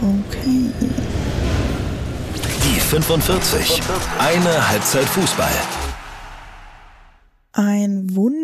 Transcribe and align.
Okay. 0.00 0.70
Die 2.64 2.80
45. 2.80 3.82
Eine 4.20 4.68
Halbzeit 4.68 5.06
Fußball. 5.06 5.50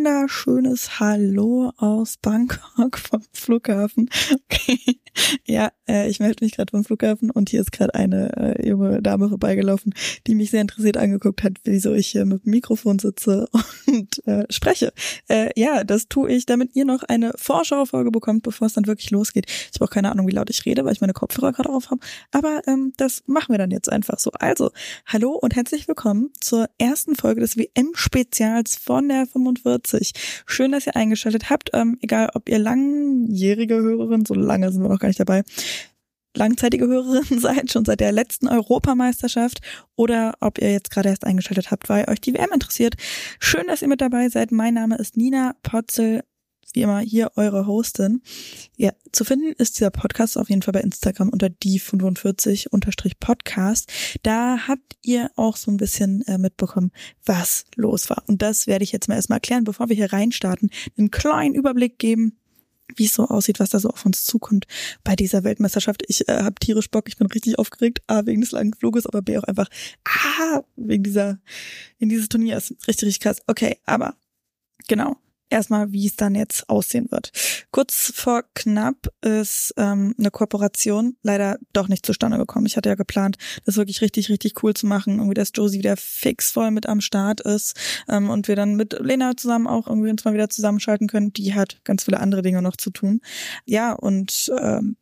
Wunderschönes 0.05 1.01
Hallo 1.01 1.73
aus 1.79 2.19
Bangkok 2.19 2.99
vom 2.99 3.23
Flughafen. 3.33 4.11
Okay. 4.51 5.01
Ja, 5.47 5.71
äh, 5.89 6.09
ich 6.09 6.19
melde 6.19 6.45
mich 6.45 6.57
gerade 6.57 6.73
vom 6.73 6.85
Flughafen 6.85 7.31
und 7.31 7.49
hier 7.49 7.61
ist 7.61 7.71
gerade 7.71 7.95
eine 7.95 8.37
äh, 8.37 8.69
junge 8.69 9.01
Dame 9.01 9.29
vorbeigelaufen, 9.29 9.95
die 10.27 10.35
mich 10.35 10.51
sehr 10.51 10.61
interessiert 10.61 10.97
angeguckt 10.97 11.45
hat, 11.45 11.59
wieso 11.63 11.95
ich 11.95 12.09
hier 12.09 12.25
mit 12.25 12.45
dem 12.45 12.51
Mikrofon 12.51 12.99
sitze 12.99 13.47
und 13.87 14.27
äh, 14.27 14.45
spreche. 14.51 14.93
Äh, 15.29 15.51
ja, 15.59 15.85
das 15.85 16.09
tue 16.09 16.33
ich, 16.33 16.47
damit 16.47 16.75
ihr 16.75 16.85
noch 16.85 17.05
eine 17.05 17.33
Vorschaufolge 17.37 18.11
bekommt, 18.11 18.43
bevor 18.43 18.67
es 18.67 18.73
dann 18.73 18.89
wirklich 18.89 19.13
losgeht. 19.13 19.47
Ich 19.49 19.81
habe 19.81 19.85
auch 19.85 19.95
keine 19.95 20.11
Ahnung, 20.11 20.27
wie 20.27 20.33
laut 20.33 20.51
ich 20.51 20.67
rede, 20.67 20.85
weil 20.85 20.93
ich 20.93 21.01
meine 21.01 21.13
Kopfhörer 21.13 21.53
gerade 21.53 21.71
auf 21.71 21.91
habe. 21.91 22.01
Aber 22.33 22.63
ähm, 22.67 22.93
das 22.97 23.23
machen 23.27 23.55
wir 23.55 23.59
dann 23.59 23.71
jetzt 23.71 23.91
einfach 23.91 24.19
so. 24.19 24.33
Also, 24.33 24.71
hallo 25.07 25.31
und 25.31 25.55
herzlich 25.55 25.87
willkommen 25.87 26.31
zur 26.41 26.69
ersten 26.79 27.15
Folge 27.15 27.41
des 27.41 27.57
WM-Spezials 27.57 28.77
von 28.77 29.09
der 29.09 29.27
45. 29.27 29.94
Schön, 30.47 30.73
dass 30.73 30.87
ihr 30.87 30.97
eingeschaltet 30.97 31.51
habt. 31.51 31.71
Ähm, 31.73 31.99
egal, 32.01 32.31
ob 32.35 32.49
ihr 32.49 32.59
langjährige 32.59 33.77
Hörerin, 33.77 34.25
so 34.25 34.35
lange 34.35 34.71
sind 34.73 34.83
wir 34.83 34.89
noch 34.89 34.99
gar 34.99 35.09
nicht 35.09 35.21
dabei, 35.21 35.43
langzeitige 36.37 36.87
Hörerin 36.87 37.39
seid, 37.39 37.71
schon 37.71 37.85
seit 37.85 38.01
der 38.01 38.13
letzten 38.13 38.49
Europameisterschaft 38.49 39.61
oder 39.97 40.35
ob 40.41 40.59
ihr 40.59 40.73
jetzt 40.73 40.91
gerade 40.91 41.09
erst 41.09 41.25
eingeschaltet 41.25 41.71
habt, 41.71 41.89
weil 41.89 42.09
euch 42.09 42.21
die 42.21 42.35
WM 42.35 42.51
interessiert. 42.53 42.95
Schön, 43.39 43.67
dass 43.67 43.83
ihr 43.83 43.89
mit 43.89 44.01
dabei 44.01 44.29
seid. 44.29 44.53
Mein 44.53 44.75
Name 44.75 44.97
ist 44.97 45.17
Nina 45.17 45.55
Potzel. 45.63 46.23
Wie 46.75 46.83
immer 46.83 46.99
hier 46.99 47.31
eure 47.37 47.67
Hostin. 47.67 48.21
Ja, 48.77 48.91
zu 49.13 49.25
finden 49.25 49.53
ist 49.53 49.77
dieser 49.77 49.91
Podcast 49.91 50.37
auf 50.37 50.51
jeden 50.51 50.63
Fall 50.63 50.73
bei 50.73 50.81
Instagram 50.81 51.29
unter 51.29 51.47
die45-podcast. 51.47 53.89
Da 54.25 54.67
habt 54.67 54.97
ihr 55.03 55.31
auch 55.37 55.57
so 55.57 55.71
ein 55.71 55.77
bisschen 55.77 56.23
äh, 56.23 56.37
mitbekommen, 56.37 56.91
was 57.25 57.67
los 57.77 58.11
war. 58.11 58.25
Und 58.27 58.43
das 58.43 58.67
werde 58.67 58.83
ich 58.83 58.91
jetzt 58.91 59.07
mal 59.09 59.15
erstmal 59.15 59.37
erklären, 59.37 59.63
bevor 59.63 59.89
wir 59.89 59.95
hier 59.95 60.13
reinstarten. 60.13 60.69
Einen 60.99 61.13
kleinen 61.13 61.55
Überblick 61.55 62.01
geben, 62.01 62.41
wie 62.97 63.05
es 63.05 63.15
so 63.15 63.29
aussieht, 63.29 63.61
was 63.61 63.71
da 63.71 63.79
so 63.79 63.91
auf 63.91 64.05
uns 64.05 64.25
zukommt 64.25 64.67
bei 65.05 65.15
dieser 65.15 65.45
Weltmeisterschaft. 65.45 66.03
Ich 66.09 66.29
äh, 66.29 66.43
habe 66.43 66.57
tierisch 66.57 66.91
Bock, 66.91 67.09
ich 67.09 67.17
bin 67.17 67.29
richtig 67.29 67.57
aufgeregt, 67.57 68.03
A, 68.09 68.27
wegen 68.27 68.41
des 68.41 68.51
langen 68.51 68.75
Fluges, 68.75 69.07
aber 69.07 69.23
B, 69.23 69.39
auch 69.39 69.45
einfach, 69.45 69.69
ah, 70.05 70.65
wegen 70.75 71.05
dieser, 71.05 71.39
in 71.99 72.09
dieses 72.09 72.29
Turniers. 72.29 72.75
Richtig, 72.89 73.07
richtig 73.07 73.21
krass. 73.21 73.41
Okay, 73.47 73.79
aber 73.87 74.17
genau. 74.89 75.19
Erstmal, 75.55 75.93
wie 75.93 76.09
es 76.09 76.17
dann 76.17 76.35
jetzt 76.35 76.69
aussehen 76.69 77.07
wird. 77.13 77.31
Kurz 77.71 78.13
vor 78.13 78.43
knapp 78.55 79.07
ist 79.21 79.73
ähm, 79.77 80.13
eine 80.19 80.33
Kooperation 80.33 81.15
leider 81.23 81.59
doch 81.73 81.87
nicht 81.87 82.05
zustande 82.05 82.39
gekommen. 82.39 82.67
Ich 82.67 82.77
hatte 82.77 82.89
ja 82.89 82.97
geplant, 82.97 83.37
das 83.65 83.77
wirklich 83.77 84.01
richtig, 84.01 84.31
richtig 84.31 84.65
cool 84.65 84.75
zu 84.75 84.89
machen. 84.89 85.19
Irgendwie, 85.19 85.35
dass 85.35 85.53
Josie 85.55 85.79
wieder 85.79 85.97
fix 85.97 86.51
voll 86.51 86.73
mit 86.73 86.87
am 86.87 87.01
Start 87.01 87.41
ist 87.41 87.77
ähm, 88.09 88.31
und 88.31 88.49
wir 88.49 88.57
dann 88.57 88.75
mit 88.75 88.99
Lena 88.99 89.37
zusammen 89.37 89.69
auch 89.69 89.87
irgendwie 89.87 90.11
uns 90.11 90.25
mal 90.25 90.35
wieder 90.35 90.51
zusammenschalten 90.51 91.07
können. 91.07 91.33
Die 91.33 91.55
hat 91.55 91.79
ganz 91.85 92.03
viele 92.03 92.19
andere 92.19 92.43
Dinge 92.43 92.61
noch 92.61 92.77
zu 92.77 92.91
tun. 92.91 93.21
Ja, 93.65 93.93
und 93.93 94.51
ähm, 94.61 94.97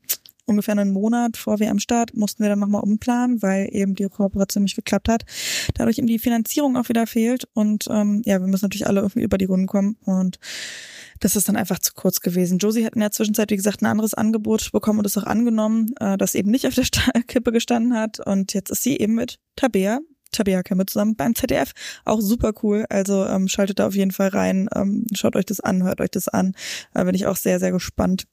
ungefähr 0.52 0.76
einen 0.76 0.92
Monat 0.92 1.36
vor 1.36 1.58
wir 1.58 1.70
am 1.70 1.78
Start 1.78 2.16
mussten 2.16 2.42
wir 2.42 2.50
dann 2.50 2.58
nochmal 2.58 2.82
umplanen, 2.82 3.42
weil 3.42 3.68
eben 3.72 3.94
die 3.94 4.08
Kooperation 4.08 4.62
nicht 4.62 4.76
geklappt 4.76 5.08
hat. 5.08 5.24
Dadurch 5.74 5.98
eben 5.98 6.06
die 6.06 6.18
Finanzierung 6.18 6.76
auch 6.76 6.88
wieder 6.88 7.06
fehlt 7.06 7.48
und 7.54 7.88
ähm, 7.90 8.22
ja, 8.24 8.40
wir 8.40 8.46
müssen 8.46 8.64
natürlich 8.64 8.86
alle 8.86 9.00
irgendwie 9.00 9.22
über 9.22 9.38
die 9.38 9.46
Runden 9.46 9.66
kommen 9.66 9.96
und 10.04 10.38
das 11.20 11.36
ist 11.36 11.48
dann 11.48 11.56
einfach 11.56 11.78
zu 11.78 11.92
kurz 11.94 12.20
gewesen. 12.20 12.58
Josie 12.58 12.84
hat 12.84 12.94
in 12.94 13.00
der 13.00 13.12
Zwischenzeit, 13.12 13.50
wie 13.50 13.56
gesagt, 13.56 13.82
ein 13.82 13.86
anderes 13.86 14.14
Angebot 14.14 14.72
bekommen 14.72 14.98
und 14.98 15.06
es 15.06 15.18
auch 15.18 15.24
angenommen, 15.24 15.94
äh, 16.00 16.16
das 16.16 16.34
eben 16.34 16.50
nicht 16.50 16.66
auf 16.66 16.74
der 16.74 16.84
Kippe 17.26 17.52
gestanden 17.52 17.94
hat 17.94 18.20
und 18.20 18.54
jetzt 18.54 18.70
ist 18.70 18.82
sie 18.82 18.98
eben 18.98 19.14
mit 19.14 19.38
Tabea 19.56 20.00
Tabea 20.32 20.62
Kemme 20.62 20.86
zusammen 20.86 21.14
beim 21.14 21.34
ZDF. 21.34 21.72
Auch 22.04 22.20
super 22.20 22.52
cool. 22.62 22.86
Also 22.88 23.26
ähm, 23.26 23.48
schaltet 23.48 23.78
da 23.78 23.86
auf 23.86 23.94
jeden 23.94 24.10
Fall 24.10 24.28
rein. 24.28 24.68
Ähm, 24.74 25.06
schaut 25.14 25.36
euch 25.36 25.44
das 25.44 25.60
an, 25.60 25.84
hört 25.84 26.00
euch 26.00 26.10
das 26.10 26.28
an. 26.28 26.54
Da 26.94 27.04
bin 27.04 27.14
ich 27.14 27.26
auch 27.26 27.36
sehr, 27.36 27.60
sehr 27.60 27.70
gespannt 27.70 28.26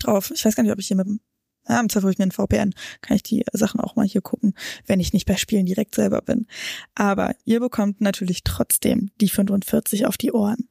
drauf. 0.00 0.30
Ich 0.34 0.44
weiß 0.44 0.54
gar 0.54 0.62
nicht, 0.62 0.72
ob 0.72 0.78
ich 0.78 0.88
hier 0.88 0.96
mit 0.96 1.06
dem 1.06 1.20
ja, 1.68 1.80
im 1.80 1.88
ein 2.18 2.32
VPN, 2.32 2.74
kann 3.02 3.16
ich 3.16 3.22
die 3.22 3.44
Sachen 3.52 3.80
auch 3.80 3.96
mal 3.96 4.06
hier 4.06 4.22
gucken, 4.22 4.54
wenn 4.86 5.00
ich 5.00 5.12
nicht 5.12 5.26
bei 5.26 5.36
Spielen 5.36 5.66
direkt 5.66 5.94
selber 5.94 6.22
bin. 6.22 6.46
Aber 6.94 7.34
ihr 7.44 7.60
bekommt 7.60 8.00
natürlich 8.00 8.42
trotzdem 8.44 9.10
die 9.20 9.28
45 9.28 10.06
auf 10.06 10.16
die 10.16 10.32
Ohren. 10.32 10.68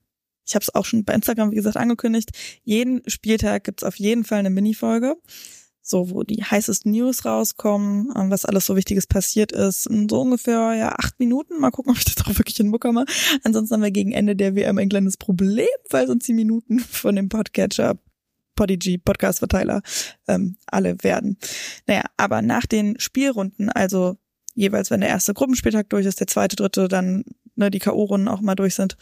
Ich 0.47 0.55
habe 0.55 0.63
es 0.63 0.73
auch 0.73 0.85
schon 0.85 1.03
bei 1.03 1.13
Instagram, 1.13 1.51
wie 1.51 1.55
gesagt, 1.55 1.77
angekündigt. 1.77 2.31
Jeden 2.63 3.07
Spieltag 3.07 3.65
gibt's 3.65 3.83
auf 3.83 3.97
jeden 3.97 4.23
Fall 4.23 4.39
eine 4.39 4.49
Minifolge, 4.49 5.17
so 5.81 6.09
wo 6.09 6.23
die 6.23 6.41
heißesten 6.43 6.91
News 6.91 7.25
rauskommen, 7.25 8.13
ähm, 8.15 8.31
was 8.31 8.45
alles 8.45 8.65
so 8.65 8.77
Wichtiges 8.77 9.07
passiert 9.07 9.51
ist. 9.51 9.87
In 9.87 10.07
so 10.07 10.21
ungefähr 10.21 10.73
ja 10.73 10.93
acht 10.93 11.19
Minuten. 11.19 11.59
Mal 11.59 11.71
gucken, 11.71 11.91
ob 11.91 11.97
ich 11.97 12.05
das 12.05 12.25
auch 12.25 12.37
wirklich 12.37 12.55
hinbekomme. 12.55 13.05
Ansonsten 13.43 13.75
haben 13.75 13.83
wir 13.83 13.91
gegen 13.91 14.13
Ende 14.13 14.37
der 14.37 14.55
WM 14.55 14.77
ein 14.77 14.89
kleines 14.89 15.17
Problem, 15.17 15.67
weil 15.89 16.07
sonst 16.07 16.27
die 16.27 16.33
Minuten 16.33 16.79
von 16.79 17.15
dem 17.15 17.27
Podcatcher 17.27 17.99
Podigy, 18.57 18.97
Podcast-Verteiler, 18.97 19.81
ähm, 20.27 20.57
alle 20.65 21.01
werden. 21.03 21.37
Naja, 21.85 22.03
aber 22.17 22.41
nach 22.41 22.65
den 22.65 22.99
Spielrunden, 22.99 23.69
also 23.69 24.17
jeweils, 24.53 24.91
wenn 24.91 24.99
der 24.99 25.09
erste 25.09 25.33
Gruppenspieltag 25.33 25.89
durch 25.89 26.05
ist, 26.05 26.19
der 26.19 26.27
zweite, 26.27 26.57
dritte, 26.57 26.89
dann 26.89 27.23
ne, 27.55 27.71
die 27.71 27.79
K.O.-Runden 27.79 28.27
auch 28.27 28.41
mal 28.41 28.55
durch 28.55 28.75
sind, 28.75 28.97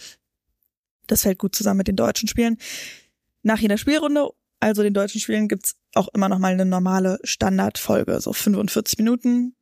das 1.08 1.24
fällt 1.24 1.40
gut 1.40 1.56
zusammen 1.56 1.80
mit 1.80 1.88
den 1.88 1.96
deutschen 1.96 2.28
Spielen. 2.28 2.58
Nach 3.42 3.60
jeder 3.60 3.80
Spielrunde, 3.80 4.30
also 4.60 4.84
den 4.84 4.94
deutschen 4.94 5.22
Spielen, 5.22 5.48
gibt's 5.48 5.76
auch 5.96 6.10
immer 6.14 6.30
noch 6.30 6.40
mal 6.40 6.54
eine 6.54 6.66
normale 6.66 7.18
Standardfolge, 7.24 8.20
so 8.22 8.34
45 8.34 9.00
Minuten, 9.00 9.56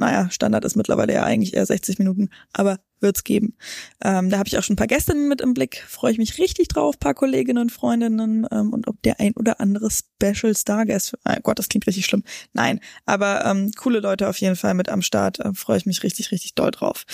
naja, 0.00 0.30
Standard 0.30 0.64
ist 0.64 0.76
mittlerweile 0.76 1.12
ja 1.12 1.24
eigentlich 1.24 1.54
eher 1.54 1.66
60 1.66 1.98
Minuten, 1.98 2.30
aber 2.52 2.80
wird's 3.00 3.24
geben. 3.24 3.56
Ähm, 4.02 4.30
da 4.30 4.38
habe 4.38 4.48
ich 4.48 4.58
auch 4.58 4.62
schon 4.62 4.74
ein 4.74 4.76
paar 4.76 4.86
Gästinnen 4.86 5.28
mit 5.28 5.40
im 5.40 5.54
Blick. 5.54 5.84
Freue 5.88 6.12
ich 6.12 6.18
mich 6.18 6.38
richtig 6.38 6.68
drauf, 6.68 6.98
paar 6.98 7.14
Kolleginnen 7.14 7.58
und 7.58 7.72
Freundinnen 7.72 8.46
ähm, 8.50 8.72
und 8.72 8.88
ob 8.88 9.00
der 9.02 9.20
ein 9.20 9.32
oder 9.34 9.60
andere 9.60 9.88
Special 9.90 10.54
Stargast. 10.54 11.16
Oh 11.26 11.34
Gott, 11.42 11.58
das 11.58 11.68
klingt 11.68 11.86
richtig 11.86 12.06
schlimm. 12.06 12.24
Nein, 12.52 12.80
aber 13.06 13.44
ähm, 13.44 13.72
coole 13.76 14.00
Leute 14.00 14.28
auf 14.28 14.38
jeden 14.38 14.56
Fall 14.56 14.74
mit 14.74 14.88
am 14.88 15.02
Start. 15.02 15.40
Äh, 15.40 15.54
Freue 15.54 15.78
ich 15.78 15.86
mich 15.86 16.02
richtig, 16.02 16.32
richtig 16.32 16.54
doll 16.54 16.70
drauf. 16.70 17.04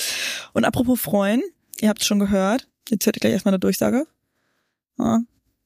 Und 0.52 0.64
apropos 0.64 1.00
freuen, 1.00 1.42
ihr 1.80 1.88
habt 1.88 2.00
es 2.00 2.06
schon 2.06 2.19
gehört. 2.19 2.69
Jetzt 2.88 3.06
hört 3.06 3.16
ihr 3.16 3.20
gleich 3.20 3.32
erstmal 3.32 3.54
eine 3.54 3.60
Durchsage. 3.60 4.06
Ja, 4.98 5.20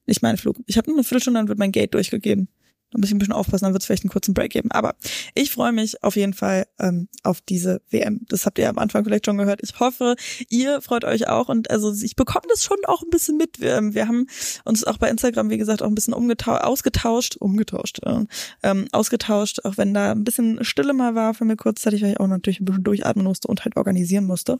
nicht 0.07 0.21
mein 0.21 0.37
Flug. 0.37 0.57
Ich 0.65 0.77
habe 0.77 0.89
nur 0.89 0.97
eine 0.97 1.03
Viertelstunde, 1.03 1.39
dann 1.39 1.47
wird 1.47 1.59
mein 1.59 1.71
Gate 1.71 1.93
durchgegeben. 1.93 2.49
Da 2.91 2.99
muss 2.99 3.07
ich 3.07 3.15
ein 3.15 3.19
bisschen 3.19 3.33
aufpassen, 3.33 3.65
dann 3.65 3.73
wird 3.73 3.83
es 3.83 3.87
vielleicht 3.87 4.03
einen 4.03 4.11
kurzen 4.11 4.33
Break 4.33 4.51
geben. 4.51 4.71
Aber 4.71 4.95
ich 5.33 5.51
freue 5.51 5.71
mich 5.71 6.03
auf 6.03 6.15
jeden 6.15 6.33
Fall 6.33 6.67
ähm, 6.79 7.07
auf 7.23 7.41
diese 7.41 7.81
WM. 7.89 8.21
Das 8.27 8.45
habt 8.45 8.59
ihr 8.59 8.69
am 8.69 8.77
Anfang 8.77 9.03
vielleicht 9.03 9.25
schon 9.25 9.37
gehört. 9.37 9.61
Ich 9.63 9.79
hoffe, 9.79 10.15
ihr 10.49 10.81
freut 10.81 11.05
euch 11.05 11.27
auch. 11.27 11.49
Und 11.49 11.71
also 11.71 11.93
ich 11.93 12.15
bekomme 12.15 12.45
das 12.49 12.63
schon 12.63 12.77
auch 12.85 13.01
ein 13.01 13.09
bisschen 13.09 13.37
mit. 13.37 13.59
Wir, 13.59 13.77
ähm, 13.77 13.93
wir 13.95 14.07
haben 14.07 14.27
uns 14.65 14.83
auch 14.83 14.97
bei 14.97 15.09
Instagram, 15.09 15.49
wie 15.49 15.57
gesagt, 15.57 15.81
auch 15.81 15.87
ein 15.87 15.95
bisschen 15.95 16.13
ausgetauscht, 16.13 17.37
umgetauscht, 17.37 17.99
äh, 18.03 18.25
ähm, 18.63 18.87
ausgetauscht, 18.91 19.63
auch 19.63 19.77
wenn 19.77 19.93
da 19.93 20.11
ein 20.11 20.23
bisschen 20.23 20.63
Stille 20.63 20.93
mal 20.93 21.15
war 21.15 21.33
für 21.33 21.45
mir 21.45 21.55
kurzzeitig, 21.55 22.01
weil 22.01 22.11
ich 22.11 22.19
auch 22.19 22.27
natürlich 22.27 22.59
ein 22.59 22.65
bisschen 22.65 22.83
durchatmen 22.83 23.25
musste 23.25 23.47
und 23.47 23.63
halt 23.63 23.77
organisieren 23.77 24.25
musste. 24.25 24.59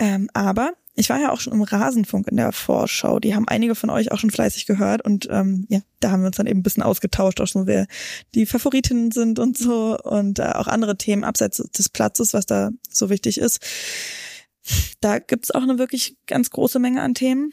Ähm, 0.00 0.30
aber 0.32 0.72
ich 0.96 1.10
war 1.10 1.20
ja 1.20 1.30
auch 1.30 1.40
schon 1.40 1.52
im 1.52 1.62
Rasenfunk 1.62 2.26
in 2.28 2.38
der 2.38 2.52
Vorschau. 2.52 3.20
Die 3.20 3.34
haben 3.34 3.46
einige 3.46 3.74
von 3.74 3.90
euch 3.90 4.10
auch 4.10 4.18
schon 4.18 4.30
fleißig 4.30 4.66
gehört 4.66 5.04
und 5.04 5.28
ähm, 5.30 5.66
ja, 5.68 5.80
da 6.00 6.10
haben 6.10 6.22
wir 6.22 6.28
uns 6.28 6.36
dann 6.36 6.46
eben 6.46 6.60
ein 6.60 6.62
bisschen 6.62 6.82
ausgetauscht, 6.82 7.40
auch 7.40 7.46
so 7.46 7.66
wer 7.66 7.86
die 8.34 8.46
Favoritinnen 8.46 9.12
sind 9.12 9.38
und 9.38 9.58
so 9.58 9.98
und 9.98 10.38
äh, 10.38 10.52
auch 10.54 10.66
andere 10.66 10.96
Themen 10.96 11.22
abseits 11.22 11.58
des 11.58 11.90
Platzes, 11.90 12.32
was 12.32 12.46
da 12.46 12.70
so 12.90 13.10
wichtig 13.10 13.38
ist. 13.38 13.60
Da 15.00 15.18
gibt's 15.18 15.50
auch 15.50 15.62
eine 15.62 15.78
wirklich 15.78 16.16
ganz 16.26 16.50
große 16.50 16.78
Menge 16.78 17.02
an 17.02 17.14
Themen, 17.14 17.52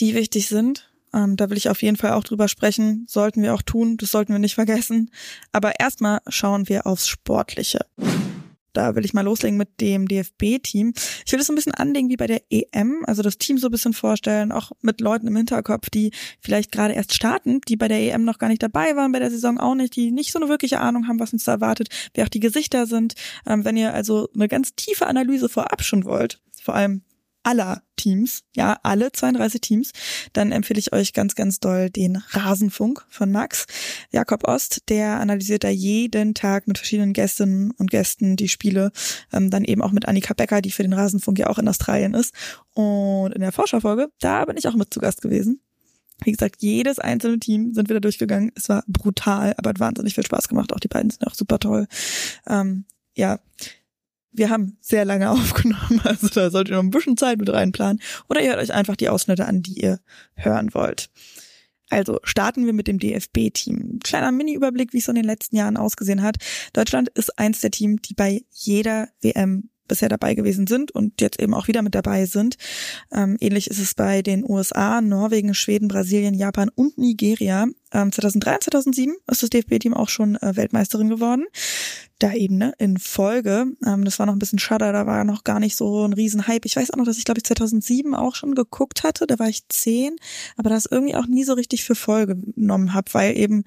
die 0.00 0.14
wichtig 0.14 0.48
sind. 0.48 0.90
Ähm, 1.14 1.36
da 1.36 1.50
will 1.50 1.56
ich 1.56 1.68
auf 1.68 1.82
jeden 1.82 1.96
Fall 1.96 2.12
auch 2.12 2.24
drüber 2.24 2.48
sprechen. 2.48 3.06
Sollten 3.08 3.42
wir 3.42 3.54
auch 3.54 3.62
tun, 3.62 3.98
das 3.98 4.10
sollten 4.10 4.32
wir 4.32 4.38
nicht 4.38 4.54
vergessen. 4.54 5.10
Aber 5.52 5.80
erstmal 5.80 6.20
schauen 6.28 6.68
wir 6.68 6.86
aufs 6.86 7.08
Sportliche 7.08 7.80
da 8.72 8.94
will 8.94 9.04
ich 9.04 9.14
mal 9.14 9.22
loslegen 9.22 9.56
mit 9.56 9.80
dem 9.80 10.06
DFB-Team. 10.08 10.92
Ich 11.24 11.32
will 11.32 11.38
das 11.38 11.46
so 11.46 11.52
ein 11.52 11.56
bisschen 11.56 11.74
anlegen 11.74 12.08
wie 12.08 12.16
bei 12.16 12.26
der 12.26 12.42
EM, 12.50 13.04
also 13.06 13.22
das 13.22 13.38
Team 13.38 13.58
so 13.58 13.68
ein 13.68 13.70
bisschen 13.70 13.92
vorstellen, 13.92 14.52
auch 14.52 14.72
mit 14.82 15.00
Leuten 15.00 15.26
im 15.26 15.36
Hinterkopf, 15.36 15.90
die 15.90 16.12
vielleicht 16.40 16.72
gerade 16.72 16.94
erst 16.94 17.14
starten, 17.14 17.60
die 17.68 17.76
bei 17.76 17.88
der 17.88 18.00
EM 18.00 18.24
noch 18.24 18.38
gar 18.38 18.48
nicht 18.48 18.62
dabei 18.62 18.96
waren, 18.96 19.12
bei 19.12 19.18
der 19.18 19.30
Saison 19.30 19.58
auch 19.58 19.74
nicht, 19.74 19.96
die 19.96 20.10
nicht 20.10 20.32
so 20.32 20.38
eine 20.38 20.48
wirkliche 20.48 20.80
Ahnung 20.80 21.08
haben, 21.08 21.20
was 21.20 21.32
uns 21.32 21.44
da 21.44 21.52
erwartet, 21.52 21.88
wer 22.14 22.24
auch 22.24 22.28
die 22.28 22.40
Gesichter 22.40 22.86
sind. 22.86 23.14
Ähm, 23.46 23.64
wenn 23.64 23.76
ihr 23.76 23.94
also 23.94 24.28
eine 24.34 24.48
ganz 24.48 24.74
tiefe 24.74 25.06
Analyse 25.06 25.48
vorab 25.48 25.82
schon 25.82 26.04
wollt, 26.04 26.40
vor 26.62 26.74
allem 26.74 27.02
aller 27.42 27.82
Teams, 27.96 28.42
ja, 28.54 28.78
alle 28.82 29.12
32 29.12 29.60
Teams, 29.60 29.92
dann 30.32 30.52
empfehle 30.52 30.78
ich 30.78 30.92
euch 30.92 31.12
ganz, 31.12 31.34
ganz 31.34 31.60
doll 31.60 31.90
den 31.90 32.16
Rasenfunk 32.30 33.04
von 33.08 33.30
Max. 33.30 33.66
Jakob 34.10 34.46
Ost, 34.46 34.88
der 34.88 35.20
analysiert 35.20 35.64
da 35.64 35.68
jeden 35.68 36.34
Tag 36.34 36.68
mit 36.68 36.78
verschiedenen 36.78 37.12
Gästinnen 37.12 37.72
und 37.72 37.90
Gästen 37.90 38.36
die 38.36 38.48
Spiele, 38.48 38.92
ähm, 39.32 39.50
dann 39.50 39.64
eben 39.64 39.82
auch 39.82 39.92
mit 39.92 40.06
Annika 40.06 40.34
Becker, 40.34 40.62
die 40.62 40.70
für 40.70 40.82
den 40.82 40.92
Rasenfunk 40.92 41.38
ja 41.38 41.48
auch 41.48 41.58
in 41.58 41.68
Australien 41.68 42.14
ist. 42.14 42.34
Und 42.74 43.32
in 43.34 43.40
der 43.40 43.52
Vorschaufolge, 43.52 44.08
da 44.20 44.44
bin 44.44 44.56
ich 44.56 44.68
auch 44.68 44.74
mit 44.74 44.92
zu 44.92 45.00
Gast 45.00 45.22
gewesen. 45.22 45.60
Wie 46.24 46.32
gesagt, 46.32 46.56
jedes 46.58 46.98
einzelne 46.98 47.38
Team 47.38 47.74
sind 47.74 47.88
wir 47.88 47.94
da 47.94 48.00
durchgegangen. 48.00 48.50
Es 48.56 48.68
war 48.68 48.82
brutal, 48.88 49.54
aber 49.56 49.70
hat 49.70 49.80
wahnsinnig 49.80 50.14
viel 50.14 50.26
Spaß 50.26 50.48
gemacht. 50.48 50.72
Auch 50.72 50.80
die 50.80 50.88
beiden 50.88 51.10
sind 51.10 51.26
auch 51.26 51.34
super 51.34 51.58
toll. 51.60 51.86
Ähm, 52.46 52.84
ja, 53.16 53.38
wir 54.38 54.50
haben 54.50 54.78
sehr 54.80 55.04
lange 55.04 55.30
aufgenommen, 55.30 56.00
also 56.04 56.28
da 56.28 56.50
solltet 56.50 56.72
ihr 56.72 56.76
noch 56.76 56.84
ein 56.84 56.90
bisschen 56.90 57.16
Zeit 57.16 57.38
mit 57.38 57.50
reinplanen. 57.50 58.00
Oder 58.28 58.40
ihr 58.40 58.50
hört 58.50 58.60
euch 58.60 58.72
einfach 58.72 58.96
die 58.96 59.08
Ausschnitte 59.08 59.46
an, 59.46 59.62
die 59.62 59.80
ihr 59.80 60.00
hören 60.34 60.72
wollt. 60.74 61.10
Also 61.90 62.20
starten 62.22 62.66
wir 62.66 62.72
mit 62.72 62.86
dem 62.86 62.98
DFB-Team. 62.98 64.00
Kleiner 64.04 64.30
Mini-Überblick, 64.30 64.92
wie 64.92 64.98
es 64.98 65.06
so 65.06 65.12
in 65.12 65.16
den 65.16 65.24
letzten 65.24 65.56
Jahren 65.56 65.76
ausgesehen 65.76 66.22
hat. 66.22 66.36
Deutschland 66.74 67.08
ist 67.10 67.38
eins 67.38 67.60
der 67.60 67.70
Teams, 67.70 68.02
die 68.02 68.14
bei 68.14 68.42
jeder 68.50 69.08
WM 69.22 69.70
bisher 69.88 70.10
dabei 70.10 70.34
gewesen 70.34 70.66
sind 70.66 70.90
und 70.90 71.20
jetzt 71.20 71.40
eben 71.40 71.54
auch 71.54 71.66
wieder 71.66 71.82
mit 71.82 71.94
dabei 71.94 72.26
sind. 72.26 72.56
Ähm, 73.10 73.38
ähnlich 73.40 73.68
ist 73.68 73.78
es 73.78 73.94
bei 73.94 74.20
den 74.20 74.44
USA, 74.48 75.00
Norwegen, 75.00 75.54
Schweden, 75.54 75.88
Brasilien, 75.88 76.34
Japan 76.34 76.68
und 76.68 76.98
Nigeria. 76.98 77.66
Ähm, 77.92 78.12
2003 78.12 78.54
und 78.54 78.62
2007 78.62 79.16
ist 79.30 79.42
das 79.42 79.50
DFB-Team 79.50 79.94
auch 79.94 80.08
schon 80.08 80.36
äh, 80.36 80.56
Weltmeisterin 80.56 81.08
geworden. 81.08 81.46
Da 82.18 82.32
eben 82.32 82.58
ne, 82.58 82.72
in 82.78 82.98
Folge. 82.98 83.66
Ähm, 83.86 84.04
das 84.04 84.18
war 84.18 84.26
noch 84.26 84.34
ein 84.34 84.38
bisschen 84.38 84.58
schade, 84.58 84.92
da 84.92 85.06
war 85.06 85.24
noch 85.24 85.44
gar 85.44 85.60
nicht 85.60 85.76
so 85.76 86.04
ein 86.04 86.12
Riesenhype. 86.12 86.66
Ich 86.66 86.76
weiß 86.76 86.90
auch 86.90 86.96
noch, 86.96 87.04
dass 87.04 87.18
ich 87.18 87.24
glaube 87.24 87.38
ich 87.38 87.44
2007 87.44 88.14
auch 88.14 88.34
schon 88.34 88.54
geguckt 88.54 89.04
hatte. 89.04 89.26
Da 89.26 89.38
war 89.38 89.48
ich 89.48 89.66
zehn, 89.68 90.16
aber 90.56 90.70
das 90.70 90.86
irgendwie 90.86 91.14
auch 91.14 91.26
nie 91.26 91.44
so 91.44 91.54
richtig 91.54 91.84
für 91.84 91.94
voll 91.94 92.26
genommen 92.26 92.94
habe, 92.94 93.12
weil 93.14 93.36
eben 93.36 93.64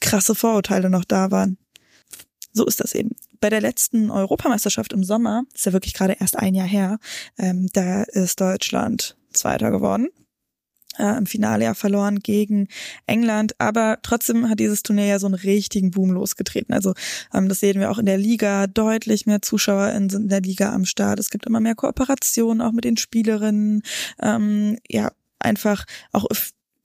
krasse 0.00 0.34
Vorurteile 0.34 0.90
noch 0.90 1.04
da 1.04 1.30
waren. 1.30 1.58
So 2.52 2.66
ist 2.66 2.80
das 2.80 2.94
eben 2.94 3.16
bei 3.40 3.50
der 3.50 3.60
letzten 3.60 4.10
Europameisterschaft 4.10 4.92
im 4.92 5.04
Sommer, 5.04 5.44
ist 5.54 5.66
ja 5.66 5.72
wirklich 5.72 5.94
gerade 5.94 6.16
erst 6.18 6.38
ein 6.38 6.54
Jahr 6.54 6.66
her, 6.66 6.98
ähm, 7.38 7.68
da 7.72 8.02
ist 8.04 8.40
Deutschland 8.40 9.16
Zweiter 9.32 9.70
geworden. 9.70 10.08
Äh, 10.98 11.16
Im 11.16 11.26
Finale 11.26 11.64
ja 11.64 11.74
verloren 11.74 12.18
gegen 12.18 12.68
England, 13.06 13.54
aber 13.58 13.98
trotzdem 14.02 14.48
hat 14.48 14.60
dieses 14.60 14.82
Turnier 14.82 15.06
ja 15.06 15.18
so 15.18 15.26
einen 15.26 15.34
richtigen 15.34 15.90
Boom 15.90 16.10
losgetreten. 16.10 16.74
Also 16.74 16.94
ähm, 17.32 17.48
das 17.48 17.60
sehen 17.60 17.80
wir 17.80 17.90
auch 17.90 17.98
in 17.98 18.06
der 18.06 18.18
Liga, 18.18 18.66
deutlich 18.66 19.26
mehr 19.26 19.42
ZuschauerInnen 19.42 20.10
sind 20.10 20.22
in 20.24 20.28
der 20.28 20.42
Liga 20.42 20.72
am 20.72 20.84
Start. 20.84 21.18
Es 21.18 21.30
gibt 21.30 21.46
immer 21.46 21.60
mehr 21.60 21.74
Kooperationen 21.74 22.60
auch 22.60 22.72
mit 22.72 22.84
den 22.84 22.96
Spielerinnen. 22.96 23.82
Ähm, 24.20 24.78
ja, 24.88 25.12
einfach 25.38 25.84
auch 26.12 26.26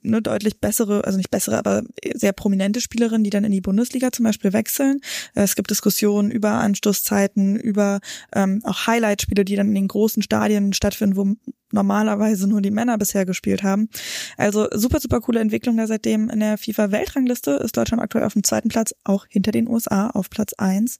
ne, 0.02 0.22
deutlich 0.22 0.60
bessere, 0.60 1.04
also 1.06 1.18
nicht 1.18 1.32
bessere, 1.32 1.58
aber 1.58 1.84
sehr 2.14 2.34
prominente 2.34 2.82
Spielerinnen, 2.82 3.24
die 3.24 3.30
dann 3.30 3.44
in 3.44 3.52
die 3.52 3.62
Bundesliga 3.62 4.12
zum 4.12 4.26
Beispiel 4.26 4.54
wechseln. 4.54 5.00
Es 5.34 5.56
gibt 5.56 5.70
Diskussionen 5.70 6.32
über 6.32 6.52
Anstoßzeiten, 6.52 7.58
über 7.58 8.00
ähm, 8.34 8.62
auch 8.64 8.88
Highlight-Spiele, 8.88 9.46
die 9.46 9.56
dann 9.56 9.70
in 9.70 9.76
den 9.76 9.88
großen 9.88 10.24
Stadien 10.24 10.74
stattfinden, 10.74 11.16
wo 11.16 11.36
normalerweise 11.72 12.48
nur 12.48 12.62
die 12.62 12.72
Männer 12.72 12.98
bisher 12.98 13.26
gespielt 13.26 13.64
haben. 13.64 13.90
Also 14.38 14.68
super, 14.74 15.00
super 15.00 15.22
coole 15.22 15.40
Entwicklung 15.40 15.78
da 15.78 15.88
seitdem. 15.88 16.30
In 16.30 16.40
der 16.40 16.58
FIFA-Weltrangliste 16.58 17.52
ist 17.52 17.76
Deutschland 17.76 18.02
aktuell 18.02 18.24
auf 18.24 18.34
dem 18.34 18.44
zweiten 18.44 18.70
Platz, 18.70 18.94
auch 19.04 19.26
hinter 19.30 19.52
den 19.52 19.68
USA 19.68 20.10
auf 20.10 20.30
Platz 20.30 20.54
eins. 20.54 21.00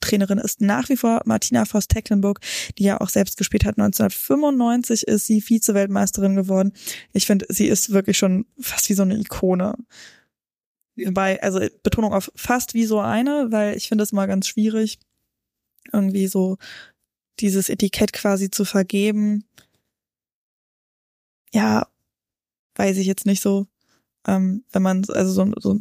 Trainerin 0.00 0.38
ist 0.38 0.60
nach 0.60 0.88
wie 0.88 0.96
vor 0.96 1.22
Martina 1.24 1.64
Voss-Tecklenburg, 1.64 2.40
die 2.78 2.84
ja 2.84 3.00
auch 3.00 3.08
selbst 3.08 3.38
gespielt 3.38 3.64
hat. 3.64 3.78
1995 3.78 5.06
ist 5.06 5.26
sie 5.26 5.40
Vize-Weltmeisterin 5.40 6.36
geworden. 6.36 6.72
Ich 7.12 7.26
finde, 7.26 7.46
sie 7.48 7.66
ist 7.66 7.90
wirklich 7.90 8.18
schon 8.18 8.46
fast 8.60 8.88
wie 8.88 8.94
so 8.94 9.02
eine 9.02 9.16
Ikone. 9.16 9.74
Wobei, 10.96 11.42
also 11.42 11.60
Betonung 11.82 12.12
auf 12.12 12.30
fast 12.34 12.74
wie 12.74 12.84
so 12.84 13.00
eine, 13.00 13.46
weil 13.50 13.76
ich 13.76 13.88
finde 13.88 14.04
es 14.04 14.12
mal 14.12 14.26
ganz 14.26 14.46
schwierig, 14.46 14.98
irgendwie 15.90 16.26
so 16.26 16.58
dieses 17.40 17.70
Etikett 17.70 18.12
quasi 18.12 18.50
zu 18.50 18.64
vergeben 18.64 19.44
ja, 21.52 21.86
weiß 22.76 22.96
ich 22.98 23.06
jetzt 23.06 23.26
nicht 23.26 23.42
so. 23.42 23.66
Ähm, 24.26 24.64
wenn 24.72 24.82
man, 24.82 25.04
also 25.08 25.32
so, 25.32 25.52
so 25.58 25.78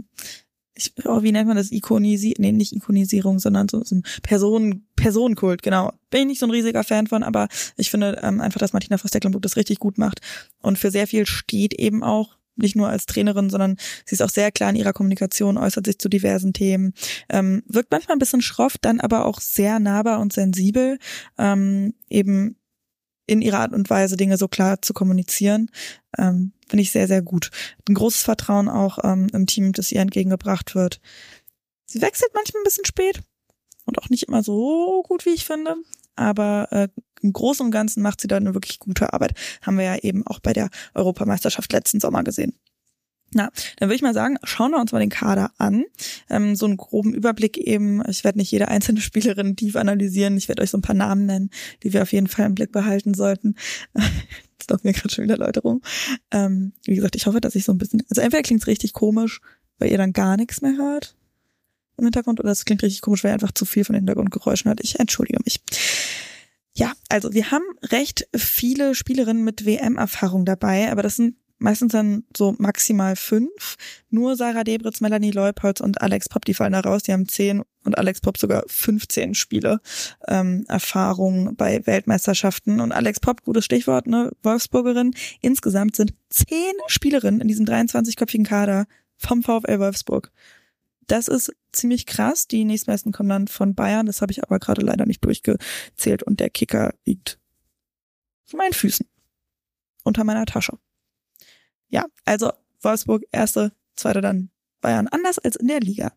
ich, 0.74 0.94
oh, 1.06 1.22
wie 1.22 1.32
nennt 1.32 1.48
man 1.48 1.58
das? 1.58 1.72
Ikonisi 1.72 2.34
nee, 2.38 2.52
nicht 2.52 2.74
Ikonisierung, 2.74 3.40
sondern 3.40 3.68
so, 3.68 3.84
so 3.84 3.96
ein 3.96 4.04
Personen, 4.24 4.88
Personenkult, 4.96 5.62
genau. 5.62 5.94
Bin 6.10 6.22
ich 6.22 6.28
nicht 6.28 6.40
so 6.40 6.48
ein 6.48 6.52
riesiger 6.52 6.84
Fan 6.84 7.08
von, 7.08 7.24
aber 7.24 7.48
ich 7.78 7.92
finde 7.92 8.20
ähm, 8.24 8.42
einfach, 8.42 8.60
dass 8.60 8.74
Martina 8.74 8.98
Voss-Tecklenburg 8.98 9.42
das 9.42 9.58
richtig 9.58 9.80
gut 9.80 9.98
macht 9.98 10.22
und 10.62 10.78
für 10.78 10.92
sehr 10.92 11.08
viel 11.08 11.26
steht 11.26 11.74
eben 11.74 12.04
auch, 12.04 12.38
nicht 12.56 12.76
nur 12.76 12.90
als 12.90 13.06
Trainerin, 13.06 13.50
sondern 13.50 13.78
sie 14.06 14.14
ist 14.14 14.22
auch 14.22 14.30
sehr 14.30 14.52
klar 14.52 14.70
in 14.70 14.76
ihrer 14.76 14.94
Kommunikation, 14.94 15.58
äußert 15.58 15.86
sich 15.86 16.00
zu 16.00 16.10
diversen 16.10 16.54
Themen, 16.54 16.94
ähm, 17.30 17.64
wirkt 17.66 17.92
manchmal 17.92 18.16
ein 18.16 18.20
bisschen 18.20 18.42
schroff, 18.42 18.78
dann 18.80 19.00
aber 19.00 19.26
auch 19.26 19.40
sehr 19.40 19.80
nahbar 19.80 20.20
und 20.20 20.34
sensibel, 20.34 21.00
ähm, 21.38 21.94
eben 22.10 22.58
in 23.28 23.42
ihrer 23.42 23.60
Art 23.60 23.74
und 23.74 23.90
Weise 23.90 24.18
Dinge 24.18 24.38
so 24.38 24.48
klar 24.48 24.82
zu 24.82 24.94
kommunizieren, 24.94 25.70
ähm, 26.18 26.54
finde 26.68 26.84
ich 26.84 26.92
sehr, 26.92 27.08
sehr 27.08 27.22
gut. 27.22 27.50
Ein 27.88 27.94
großes 27.94 28.24
Vertrauen 28.24 28.68
auch 28.68 29.00
ähm, 29.04 29.28
im 29.34 29.46
Team, 29.46 29.72
das 29.74 29.92
ihr 29.92 30.02
entgegengebracht 30.02 30.76
wird. 30.76 31.00
Sie 31.86 32.02
wechselt 32.02 32.32
manchmal 32.34 32.62
ein 32.62 32.66
bisschen 32.66 32.86
spät 32.86 33.22
und 33.86 34.00
auch 34.00 34.10
nicht 34.10 34.24
immer 34.24 34.44
so 34.44 35.04
gut, 35.04 35.26
wie 35.26 35.34
ich 35.34 35.46
finde. 35.46 35.76
Aber 36.16 36.68
äh, 36.72 36.88
im 37.22 37.34
Großen 37.34 37.66
und 37.66 37.72
Ganzen 37.72 38.02
macht 38.02 38.22
sie 38.22 38.28
da 38.28 38.38
eine 38.38 38.54
wirklich 38.54 38.80
gute 38.80 39.14
Arbeit. 39.14 39.34
Haben 39.62 39.78
wir 39.78 39.86
ja 39.86 39.98
eben 39.98 40.26
auch 40.28 40.40
bei 40.40 40.54
der 40.54 40.70
Europameisterschaft 40.94 41.72
letzten 41.72 42.00
Sommer 42.00 42.24
gesehen. 42.24 42.58
Na, 43.34 43.50
dann 43.78 43.88
würde 43.88 43.96
ich 43.96 44.02
mal 44.02 44.14
sagen, 44.14 44.38
schauen 44.44 44.72
wir 44.72 44.80
uns 44.80 44.92
mal 44.92 45.00
den 45.00 45.10
Kader 45.10 45.52
an. 45.58 45.86
Ähm, 46.30 46.56
so 46.56 46.66
einen 46.66 46.78
groben 46.78 47.14
Überblick 47.14 47.58
eben. 47.58 48.04
Ich 48.10 48.24
werde 48.24 48.38
nicht 48.38 48.52
jede 48.52 48.68
einzelne 48.68 49.00
Spielerin 49.00 49.56
tief 49.56 49.76
analysieren. 49.78 50.36
Ich 50.38 50.50
werde 50.50 50.62
euch 50.62 50.70
so 50.70 50.78
ein 50.78 50.82
paar 50.82 50.96
Namen 50.96 51.26
nennen, 51.26 51.50
die 51.84 51.94
wir 51.94 52.02
auf 52.02 52.12
jeden 52.12 52.28
Fall 52.28 52.46
im 52.46 52.56
Blick 52.56 52.72
behalten 52.72 53.14
sollten. 53.14 53.56
Jetzt 54.60 54.70
laufen 54.70 54.86
mir 54.86 54.94
gerade 54.94 55.14
schon 55.14 55.24
wieder 55.24 55.38
Leute 55.38 55.62
rum. 55.62 55.82
Ähm, 56.32 56.74
wie 56.84 56.96
gesagt, 56.96 57.16
ich 57.16 57.26
hoffe, 57.26 57.40
dass 57.40 57.56
ich 57.56 57.64
so 57.64 57.72
ein 57.72 57.78
bisschen, 57.78 58.04
also 58.10 58.22
entweder 58.22 58.44
klingt 58.44 58.62
es 58.62 58.68
richtig 58.68 58.94
komisch, 58.94 59.40
weil 59.80 59.90
ihr 59.92 59.98
dann 59.98 60.14
gar 60.14 60.36
nichts 60.36 60.62
mehr 60.62 60.76
hört 60.78 61.16
im 61.98 62.06
Hintergrund, 62.06 62.40
oder 62.40 62.52
es 62.52 62.66
klingt 62.66 62.84
richtig 62.84 63.02
komisch, 63.02 63.24
weil 63.24 63.32
ihr 63.32 63.36
einfach 63.36 63.52
zu 63.52 63.66
viel 63.66 63.86
von 63.86 63.96
Hintergrundgeräuschen 63.96 64.70
hört. 64.70 64.82
Ich 64.84 65.00
entschuldige 65.00 65.40
mich. 65.46 65.62
Ja, 66.74 66.94
also 67.10 67.34
wir 67.34 67.52
haben 67.52 67.64
recht 67.84 68.28
viele 68.36 68.96
Spielerinnen 68.96 69.44
mit 69.44 69.66
WM-Erfahrung 69.66 70.46
dabei, 70.46 70.92
aber 70.92 71.04
das 71.04 71.18
sind 71.18 71.36
meistens 71.62 71.92
dann 71.92 72.24
so 72.36 72.56
maximal 72.58 73.16
fünf. 73.16 73.76
Nur 74.10 74.36
Sarah 74.36 74.64
Debritz, 74.64 75.00
Melanie 75.00 75.32
Leupolz 75.32 75.80
und 75.80 76.02
Alex 76.02 76.28
Popp, 76.28 76.46
die 76.46 76.54
fallen 76.54 76.74
da 76.74 76.82
raus. 76.82 77.04
Die 77.04 77.14
haben 77.14 77.28
zehn 77.28 77.64
und 77.84 77.98
Alex 77.98 78.22
Popp 78.22 78.38
sogar 78.38 78.64
15 78.68 79.36
Spiele 79.36 79.80
ähm, 80.28 80.66
Erfahrung 80.68 81.56
bei 81.56 81.86
Weltmeisterschaften. 81.86 82.80
Und 82.82 82.92
Alex 82.92 83.20
Popp, 83.20 83.44
gutes 83.44 83.66
Stichwort, 83.66 84.08
ne, 84.08 84.32
Wolfsburgerin. 84.44 85.14
Insgesamt 85.42 85.96
sind 85.96 86.14
zehn 86.30 86.74
Spielerinnen 86.88 87.42
in 87.42 87.48
diesem 87.48 87.66
23-köpfigen 87.66 88.46
Kader 88.46 88.86
vom 89.16 89.44
VfL 89.44 89.80
Wolfsburg. 89.80 90.32
Das 91.08 91.28
ist 91.28 91.54
ziemlich 91.72 92.06
krass. 92.06 92.48
Die 92.48 92.66
nächstmeisten 92.66 93.12
kommen 93.12 93.30
dann 93.30 93.48
von 93.48 93.76
Bayern. 93.76 94.06
Das 94.06 94.22
habe 94.22 94.32
ich 94.32 94.44
aber 94.44 94.60
gerade 94.60 94.82
leider 94.82 95.06
nicht 95.06 95.24
durchgezählt. 95.24 96.24
Und 96.24 96.40
der 96.40 96.50
Kicker 96.50 96.94
liegt 97.06 97.40
zu 98.46 98.58
meinen 98.58 98.74
Füßen. 98.74 99.06
Unter 100.04 100.24
meiner 100.24 100.46
Tasche. 100.46 100.78
Ja, 101.92 102.06
also 102.26 102.52
Wolfsburg 102.82 103.24
erste, 103.32 103.72
zweite 103.96 104.22
dann 104.22 104.50
Bayern. 104.82 105.08
Anders 105.08 105.38
als 105.38 105.56
in 105.56 105.68
der 105.68 105.80
Liga. 105.80 106.14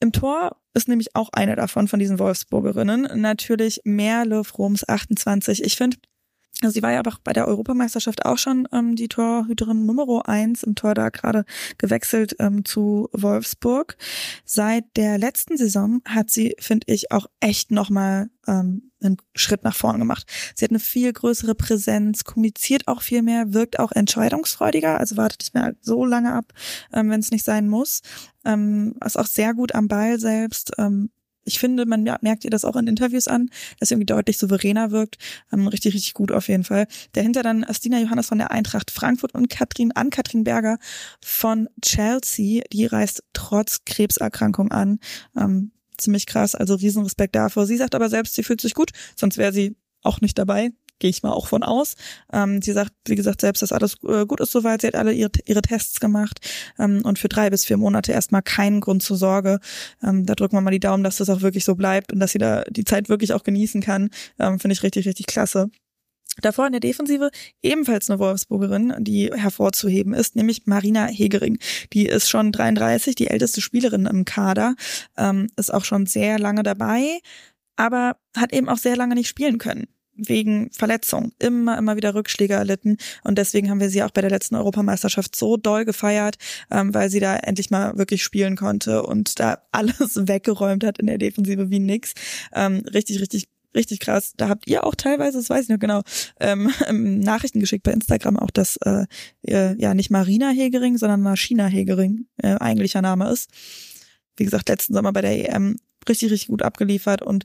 Im 0.00 0.12
Tor 0.12 0.60
ist 0.74 0.88
nämlich 0.88 1.16
auch 1.16 1.30
eine 1.32 1.56
davon, 1.56 1.88
von 1.88 1.98
diesen 1.98 2.18
Wolfsburgerinnen. 2.18 3.20
Natürlich 3.20 3.80
Merle 3.84 4.44
Froms 4.44 4.86
28. 4.86 5.64
Ich 5.64 5.76
finde, 5.76 5.96
also 6.62 6.72
sie 6.72 6.82
war 6.82 6.92
ja 6.92 7.00
aber 7.00 7.12
bei 7.22 7.32
der 7.32 7.46
Europameisterschaft 7.48 8.24
auch 8.24 8.38
schon 8.38 8.66
ähm, 8.72 8.96
die 8.96 9.08
Torhüterin 9.08 9.84
Nummer 9.84 10.06
eins 10.26 10.62
im 10.62 10.74
Tor 10.74 10.94
da 10.94 11.10
gerade 11.10 11.44
gewechselt 11.76 12.36
ähm, 12.38 12.64
zu 12.64 13.08
Wolfsburg. 13.12 13.96
Seit 14.44 14.84
der 14.96 15.18
letzten 15.18 15.58
Saison 15.58 16.00
hat 16.06 16.30
sie, 16.30 16.56
finde 16.58 16.86
ich, 16.90 17.12
auch 17.12 17.26
echt 17.40 17.70
nochmal 17.70 18.30
ähm, 18.46 18.90
einen 19.02 19.18
Schritt 19.34 19.64
nach 19.64 19.76
vorn 19.76 19.98
gemacht. 19.98 20.26
Sie 20.54 20.64
hat 20.64 20.70
eine 20.70 20.78
viel 20.78 21.12
größere 21.12 21.54
Präsenz, 21.54 22.24
kommuniziert 22.24 22.88
auch 22.88 23.02
viel 23.02 23.22
mehr, 23.22 23.52
wirkt 23.52 23.78
auch 23.78 23.92
entscheidungsfreudiger, 23.92 24.98
also 24.98 25.16
wartet 25.16 25.40
nicht 25.40 25.54
mehr 25.54 25.74
so 25.82 26.06
lange 26.06 26.32
ab, 26.32 26.52
ähm, 26.92 27.10
wenn 27.10 27.20
es 27.20 27.30
nicht 27.30 27.44
sein 27.44 27.68
muss. 27.68 28.00
Ähm, 28.44 28.94
ist 29.04 29.18
auch 29.18 29.26
sehr 29.26 29.52
gut 29.52 29.74
am 29.74 29.88
Ball 29.88 30.18
selbst, 30.18 30.72
ähm, 30.78 31.10
ich 31.46 31.58
finde, 31.58 31.86
man 31.86 32.02
merkt 32.02 32.44
ihr 32.44 32.50
das 32.50 32.64
auch 32.64 32.76
in 32.76 32.86
Interviews 32.86 33.28
an, 33.28 33.50
dass 33.78 33.88
sie 33.88 33.94
irgendwie 33.94 34.06
deutlich 34.06 34.36
souveräner 34.36 34.90
wirkt. 34.90 35.16
Ähm, 35.52 35.68
richtig, 35.68 35.94
richtig 35.94 36.14
gut 36.14 36.32
auf 36.32 36.48
jeden 36.48 36.64
Fall. 36.64 36.86
Dahinter 37.12 37.42
dann 37.42 37.64
Stina 37.72 38.00
Johannes 38.00 38.26
von 38.26 38.38
der 38.38 38.50
Eintracht 38.50 38.90
Frankfurt 38.90 39.34
und 39.34 39.48
Katrin 39.48 39.92
an 39.92 40.10
Katrin 40.10 40.44
Berger 40.44 40.78
von 41.24 41.68
Chelsea. 41.82 42.62
Die 42.72 42.86
reist 42.86 43.22
trotz 43.32 43.84
Krebserkrankung 43.84 44.72
an. 44.72 44.98
Ähm, 45.36 45.70
ziemlich 45.96 46.26
krass, 46.26 46.54
also 46.54 46.74
Riesenrespekt 46.74 47.34
davor. 47.34 47.66
Sie 47.66 47.76
sagt 47.76 47.94
aber 47.94 48.08
selbst, 48.08 48.34
sie 48.34 48.42
fühlt 48.42 48.60
sich 48.60 48.74
gut, 48.74 48.90
sonst 49.14 49.38
wäre 49.38 49.52
sie 49.52 49.76
auch 50.02 50.20
nicht 50.20 50.36
dabei 50.36 50.72
gehe 50.98 51.10
ich 51.10 51.22
mal 51.22 51.32
auch 51.32 51.46
von 51.46 51.62
aus. 51.62 51.94
Ähm, 52.32 52.62
sie 52.62 52.72
sagt, 52.72 52.92
wie 53.06 53.14
gesagt, 53.14 53.40
selbst, 53.40 53.62
dass 53.62 53.72
alles 53.72 53.96
äh, 54.06 54.26
gut 54.26 54.40
ist 54.40 54.52
soweit. 54.52 54.80
Sie 54.80 54.86
hat 54.86 54.94
alle 54.94 55.12
ihre, 55.12 55.30
ihre 55.44 55.62
Tests 55.62 56.00
gemacht 56.00 56.40
ähm, 56.78 57.02
und 57.04 57.18
für 57.18 57.28
drei 57.28 57.50
bis 57.50 57.64
vier 57.64 57.76
Monate 57.76 58.12
erstmal 58.12 58.42
keinen 58.42 58.80
Grund 58.80 59.02
zur 59.02 59.16
Sorge. 59.16 59.60
Ähm, 60.02 60.26
da 60.26 60.34
drücken 60.34 60.56
wir 60.56 60.60
mal 60.60 60.70
die 60.70 60.80
Daumen, 60.80 61.04
dass 61.04 61.16
das 61.16 61.30
auch 61.30 61.42
wirklich 61.42 61.64
so 61.64 61.74
bleibt 61.74 62.12
und 62.12 62.20
dass 62.20 62.32
sie 62.32 62.38
da 62.38 62.64
die 62.64 62.84
Zeit 62.84 63.08
wirklich 63.08 63.32
auch 63.32 63.42
genießen 63.42 63.80
kann. 63.80 64.10
Ähm, 64.38 64.58
Finde 64.58 64.72
ich 64.72 64.82
richtig, 64.82 65.06
richtig 65.06 65.26
klasse. 65.26 65.70
Davor 66.42 66.66
in 66.66 66.72
der 66.72 66.80
Defensive 66.80 67.30
ebenfalls 67.62 68.10
eine 68.10 68.18
Wolfsburgerin, 68.18 68.94
die 68.98 69.30
hervorzuheben 69.34 70.12
ist, 70.12 70.36
nämlich 70.36 70.66
Marina 70.66 71.06
Hegering. 71.06 71.58
Die 71.94 72.06
ist 72.06 72.28
schon 72.28 72.52
33, 72.52 73.14
die 73.14 73.28
älteste 73.28 73.62
Spielerin 73.62 74.04
im 74.04 74.26
Kader, 74.26 74.74
ähm, 75.16 75.46
ist 75.56 75.72
auch 75.72 75.84
schon 75.84 76.04
sehr 76.04 76.38
lange 76.38 76.62
dabei, 76.62 77.20
aber 77.76 78.16
hat 78.36 78.52
eben 78.52 78.68
auch 78.68 78.76
sehr 78.76 78.96
lange 78.96 79.14
nicht 79.14 79.28
spielen 79.28 79.56
können 79.56 79.86
wegen 80.16 80.70
Verletzung 80.72 81.32
immer, 81.38 81.78
immer 81.78 81.96
wieder 81.96 82.14
Rückschläge 82.14 82.54
erlitten. 82.54 82.96
Und 83.24 83.38
deswegen 83.38 83.70
haben 83.70 83.80
wir 83.80 83.90
sie 83.90 84.02
auch 84.02 84.10
bei 84.10 84.20
der 84.20 84.30
letzten 84.30 84.54
Europameisterschaft 84.54 85.36
so 85.36 85.56
doll 85.56 85.84
gefeiert, 85.84 86.36
ähm, 86.70 86.94
weil 86.94 87.10
sie 87.10 87.20
da 87.20 87.36
endlich 87.36 87.70
mal 87.70 87.96
wirklich 87.98 88.22
spielen 88.22 88.56
konnte 88.56 89.02
und 89.02 89.38
da 89.38 89.58
alles 89.72 89.96
weggeräumt 90.28 90.84
hat 90.84 90.98
in 90.98 91.06
der 91.06 91.18
Defensive 91.18 91.70
wie 91.70 91.80
nix. 91.80 92.12
Ähm, 92.54 92.82
richtig, 92.92 93.20
richtig 93.20 93.48
richtig 93.74 94.00
krass. 94.00 94.32
Da 94.36 94.48
habt 94.48 94.66
ihr 94.66 94.84
auch 94.84 94.94
teilweise, 94.94 95.36
das 95.36 95.50
weiß 95.50 95.64
ich 95.64 95.68
noch 95.68 95.78
genau, 95.78 96.02
ähm, 96.40 96.72
Nachrichten 97.20 97.60
geschickt 97.60 97.84
bei 97.84 97.92
Instagram 97.92 98.38
auch, 98.38 98.50
dass 98.50 98.78
äh, 98.78 99.06
ja 99.42 99.94
nicht 99.94 100.10
Marina 100.10 100.48
Hegering, 100.48 100.96
sondern 100.96 101.20
Maschina 101.20 101.66
Hegering 101.66 102.26
äh, 102.38 102.54
eigentlicher 102.54 103.02
Name 103.02 103.30
ist. 103.30 103.50
Wie 104.36 104.44
gesagt, 104.44 104.68
letzten 104.70 104.94
Sommer 104.94 105.12
bei 105.12 105.20
der 105.20 105.54
EM 105.54 105.76
richtig, 106.08 106.32
richtig 106.32 106.48
gut 106.48 106.62
abgeliefert 106.62 107.22
und 107.22 107.44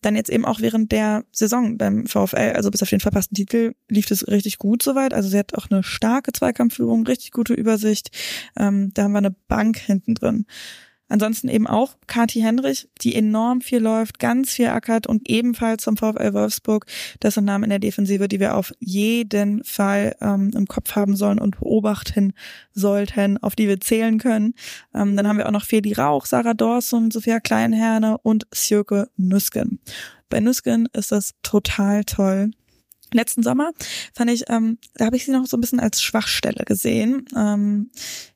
dann 0.00 0.16
jetzt 0.16 0.30
eben 0.30 0.44
auch 0.44 0.60
während 0.60 0.92
der 0.92 1.24
Saison 1.32 1.76
beim 1.76 2.06
VfL, 2.06 2.52
also 2.54 2.70
bis 2.70 2.82
auf 2.82 2.90
den 2.90 3.00
verpassten 3.00 3.34
Titel, 3.34 3.74
lief 3.88 4.10
es 4.10 4.26
richtig 4.28 4.58
gut 4.58 4.82
soweit. 4.82 5.12
Also 5.12 5.28
sie 5.28 5.38
hat 5.38 5.54
auch 5.54 5.70
eine 5.70 5.82
starke 5.82 6.32
Zweikampfführung, 6.32 7.06
richtig 7.06 7.32
gute 7.32 7.54
Übersicht. 7.54 8.10
Ähm, 8.56 8.92
da 8.94 9.04
haben 9.04 9.12
wir 9.12 9.18
eine 9.18 9.34
Bank 9.48 9.78
hinten 9.78 10.14
drin. 10.14 10.46
Ansonsten 11.08 11.48
eben 11.48 11.66
auch 11.66 11.96
Kati 12.06 12.40
Henrich, 12.40 12.88
die 13.00 13.14
enorm 13.14 13.60
viel 13.60 13.80
läuft, 13.80 14.18
ganz 14.18 14.52
viel 14.52 14.68
ackert 14.68 15.06
und 15.06 15.28
ebenfalls 15.28 15.84
zum 15.84 15.96
VfL 15.96 16.34
Wolfsburg. 16.34 16.86
Das 17.20 17.34
sind 17.34 17.44
Namen 17.44 17.64
in 17.64 17.70
der 17.70 17.78
Defensive, 17.78 18.28
die 18.28 18.40
wir 18.40 18.56
auf 18.56 18.72
jeden 18.78 19.64
Fall 19.64 20.16
ähm, 20.20 20.50
im 20.54 20.66
Kopf 20.66 20.94
haben 20.96 21.16
sollen 21.16 21.38
und 21.38 21.58
beobachten 21.58 22.34
sollten, 22.72 23.38
auf 23.38 23.56
die 23.56 23.68
wir 23.68 23.80
zählen 23.80 24.18
können. 24.18 24.54
Ähm, 24.94 25.16
dann 25.16 25.26
haben 25.26 25.38
wir 25.38 25.46
auch 25.46 25.52
noch 25.52 25.64
Feli 25.64 25.94
Rauch, 25.94 26.26
Sarah 26.26 26.54
Dorsum, 26.54 27.10
Sophia 27.10 27.40
Kleinherne 27.40 28.18
und 28.18 28.46
Sjöke 28.52 29.08
Nüsken. 29.16 29.80
Bei 30.28 30.40
Nüsken 30.40 30.88
ist 30.92 31.12
das 31.12 31.34
total 31.42 32.04
toll 32.04 32.50
letzten 33.12 33.42
Sommer 33.42 33.72
fand 34.14 34.30
ich, 34.30 34.44
ähm, 34.48 34.78
da 34.94 35.06
habe 35.06 35.16
ich 35.16 35.24
sie 35.24 35.32
noch 35.32 35.46
so 35.46 35.56
ein 35.56 35.60
bisschen 35.60 35.80
als 35.80 36.02
Schwachstelle 36.02 36.64
gesehen. 36.64 37.24
Ähm, 37.36 37.90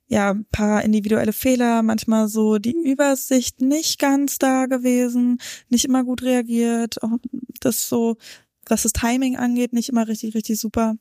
ja, 0.09 0.35
paar 0.50 0.83
individuelle 0.83 1.33
Fehler, 1.33 1.83
manchmal 1.83 2.29
so 2.29 2.59
die 2.59 2.76
Übersicht 2.85 3.62
nicht 3.62 3.99
ganz 3.99 4.38
da 4.38 4.67
gewesen, 4.67 5.38
nicht 5.71 5.87
immer 5.87 6.05
gut 6.05 6.23
reagiert, 6.23 7.02
auch 7.02 7.17
das 7.61 7.88
so, 7.88 8.17
was 8.67 8.83
das 8.83 8.93
Timing 8.93 9.37
angeht, 9.37 9.73
nicht 9.73 9.88
immer 9.88 10.07
richtig, 10.09 10.35
richtig 10.35 10.61
super. 10.61 10.97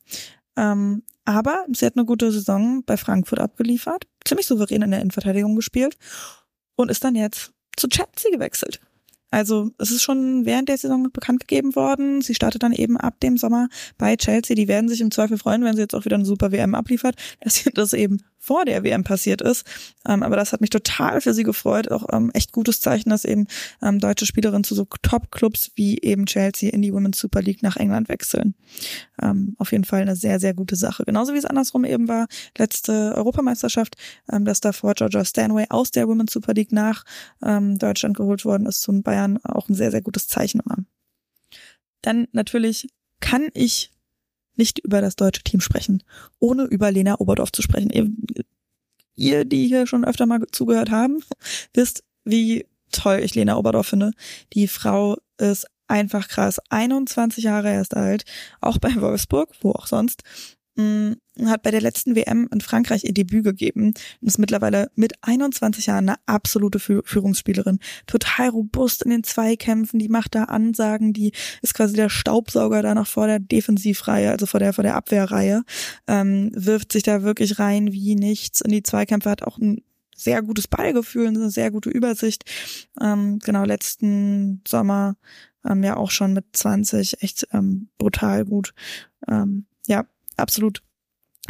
Ähm, 0.55 1.03
aber 1.25 1.65
sie 1.73 1.85
hat 1.85 1.97
eine 1.97 2.05
gute 2.05 2.31
Saison 2.31 2.83
bei 2.85 2.97
Frankfurt 2.97 3.39
abgeliefert, 3.39 4.07
ziemlich 4.25 4.47
souverän 4.47 4.81
in 4.81 4.91
der 4.91 5.01
Innenverteidigung 5.01 5.55
gespielt 5.55 5.97
und 6.75 6.89
ist 6.89 7.03
dann 7.03 7.15
jetzt 7.15 7.51
zu 7.75 7.87
Chelsea 7.87 8.31
gewechselt. 8.31 8.79
Also 9.31 9.71
es 9.77 9.91
ist 9.91 10.03
schon 10.03 10.45
während 10.45 10.67
der 10.69 10.77
Saison 10.77 11.09
bekannt 11.11 11.39
gegeben 11.47 11.75
worden. 11.75 12.21
Sie 12.21 12.35
startet 12.35 12.63
dann 12.63 12.73
eben 12.73 12.97
ab 12.97 13.19
dem 13.21 13.37
Sommer 13.37 13.69
bei 13.97 14.17
Chelsea. 14.17 14.55
Die 14.55 14.67
werden 14.67 14.89
sich 14.89 14.99
im 14.99 15.09
Zweifel 15.09 15.37
freuen, 15.37 15.63
wenn 15.63 15.75
sie 15.75 15.81
jetzt 15.81 15.95
auch 15.95 16.03
wieder 16.05 16.17
eine 16.17 16.25
super 16.25 16.51
WM 16.51 16.75
abliefert, 16.75 17.15
dass 17.39 17.55
sie 17.55 17.71
das 17.73 17.93
eben 17.93 18.21
vor 18.41 18.65
der 18.65 18.83
WM 18.83 19.03
passiert 19.03 19.41
ist. 19.41 19.65
Ähm, 20.05 20.23
aber 20.23 20.35
das 20.35 20.51
hat 20.51 20.61
mich 20.61 20.71
total 20.71 21.21
für 21.21 21.33
sie 21.33 21.43
gefreut. 21.43 21.91
Auch 21.91 22.07
ähm, 22.11 22.31
echt 22.33 22.51
gutes 22.51 22.81
Zeichen, 22.81 23.11
dass 23.11 23.23
eben 23.23 23.47
ähm, 23.81 23.99
deutsche 23.99 24.25
Spielerinnen 24.25 24.63
zu 24.63 24.73
so 24.73 24.87
Top-Clubs 25.03 25.71
wie 25.75 25.99
eben 25.99 26.25
Chelsea 26.25 26.71
in 26.71 26.81
die 26.81 26.91
Women's 26.91 27.19
Super 27.19 27.41
League 27.41 27.61
nach 27.61 27.77
England 27.77 28.09
wechseln. 28.09 28.55
Ähm, 29.21 29.55
auf 29.59 29.71
jeden 29.71 29.83
Fall 29.83 30.01
eine 30.01 30.15
sehr, 30.15 30.39
sehr 30.39 30.55
gute 30.55 30.75
Sache. 30.75 31.05
Genauso 31.05 31.33
wie 31.33 31.37
es 31.37 31.45
andersrum 31.45 31.85
eben 31.85 32.07
war, 32.07 32.27
letzte 32.57 33.13
Europameisterschaft, 33.15 33.95
ähm, 34.31 34.43
dass 34.43 34.59
davor 34.59 34.95
Georgia 34.95 35.23
Stanway 35.23 35.67
aus 35.69 35.91
der 35.91 36.07
Women's 36.07 36.33
Super 36.33 36.53
League 36.53 36.71
nach 36.71 37.05
ähm, 37.43 37.77
Deutschland 37.77 38.17
geholt 38.17 38.43
worden 38.43 38.65
ist 38.65 38.81
zum 38.81 39.03
Bayern. 39.03 39.37
Auch 39.43 39.69
ein 39.69 39.75
sehr, 39.75 39.91
sehr 39.91 40.01
gutes 40.01 40.27
Zeichen 40.27 40.61
immer. 40.65 40.77
Dann 42.01 42.27
natürlich 42.31 42.89
kann 43.19 43.49
ich 43.53 43.91
nicht 44.55 44.79
über 44.79 45.01
das 45.01 45.15
deutsche 45.15 45.43
Team 45.43 45.61
sprechen, 45.61 46.03
ohne 46.39 46.63
über 46.63 46.91
Lena 46.91 47.19
Oberdorf 47.19 47.51
zu 47.51 47.61
sprechen. 47.61 47.89
Ihr, 47.89 48.09
ihr, 49.15 49.45
die 49.45 49.67
hier 49.67 49.87
schon 49.87 50.05
öfter 50.05 50.25
mal 50.25 50.41
zugehört 50.51 50.91
haben, 50.91 51.23
wisst, 51.73 52.03
wie 52.23 52.65
toll 52.91 53.19
ich 53.23 53.35
Lena 53.35 53.57
Oberdorf 53.57 53.87
finde. 53.87 54.11
Die 54.53 54.67
Frau 54.67 55.17
ist 55.37 55.67
einfach 55.87 56.27
krass. 56.27 56.59
21 56.69 57.43
Jahre 57.43 57.71
erst 57.71 57.95
alt, 57.95 58.25
auch 58.61 58.77
bei 58.77 58.93
Wolfsburg, 58.99 59.49
wo 59.61 59.71
auch 59.71 59.87
sonst. 59.87 60.23
Mm, 60.75 61.13
hat 61.45 61.63
bei 61.63 61.71
der 61.71 61.81
letzten 61.81 62.15
WM 62.15 62.47
in 62.51 62.61
Frankreich 62.61 63.03
ihr 63.03 63.13
Debüt 63.13 63.43
gegeben 63.43 63.93
und 64.21 64.27
ist 64.27 64.37
mittlerweile 64.37 64.89
mit 64.95 65.13
21 65.21 65.87
Jahren 65.87 66.09
eine 66.09 66.17
absolute 66.25 66.79
Führungsspielerin. 66.79 67.79
Total 68.05 68.49
robust 68.49 69.03
in 69.03 69.11
den 69.11 69.23
Zweikämpfen, 69.23 69.99
die 69.99 70.09
macht 70.09 70.35
da 70.35 70.45
Ansagen, 70.45 71.13
die 71.13 71.33
ist 71.61 71.73
quasi 71.73 71.95
der 71.95 72.09
Staubsauger 72.09 72.81
da 72.81 72.95
noch 72.95 73.07
vor 73.07 73.27
der 73.27 73.39
Defensivreihe, 73.39 74.31
also 74.31 74.45
vor 74.45 74.59
der, 74.59 74.73
vor 74.73 74.83
der 74.83 74.95
Abwehrreihe, 74.95 75.63
ähm, 76.07 76.51
wirft 76.53 76.91
sich 76.91 77.03
da 77.03 77.23
wirklich 77.23 77.59
rein 77.59 77.91
wie 77.91 78.15
nichts 78.15 78.61
in 78.61 78.71
die 78.71 78.83
Zweikämpfe, 78.83 79.29
hat 79.29 79.43
auch 79.43 79.57
ein 79.57 79.81
sehr 80.15 80.41
gutes 80.41 80.67
Ballgefühl, 80.67 81.27
eine 81.27 81.49
sehr 81.49 81.71
gute 81.71 81.89
Übersicht. 81.89 82.43
Ähm, 83.01 83.39
genau, 83.39 83.63
letzten 83.63 84.61
Sommer 84.67 85.15
ähm, 85.65 85.83
ja 85.83 85.97
auch 85.97 86.11
schon 86.11 86.33
mit 86.33 86.45
20 86.53 87.23
echt 87.23 87.47
ähm, 87.51 87.89
brutal 87.97 88.45
gut. 88.45 88.73
Ähm, 89.27 89.65
ja, 89.87 90.05
absolut 90.41 90.81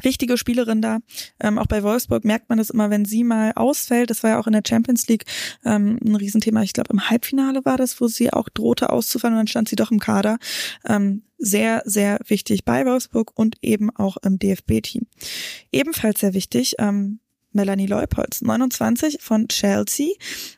wichtige 0.02 0.38
Spielerin 0.38 0.82
da. 0.82 1.00
Ähm, 1.40 1.58
auch 1.58 1.68
bei 1.68 1.84
Wolfsburg 1.84 2.24
merkt 2.26 2.50
man 2.50 2.58
das 2.58 2.70
immer, 2.70 2.90
wenn 2.90 3.06
sie 3.06 3.24
mal 3.24 3.52
ausfällt. 3.56 4.10
Das 4.10 4.24
war 4.24 4.32
ja 4.32 4.40
auch 4.40 4.48
in 4.48 4.54
der 4.54 4.64
Champions 4.68 5.08
League 5.08 5.26
ähm, 5.66 6.00
ein 6.04 6.16
Riesenthema. 6.16 6.64
Ich 6.64 6.74
glaube, 6.74 6.92
im 6.92 7.10
Halbfinale 7.10 7.66
war 7.66 7.78
das, 7.78 8.00
wo 8.00 8.08
sie 8.08 8.32
auch 8.32 8.50
drohte 8.50 8.90
auszufallen 8.90 9.36
und 9.36 9.40
dann 9.40 9.48
stand 9.48 9.70
sie 9.70 9.76
doch 9.76 9.92
im 9.92 10.00
Kader. 10.00 10.38
Ähm, 10.86 11.24
sehr, 11.38 11.82
sehr 11.86 12.20
wichtig 12.28 12.66
bei 12.66 12.86
Wolfsburg 12.86 13.32
und 13.36 13.58
eben 13.62 13.90
auch 13.96 14.18
im 14.18 14.40
DFB-Team. 14.40 15.08
Ebenfalls 15.72 16.20
sehr 16.20 16.34
wichtig, 16.34 16.76
ähm, 16.80 17.20
Melanie 17.52 17.88
Leupolz, 17.88 18.42
29 18.42 19.18
von 19.22 19.48
Chelsea. 19.50 20.14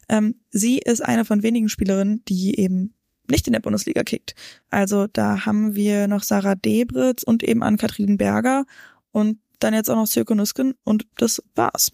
Ähm, 0.09 0.35
sie 0.51 0.77
ist 0.77 1.01
eine 1.01 1.25
von 1.25 1.41
wenigen 1.41 1.69
Spielerinnen, 1.69 2.23
die 2.25 2.59
eben 2.59 2.93
nicht 3.33 3.47
in 3.47 3.53
der 3.53 3.59
Bundesliga 3.59 4.03
kickt. 4.03 4.35
Also 4.69 5.07
da 5.07 5.45
haben 5.45 5.75
wir 5.75 6.07
noch 6.07 6.23
Sarah 6.23 6.55
Debritz 6.55 7.23
und 7.23 7.43
eben 7.43 7.63
Ann-Kathrin 7.63 8.17
Berger 8.17 8.65
und 9.11 9.39
dann 9.59 9.73
jetzt 9.73 9.89
auch 9.89 9.95
noch 9.95 10.07
Sirko 10.07 10.35
Nüsken 10.35 10.75
und 10.83 11.07
das 11.17 11.41
war's. 11.55 11.91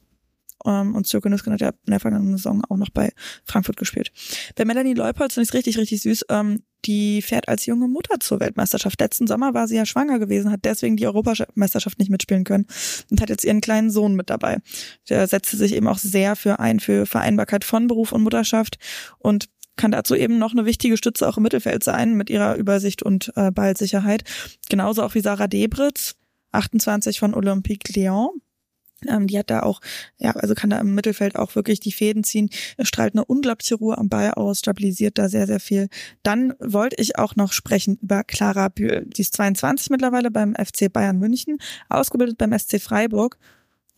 Ähm, 0.66 0.96
und 0.96 1.08
Sirko 1.08 1.30
Nüsken 1.30 1.54
hat 1.54 1.62
ja 1.62 1.70
in 1.70 1.92
der 1.92 2.00
vergangenen 2.02 2.36
Saison 2.36 2.62
auch 2.68 2.76
noch 2.76 2.90
bei 2.90 3.14
Frankfurt 3.46 3.78
gespielt. 3.78 4.12
Bei 4.56 4.66
Melanie 4.66 4.94
Leupolz 4.94 5.36
finde 5.36 5.48
ich 5.48 5.54
richtig, 5.54 5.78
richtig 5.78 6.02
süß. 6.02 6.26
Ähm, 6.30 6.64
die 6.86 7.22
fährt 7.22 7.48
als 7.48 7.66
junge 7.66 7.88
Mutter 7.88 8.20
zur 8.20 8.40
Weltmeisterschaft. 8.40 9.00
Letzten 9.00 9.28
Sommer 9.28 9.54
war 9.54 9.68
sie 9.68 9.76
ja 9.76 9.86
schwanger 9.86 10.20
gewesen, 10.20 10.52
hat 10.52 10.62
deswegen 10.64 10.98
die 10.98 11.08
Europameisterschaft 11.08 12.00
nicht 12.00 12.10
mitspielen 12.10 12.44
können 12.44 12.68
und 13.12 13.22
hat 13.22 13.30
jetzt 13.30 13.44
ihren 13.44 13.62
kleinen 13.62 13.92
Sohn 13.92 14.16
mit 14.16 14.30
dabei. 14.30 14.58
Der 15.10 15.28
setzte 15.28 15.58
sich 15.58 15.74
eben 15.74 15.88
auch 15.88 15.98
sehr 15.98 16.36
für 16.36 16.60
ein, 16.60 16.80
für 16.80 17.06
Vereinbarkeit 17.06 17.64
von 17.64 17.88
Beruf 17.88 18.12
und 18.12 18.24
Mutterschaft 18.24 18.78
und 19.18 19.50
kann 19.80 19.92
dazu 19.92 20.14
eben 20.14 20.38
noch 20.38 20.52
eine 20.52 20.66
wichtige 20.66 20.98
Stütze 20.98 21.28
auch 21.28 21.38
im 21.38 21.44
Mittelfeld 21.44 21.84
sein 21.84 22.16
mit 22.16 22.30
ihrer 22.30 22.56
Übersicht 22.56 23.02
und 23.02 23.32
äh, 23.36 23.50
Ballsicherheit. 23.50 24.24
Genauso 24.70 25.04
auch 25.04 25.16
wie 25.16 25.22
Sarah 25.22 25.48
Debritz, 25.48 26.16
28 26.52 27.18
von 27.18 27.34
Olympique 27.34 27.94
Lyon. 27.96 28.30
Ähm, 29.08 29.28
die 29.28 29.40
hat 29.40 29.50
da 29.50 29.64
auch, 29.64 29.80
ja, 30.18 30.32
also 30.32 30.54
kann 30.54 30.70
da 30.70 30.80
im 30.80 30.94
Mittelfeld 30.94 31.38
auch 31.38 31.56
wirklich 31.56 31.80
die 31.80 31.94
Fäden 31.94 32.26
ziehen, 32.26 32.50
strahlt 32.82 33.16
eine 33.16 33.24
unglaubliche 33.24 33.76
Ruhe 33.76 33.98
am 33.98 34.10
Ball 34.10 34.32
aus, 34.32 34.60
stabilisiert 34.60 35.18
da 35.18 35.30
sehr, 35.30 35.48
sehr 35.48 35.62
viel. 35.62 35.88
Dann 36.24 36.54
wollte 36.60 36.98
ich 37.02 37.18
auch 37.18 37.38
noch 37.38 37.54
sprechen 37.54 37.98
über 38.02 38.26
Clara 38.26 38.68
Bühl. 38.68 39.06
Die 39.08 39.22
ist 39.22 39.36
22 39.38 39.92
mittlerweile 39.92 40.30
beim 40.30 40.56
FC 40.56 40.92
Bayern 40.92 41.20
München, 41.20 41.58
ausgebildet 41.88 42.38
beim 42.38 42.52
SC 42.58 42.82
Freiburg 42.82 43.38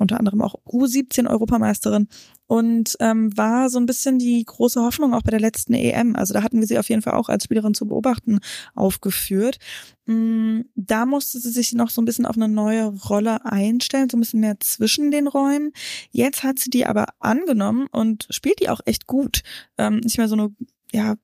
unter 0.01 0.19
anderem 0.19 0.41
auch 0.41 0.55
U17 0.65 1.29
Europameisterin 1.29 2.07
und 2.47 2.97
ähm, 2.99 3.35
war 3.37 3.69
so 3.69 3.79
ein 3.79 3.85
bisschen 3.85 4.19
die 4.19 4.43
große 4.43 4.81
Hoffnung 4.81 5.13
auch 5.13 5.21
bei 5.21 5.31
der 5.31 5.39
letzten 5.39 5.73
EM. 5.73 6.17
Also 6.17 6.33
da 6.33 6.43
hatten 6.43 6.59
wir 6.59 6.67
sie 6.67 6.77
auf 6.77 6.89
jeden 6.89 7.01
Fall 7.01 7.13
auch 7.13 7.29
als 7.29 7.45
Spielerin 7.45 7.73
zu 7.73 7.87
beobachten 7.87 8.39
aufgeführt. 8.75 9.57
Mm, 10.05 10.61
da 10.75 11.05
musste 11.05 11.39
sie 11.39 11.51
sich 11.51 11.71
noch 11.73 11.89
so 11.89 12.01
ein 12.01 12.05
bisschen 12.05 12.25
auf 12.25 12.35
eine 12.35 12.49
neue 12.49 12.87
Rolle 12.87 13.45
einstellen, 13.45 14.09
so 14.09 14.17
ein 14.17 14.19
bisschen 14.19 14.41
mehr 14.41 14.59
zwischen 14.59 15.11
den 15.11 15.27
Räumen. 15.27 15.71
Jetzt 16.09 16.43
hat 16.43 16.59
sie 16.59 16.69
die 16.69 16.85
aber 16.85 17.05
angenommen 17.19 17.87
und 17.91 18.27
spielt 18.31 18.59
die 18.59 18.69
auch 18.69 18.81
echt 18.85 19.07
gut. 19.07 19.43
Ähm, 19.77 20.01
nicht 20.01 20.17
mehr 20.17 20.27
so 20.27 20.35
eine 20.35 20.53
ja 20.91 21.15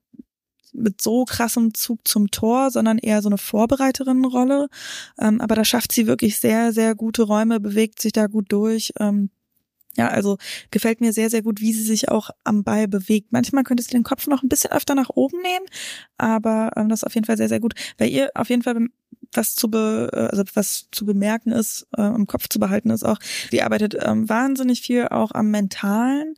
mit 0.72 1.00
so 1.00 1.24
krassem 1.24 1.74
Zug 1.74 2.06
zum 2.06 2.30
Tor, 2.30 2.70
sondern 2.70 2.98
eher 2.98 3.22
so 3.22 3.28
eine 3.28 3.38
Vorbereiterinnenrolle. 3.38 4.68
Ähm, 5.18 5.40
aber 5.40 5.54
da 5.54 5.64
schafft 5.64 5.92
sie 5.92 6.06
wirklich 6.06 6.38
sehr, 6.38 6.72
sehr 6.72 6.94
gute 6.94 7.22
Räume, 7.22 7.60
bewegt 7.60 8.00
sich 8.00 8.12
da 8.12 8.26
gut 8.26 8.52
durch. 8.52 8.92
Ähm, 8.98 9.30
ja, 9.96 10.08
also 10.08 10.38
gefällt 10.70 11.00
mir 11.00 11.12
sehr, 11.12 11.28
sehr 11.28 11.42
gut, 11.42 11.60
wie 11.60 11.72
sie 11.72 11.82
sich 11.82 12.08
auch 12.08 12.30
am 12.44 12.62
Ball 12.62 12.86
bewegt. 12.86 13.32
Manchmal 13.32 13.64
könnte 13.64 13.82
sie 13.82 13.90
den 13.90 14.04
Kopf 14.04 14.28
noch 14.28 14.44
ein 14.44 14.48
bisschen 14.48 14.70
öfter 14.70 14.94
nach 14.94 15.10
oben 15.10 15.42
nehmen, 15.42 15.66
aber 16.16 16.70
ähm, 16.76 16.88
das 16.88 17.00
ist 17.00 17.04
auf 17.04 17.14
jeden 17.14 17.26
Fall 17.26 17.36
sehr, 17.36 17.48
sehr 17.48 17.58
gut. 17.58 17.74
Bei 17.96 18.06
ihr 18.06 18.30
auf 18.34 18.48
jeden 18.48 18.62
Fall 18.62 18.76
was 19.32 19.54
zu 19.54 19.70
be, 19.70 20.10
äh, 20.12 20.16
also 20.16 20.44
was 20.54 20.88
zu 20.90 21.04
bemerken 21.04 21.52
ist, 21.52 21.86
äh, 21.96 22.02
im 22.02 22.26
Kopf 22.26 22.48
zu 22.48 22.58
behalten 22.58 22.90
ist 22.90 23.04
auch, 23.04 23.18
sie 23.50 23.62
arbeitet 23.62 23.96
ähm, 24.00 24.28
wahnsinnig 24.28 24.80
viel 24.80 25.08
auch 25.08 25.32
am 25.32 25.50
Mentalen, 25.50 26.34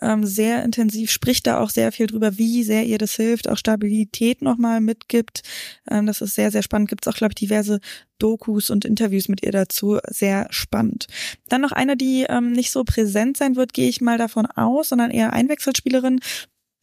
ähm, 0.00 0.24
sehr 0.24 0.62
intensiv, 0.64 1.10
spricht 1.10 1.46
da 1.46 1.60
auch 1.60 1.70
sehr 1.70 1.92
viel 1.92 2.06
drüber, 2.06 2.38
wie 2.38 2.64
sehr 2.64 2.84
ihr 2.84 2.98
das 2.98 3.14
hilft, 3.14 3.48
auch 3.48 3.58
Stabilität 3.58 4.42
nochmal 4.42 4.80
mitgibt. 4.80 5.42
Ähm, 5.90 6.06
das 6.06 6.20
ist 6.20 6.34
sehr, 6.34 6.50
sehr 6.50 6.62
spannend. 6.62 6.88
Gibt 6.88 7.06
es 7.06 7.12
auch, 7.12 7.16
glaube 7.16 7.32
ich, 7.32 7.36
diverse 7.36 7.80
Dokus 8.18 8.70
und 8.70 8.84
Interviews 8.84 9.28
mit 9.28 9.42
ihr 9.42 9.52
dazu. 9.52 9.98
Sehr 10.08 10.46
spannend. 10.50 11.06
Dann 11.48 11.60
noch 11.60 11.72
eine, 11.72 11.96
die 11.96 12.24
ähm, 12.28 12.52
nicht 12.52 12.70
so 12.70 12.84
präsent 12.84 13.36
sein 13.36 13.56
wird, 13.56 13.74
gehe 13.74 13.88
ich 13.88 14.00
mal 14.00 14.16
davon 14.16 14.46
aus, 14.46 14.88
sondern 14.88 15.10
eher 15.10 15.32
Einwechselspielerin 15.32 16.20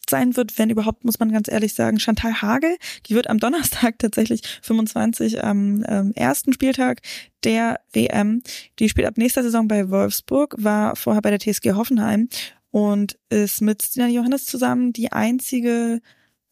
sein 0.09 0.35
wird, 0.35 0.57
wenn 0.57 0.69
überhaupt, 0.69 1.05
muss 1.05 1.19
man 1.19 1.31
ganz 1.31 1.49
ehrlich 1.49 1.73
sagen, 1.73 1.99
Chantal 1.99 2.41
Hagel. 2.41 2.75
Die 3.05 3.15
wird 3.15 3.29
am 3.29 3.39
Donnerstag 3.39 3.99
tatsächlich 3.99 4.41
25 4.61 5.43
am 5.43 5.83
ähm, 5.87 6.11
ersten 6.15 6.53
Spieltag 6.53 7.01
der 7.43 7.79
WM. 7.93 8.41
Die 8.79 8.89
spielt 8.89 9.07
ab 9.07 9.17
nächster 9.17 9.43
Saison 9.43 9.67
bei 9.67 9.89
Wolfsburg, 9.89 10.55
war 10.57 10.95
vorher 10.95 11.21
bei 11.21 11.29
der 11.29 11.39
TSG 11.39 11.73
Hoffenheim 11.73 12.29
und 12.71 13.17
ist 13.29 13.61
mit 13.61 13.81
Stina 13.81 14.07
Johannes 14.07 14.45
zusammen 14.45 14.93
die 14.93 15.11
einzige 15.11 16.01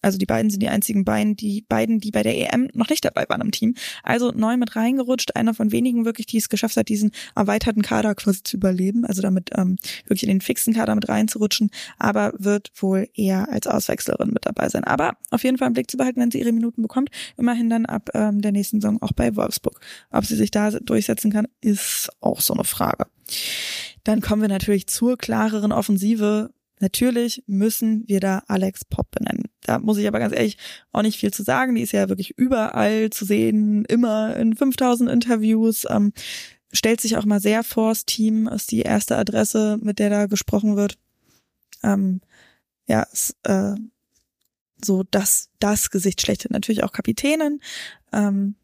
also 0.02 0.18
die 0.18 0.26
beiden 0.26 0.50
sind 0.52 0.62
die 0.62 0.70
einzigen 0.70 1.06
beiden, 1.06 1.36
die 1.36 1.66
beiden, 1.68 2.00
die 2.00 2.12
bei 2.12 2.24
der 2.24 2.38
EM 2.38 2.70
noch 2.74 2.90
nicht 2.90 3.04
dabei 3.04 3.26
waren 3.30 3.42
im 3.42 3.52
Team. 3.52 3.76
Also 4.04 4.32
neu 4.32 4.58
mit 4.58 4.76
reingerutscht, 4.76 5.36
einer 5.36 5.54
von 5.54 5.72
wenigen 5.72 6.06
wirklich, 6.06 6.28
die 6.28 6.38
es 6.38 6.50
geschafft 6.50 6.78
hat, 6.78 6.90
diesen 6.90 7.12
erweiterten 7.36 7.82
Kader 7.82 8.16
quasi 8.16 8.44
zu 8.44 8.58
überleben, 8.58 9.06
also 9.06 9.22
damit 9.22 9.52
ähm, 9.56 9.78
wirklich 10.06 10.24
in 10.24 10.30
den 10.30 10.42
fixen 10.42 10.74
Kader 10.74 10.96
mit 10.96 11.10
reinzurutschen, 11.10 11.72
aber 11.98 12.34
wird 12.38 12.72
wohl 12.76 13.08
eher 13.14 13.50
als 13.50 13.68
Auswechslerin 13.68 14.30
mit 14.30 14.46
dabei 14.46 14.70
sein. 14.70 14.84
Aber 14.84 15.18
auf 15.32 15.44
jeden 15.44 15.58
Fall 15.58 15.68
im 15.68 15.74
Blick 15.74 15.90
zu 15.90 15.98
behalten, 15.98 16.22
wenn 16.22 16.32
sie 16.32 16.40
ihre 16.40 16.52
Minuten 16.52 16.82
bekommt, 16.82 17.10
immerhin 17.38 17.70
dann 17.70 17.86
ab 17.86 18.10
ähm, 18.14 18.42
der 18.42 18.52
nächsten 18.52 18.82
Saison 18.82 19.02
auch 19.02 19.14
bei 19.14 19.36
Wolfsburg. 19.36 19.80
Ob 20.12 20.26
sie 20.26 20.36
sich 20.36 20.52
da 20.52 20.72
durchsetzen 20.72 21.32
kann, 21.32 21.48
ist 21.62 22.10
auch 22.22 22.42
so 22.42 22.54
eine 22.54 22.64
Frage. 22.64 23.08
Dann 24.04 24.22
kommen 24.22 24.42
wir 24.42 24.50
natürlich 24.50 24.88
zur 24.88 25.18
klareren 25.18 25.72
Offensive 25.72 26.52
Natürlich 26.80 27.44
müssen 27.48 28.04
wir 28.08 28.20
da 28.20 28.44
Alex 28.48 28.86
Pop 28.86 29.10
benennen. 29.12 29.46
Da 29.62 29.80
muss 29.80 29.98
ich 29.98 30.08
aber 30.08 30.20
ganz 30.20 30.34
ehrlich 30.34 30.58
auch 30.92 31.02
nicht 31.02 31.20
viel 31.20 31.32
zu 31.32 31.44
sagen. 31.44 31.76
Die 31.76 31.82
ist 31.82 31.92
ja 31.92 32.10
wirklich 32.10 32.38
überall 32.38 33.10
zu 33.10 33.26
sehen, 33.26 33.86
immer 33.86 34.36
in 34.38 34.56
5000 34.56 35.10
Interviews, 35.10 35.86
ähm, 35.90 36.14
stellt 36.72 37.02
sich 37.02 37.18
auch 37.18 37.26
mal 37.26 37.40
sehr 37.40 37.64
vors 37.64 38.06
Team, 38.06 38.48
ist 38.48 38.72
die 38.72 38.82
erste 38.82 39.18
Adresse, 39.18 39.80
mit 39.82 40.00
der 40.00 40.10
da 40.10 40.26
gesprochen 40.28 40.76
wird. 40.76 40.98
Ähm, 41.84 42.22
ja, 42.88 43.04
ist, 43.04 43.36
äh, 43.44 43.76
so 44.84 45.04
das, 45.10 45.50
das 45.60 45.90
Gesicht 45.90 46.22
schlechthin. 46.22 46.52
Natürlich 46.52 46.84
auch 46.84 46.92
Kapitänin, 46.92 47.60
ähm, 48.14 48.56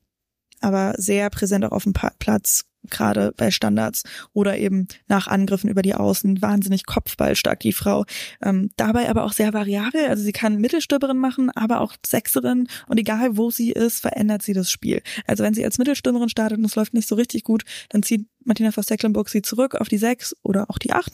aber 0.63 0.96
sehr 0.98 1.29
präsent 1.29 1.65
auch 1.65 1.72
auf 1.72 1.84
dem 1.84 1.93
Platz, 1.93 2.65
gerade 2.89 3.34
bei 3.38 3.51
Standards 3.51 4.03
oder 4.34 4.58
eben 4.58 4.88
nach 5.08 5.27
Angriffen 5.27 5.70
über 5.70 5.82
die 5.82 5.96
Außen, 5.96 6.41
wahnsinnig 6.41 6.86
kopfballstark 6.86 7.60
die 7.60 7.74
Frau. 7.74 8.05
Ähm, 8.41 8.72
dabei 8.75 9.10
aber 9.10 9.24
auch 9.24 9.34
sehr 9.34 9.53
variabel, 9.53 10.08
also 10.08 10.24
sie 10.24 10.32
kann 10.32 10.58
Mittelstürmerin 10.60 11.17
machen, 11.17 11.50
aber 11.51 11.82
auch 11.82 11.96
Sechserin 12.05 12.67
und 12.88 12.98
egal 12.98 13.38
wo 13.38 13.51
sie 13.51 13.72
ist, 13.72 14.00
verändert 14.00 14.41
sie 14.41 14.53
das 14.53 14.70
Spiel. 14.70 15.01
Also 15.25 15.43
wenn 15.43 15.53
sie 15.53 15.63
als 15.63 15.77
Mittelstürmerin 15.77 16.29
startet 16.29 16.58
und 16.58 16.65
es 16.65 16.75
läuft 16.75 16.93
nicht 16.93 17.08
so 17.08 17.15
richtig 17.15 17.43
gut, 17.43 17.63
dann 17.89 18.03
zieht 18.03 18.25
Martina 18.43 18.72
Voss-Tecklenburg 18.72 19.29
sie 19.29 19.41
zurück 19.41 19.75
auf 19.75 19.88
die 19.88 19.98
Sechs 19.98 20.36
oder 20.43 20.70
auch 20.70 20.77
die 20.77 20.91
Acht 20.91 21.13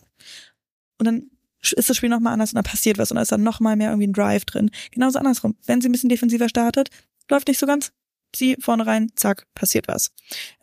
und 0.97 1.05
dann 1.05 1.29
ist 1.61 1.89
das 1.89 1.97
Spiel 1.97 2.09
nochmal 2.09 2.33
anders 2.33 2.51
und 2.51 2.55
dann 2.55 2.63
passiert 2.63 2.97
was 2.97 3.11
und 3.11 3.15
da 3.15 3.21
ist 3.21 3.31
dann 3.31 3.43
nochmal 3.43 3.75
mehr 3.75 3.89
irgendwie 3.89 4.07
ein 4.07 4.13
Drive 4.13 4.45
drin. 4.45 4.71
Genauso 4.91 5.19
andersrum. 5.19 5.55
Wenn 5.65 5.81
sie 5.81 5.89
ein 5.89 5.91
bisschen 5.91 6.09
defensiver 6.09 6.49
startet, 6.49 6.89
läuft 7.29 7.47
nicht 7.47 7.59
so 7.59 7.67
ganz, 7.67 7.91
sie 8.35 8.57
vorne 8.59 8.85
rein, 8.85 9.09
zack, 9.15 9.45
passiert 9.55 9.87
was. 9.87 10.11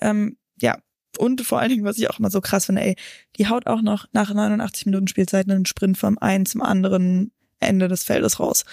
Ähm, 0.00 0.37
ja, 0.61 0.78
und 1.18 1.40
vor 1.42 1.61
allen 1.61 1.70
Dingen, 1.70 1.85
was 1.85 1.99
ich 1.99 2.08
auch 2.11 2.18
immer 2.18 2.30
so 2.30 2.40
krass 2.40 2.66
finde, 2.66 2.82
ey, 2.82 2.96
die 3.37 3.49
haut 3.49 3.66
auch 3.66 3.82
noch 3.82 4.06
nach 4.12 4.32
89 4.32 4.87
Minuten 4.87 5.08
Spielzeit 5.08 5.49
einen 5.49 5.66
Sprint 5.66 5.99
vom 5.99 6.18
einen 6.18 6.46
zum 6.46 6.62
anderen 6.62 7.32
Ende 7.61 7.88
des 7.88 8.04
Feldes 8.04 8.38
raus. 8.38 8.64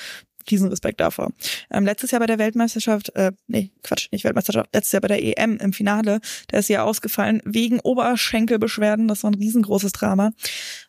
Riesen 0.52 0.68
Respekt 0.68 1.00
davor. 1.00 1.32
Ähm, 1.72 1.86
letztes 1.86 2.12
Jahr 2.12 2.20
bei 2.20 2.26
der 2.26 2.38
Weltmeisterschaft, 2.38 3.16
äh, 3.16 3.32
nee, 3.48 3.72
Quatsch, 3.82 4.10
nicht 4.12 4.26
Weltmeisterschaft, 4.26 4.74
letztes 4.74 4.92
Jahr 4.92 5.02
bei 5.02 5.08
der 5.08 5.24
EM 5.24 5.58
im 5.58 5.72
Finale, 5.72 6.20
da 6.48 6.58
ist 6.58 6.68
sie 6.68 6.74
ja 6.74 6.84
ausgefallen 6.84 7.42
wegen 7.46 7.80
Oberschenkelbeschwerden. 7.80 9.08
Das 9.08 9.24
war 9.24 9.32
ein 9.32 9.36
riesengroßes 9.36 9.94
Drama. 9.94 10.34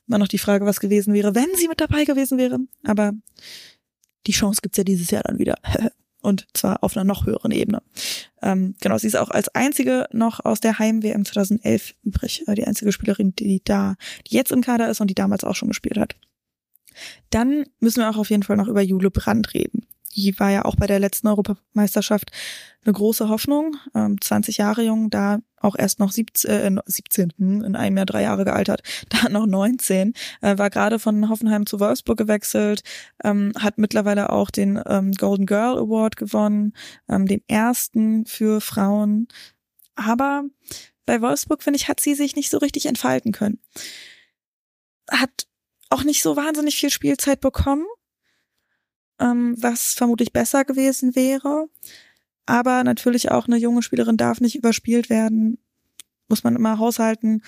War 0.09 0.19
noch 0.19 0.27
die 0.27 0.39
Frage, 0.39 0.67
was 0.67 0.81
gewesen 0.81 1.15
wäre, 1.15 1.37
wenn 1.37 1.55
sie 1.55 1.69
mit 1.69 1.81
dabei 1.81 2.05
gewesen 2.05 2.37
wäre. 2.37 2.59
Aber 2.83 3.13
die 4.27 4.33
Chance 4.33 4.61
gibt's 4.61 4.79
ja 4.79 4.85
dieses 4.85 5.11
Jahr 5.11 5.23
dann 5.23 5.39
wieder. 5.39 5.55
und 6.25 6.47
zwar 6.55 6.83
auf 6.83 6.97
einer 6.97 7.05
noch 7.05 7.27
höheren 7.27 7.53
Ebene. 7.53 7.83
Ähm, 8.43 8.75
genau, 8.81 8.99
sie 8.99 9.07
ist 9.07 9.17
auch 9.17 9.31
als 9.31 9.49
einzige 9.55 10.07
noch 10.13 10.45
aus 10.45 10.61
der 10.61 10.79
Heim-WM 10.79 11.25
2011 11.25 11.95
übrig, 12.03 12.45
äh, 12.47 12.55
die 12.55 12.67
einzige 12.67 12.93
Spielerin, 12.93 13.35
die 13.37 13.63
da, 13.63 13.97
die 14.27 14.35
jetzt 14.35 14.53
im 14.53 14.63
Kader 14.63 14.89
ist 14.89 15.01
und 15.01 15.09
die 15.09 15.15
damals 15.15 15.45
auch 15.45 15.55
schon 15.55 15.69
gespielt 15.69 15.99
hat. 15.99 16.17
Dann 17.31 17.65
müssen 17.81 18.01
wir 18.01 18.11
auch 18.11 18.17
auf 18.17 18.31
jeden 18.31 18.43
Fall 18.43 18.57
noch 18.57 18.69
über 18.69 18.83
Jule 18.83 19.11
Brandt 19.11 19.55
reden. 19.55 19.87
Die 20.17 20.39
war 20.39 20.51
ja 20.51 20.65
auch 20.65 20.77
bei 20.77 20.87
der 20.87 21.01
letzten 21.01 21.27
Europameisterschaft 21.27 22.31
eine 22.85 22.93
große 22.93 23.29
Hoffnung. 23.29 23.77
Ähm, 23.95 24.21
20 24.21 24.59
Jahre 24.59 24.83
jung, 24.83 25.11
da 25.11 25.41
auch 25.65 25.77
erst 25.77 25.99
noch 25.99 26.13
17, 26.13 26.79
äh, 26.79 26.83
17 26.87 27.33
hm, 27.37 27.65
in 27.65 27.77
einem 27.77 27.97
Jahr 27.97 28.07
drei 28.07 28.23
Jahre 28.23 28.45
gealtert, 28.45 28.83
da 29.09 29.29
noch 29.29 29.47
19, 29.47 30.15
äh, 30.41 30.59
war 30.59 30.71
gerade 30.71 30.99
von 30.99 31.29
Hoffenheim 31.29 31.67
zu 31.67 31.81
Wolfsburg 31.81 32.19
gewechselt, 32.19 32.83
ähm, 33.23 33.53
hat 33.59 33.79
mittlerweile 33.79 34.31
auch 34.31 34.51
den 34.51 34.81
ähm, 34.87 35.13
Golden 35.13 35.47
Girl 35.47 35.79
Award 35.79 36.17
gewonnen, 36.17 36.73
ähm, 37.09 37.27
den 37.27 37.43
ersten 37.49 38.27
für 38.27 38.61
Frauen. 38.61 39.29
Aber 39.97 40.45
bei 41.07 41.21
Wolfsburg, 41.21 41.63
finde 41.63 41.79
ich, 41.79 41.89
hat 41.89 42.01
sie 42.01 42.15
sich 42.15 42.37
nicht 42.37 42.51
so 42.51 42.59
richtig 42.59 42.87
entfalten 42.87 43.33
können. 43.33 43.61
Hat 45.11 45.47
auch 45.91 46.03
nicht 46.03 46.23
so 46.23 46.37
wahnsinnig 46.37 46.77
viel 46.77 46.91
Spielzeit 46.91 47.41
bekommen 47.41 47.85
ähm, 49.21 49.57
was 49.59 49.95
vermutlich 49.95 50.33
besser 50.33 50.65
gewesen 50.65 51.15
wäre. 51.15 51.69
Aber 52.47 52.85
natürlich 52.85 53.31
auch 53.31 53.47
eine 53.47 53.57
junge 53.57 53.83
Spielerin 53.83 54.17
darf 54.17 54.41
nicht 54.41 54.57
überspielt 54.57 55.11
werden, 55.11 55.59
muss 56.29 56.45
man 56.45 56.57
immer 56.57 56.79
haushalten. 56.79 57.43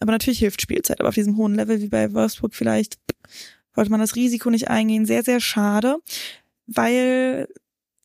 Aber 0.00 0.12
natürlich 0.12 0.38
hilft 0.38 0.62
Spielzeit. 0.62 1.00
Aber 1.00 1.10
auf 1.10 1.14
diesem 1.14 1.36
hohen 1.36 1.54
Level 1.54 1.80
wie 1.80 1.88
bei 1.88 2.12
Wolfsburg 2.12 2.54
vielleicht 2.54 2.98
wollte 3.74 3.90
man 3.90 4.00
das 4.00 4.16
Risiko 4.16 4.50
nicht 4.50 4.68
eingehen. 4.68 5.06
Sehr, 5.06 5.22
sehr 5.22 5.40
schade, 5.40 5.98
weil 6.66 7.48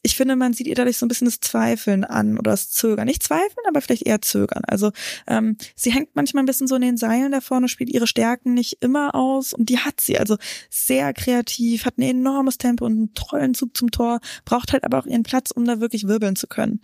ich 0.05 0.17
finde, 0.17 0.35
man 0.35 0.53
sieht 0.53 0.67
ihr 0.67 0.75
dadurch 0.75 0.97
so 0.97 1.05
ein 1.05 1.09
bisschen 1.09 1.25
das 1.25 1.39
Zweifeln 1.39 2.03
an 2.03 2.37
oder 2.37 2.51
das 2.51 2.69
Zögern. 2.69 3.05
Nicht 3.05 3.23
Zweifeln, 3.23 3.65
aber 3.67 3.79
vielleicht 3.79 4.05
eher 4.05 4.21
Zögern. 4.21 4.63
Also 4.67 4.91
ähm, 5.27 5.57
sie 5.75 5.93
hängt 5.93 6.13
manchmal 6.13 6.43
ein 6.43 6.45
bisschen 6.45 6.67
so 6.67 6.75
in 6.75 6.81
den 6.81 6.97
Seilen 6.97 7.31
da 7.31 7.39
vorne, 7.39 7.69
spielt 7.69 7.89
ihre 7.89 8.05
Stärken 8.05 8.53
nicht 8.53 8.79
immer 8.81 9.15
aus 9.15 9.53
und 9.53 9.69
die 9.69 9.79
hat 9.79 10.01
sie. 10.01 10.19
Also 10.19 10.37
sehr 10.69 11.13
kreativ, 11.13 11.85
hat 11.85 11.97
ein 11.97 12.03
enormes 12.03 12.57
Tempo 12.57 12.85
und 12.85 12.91
einen 12.91 13.13
tollen 13.13 13.53
Zug 13.53 13.77
zum 13.77 13.91
Tor, 13.91 14.19
braucht 14.43 14.73
halt 14.73 14.83
aber 14.83 14.99
auch 14.99 15.05
ihren 15.05 15.23
Platz, 15.23 15.51
um 15.51 15.63
da 15.63 15.79
wirklich 15.79 16.05
wirbeln 16.05 16.35
zu 16.35 16.47
können. 16.47 16.81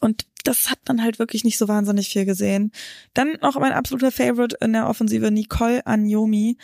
Und 0.00 0.24
das 0.42 0.70
hat 0.70 0.78
man 0.88 1.02
halt 1.02 1.18
wirklich 1.18 1.44
nicht 1.44 1.58
so 1.58 1.68
wahnsinnig 1.68 2.08
viel 2.08 2.24
gesehen. 2.24 2.72
Dann 3.14 3.36
noch 3.42 3.58
mein 3.58 3.72
absoluter 3.72 4.10
Favorite 4.10 4.56
in 4.60 4.72
der 4.72 4.88
Offensive, 4.88 5.30
Nicole 5.30 5.86
Anjomi. 5.86 6.56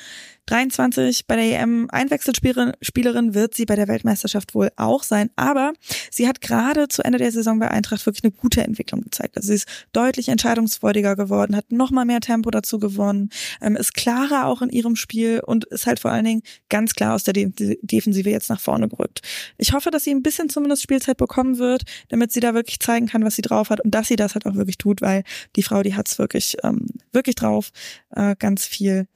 23 0.47 1.27
bei 1.27 1.35
der 1.35 1.61
EM 1.61 1.89
Einwechselspielerin 1.91 3.35
wird 3.35 3.55
sie 3.55 3.67
bei 3.67 3.75
der 3.75 3.89
Weltmeisterschaft 3.89 4.55
wohl 4.55 4.71
auch 4.77 5.03
sein, 5.03 5.31
aber 5.35 5.73
sie 6.11 6.29
hat 6.29 6.41
gerade 6.41 6.87
zu 6.89 7.05
Ende 7.05 7.19
der 7.19 7.33
Saison 7.33 7.59
bei 7.59 7.71
Eintracht 7.71 8.07
wirklich 8.07 8.23
eine 8.23 8.33
gute 8.33 8.63
Entwicklung 8.63 9.03
gezeigt. 9.03 9.37
Also 9.37 9.49
sie 9.49 9.55
ist 9.55 9.69
deutlich 9.93 10.29
entscheidungsfreudiger 10.29 11.17
geworden, 11.17 11.57
hat 11.57 11.73
noch 11.73 11.91
mal 11.91 12.05
mehr 12.05 12.21
Tempo 12.21 12.51
dazu 12.51 12.79
gewonnen, 12.79 13.31
ähm, 13.61 13.75
ist 13.75 13.95
klarer 13.95 14.47
auch 14.47 14.63
in 14.63 14.71
ihrem 14.71 14.95
Spiel 14.95 15.41
und 15.45 15.65
ist 15.65 15.87
halt 15.87 15.99
vor 15.99 16.13
allen 16.13 16.25
Dingen 16.25 16.43
ganz 16.69 16.95
klar 16.95 17.15
aus 17.15 17.25
der 17.25 17.35
De 17.35 17.51
Defensive 17.83 18.31
jetzt 18.31 18.49
nach 18.49 18.61
vorne 18.61 18.89
gerückt. 18.89 19.23
Ich 19.59 19.73
hoffe, 19.73 19.91
dass 19.91 20.05
sie 20.05 20.13
ein 20.13 20.23
bisschen 20.23 20.49
zumindest 20.49 20.83
Spielzeit 20.83 21.17
bekommen 21.17 21.59
wird, 21.59 21.83
damit 22.09 22.31
sie 22.31 22.41
da 22.41 22.55
wirklich 22.55 22.79
zeigen 22.79 23.07
kann, 23.07 23.25
was 23.25 23.35
sie 23.35 23.43
drauf 23.43 23.66
hat 23.71 23.81
und 23.81 23.91
dass 23.93 24.09
sie 24.09 24.17
das 24.17 24.35
halt 24.35 24.47
auch 24.47 24.55
wirklich 24.55 24.79
tut, 24.79 25.01
weil 25.01 25.25
die 25.57 25.63
Frau, 25.63 25.83
die 25.83 25.95
hat's 25.95 26.19
wirklich, 26.19 26.57
ähm, 26.63 26.87
wirklich 27.13 27.37
drauf, 27.37 27.71
äh, 28.11 28.37
ganz 28.39 28.65
viel 28.65 29.07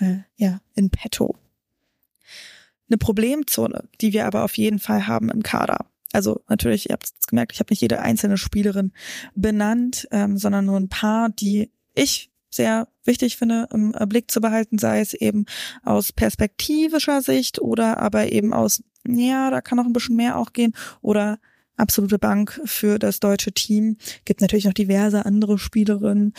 äh, 0.00 0.18
ja, 0.36 0.60
in 0.74 0.90
petto. 0.90 1.36
Eine 2.88 2.98
Problemzone, 2.98 3.84
die 4.00 4.12
wir 4.12 4.26
aber 4.26 4.44
auf 4.44 4.56
jeden 4.56 4.78
Fall 4.78 5.06
haben 5.06 5.30
im 5.30 5.42
Kader. 5.42 5.86
Also 6.12 6.42
natürlich, 6.48 6.88
ihr 6.88 6.94
habt 6.94 7.04
es 7.04 7.26
gemerkt, 7.26 7.52
ich 7.52 7.60
habe 7.60 7.70
nicht 7.70 7.82
jede 7.82 8.00
einzelne 8.00 8.38
Spielerin 8.38 8.92
benannt, 9.34 10.08
ähm, 10.10 10.38
sondern 10.38 10.64
nur 10.64 10.78
ein 10.78 10.88
paar, 10.88 11.28
die 11.28 11.70
ich 11.94 12.30
sehr 12.50 12.88
wichtig 13.04 13.36
finde, 13.36 13.68
im 13.72 13.92
Blick 14.08 14.30
zu 14.30 14.40
behalten, 14.40 14.78
sei 14.78 15.00
es 15.00 15.12
eben 15.12 15.44
aus 15.82 16.12
perspektivischer 16.12 17.20
Sicht 17.20 17.60
oder 17.60 17.98
aber 17.98 18.32
eben 18.32 18.54
aus, 18.54 18.82
ja, 19.06 19.50
da 19.50 19.60
kann 19.60 19.76
noch 19.76 19.84
ein 19.84 19.92
bisschen 19.92 20.16
mehr 20.16 20.38
auch 20.38 20.52
gehen 20.54 20.74
oder 21.02 21.38
absolute 21.78 22.18
Bank 22.18 22.60
für 22.64 22.98
das 22.98 23.20
deutsche 23.20 23.52
Team. 23.52 23.96
Gibt 24.24 24.40
natürlich 24.40 24.64
noch 24.66 24.74
diverse 24.74 25.24
andere 25.24 25.58
Spielerinnen, 25.58 26.34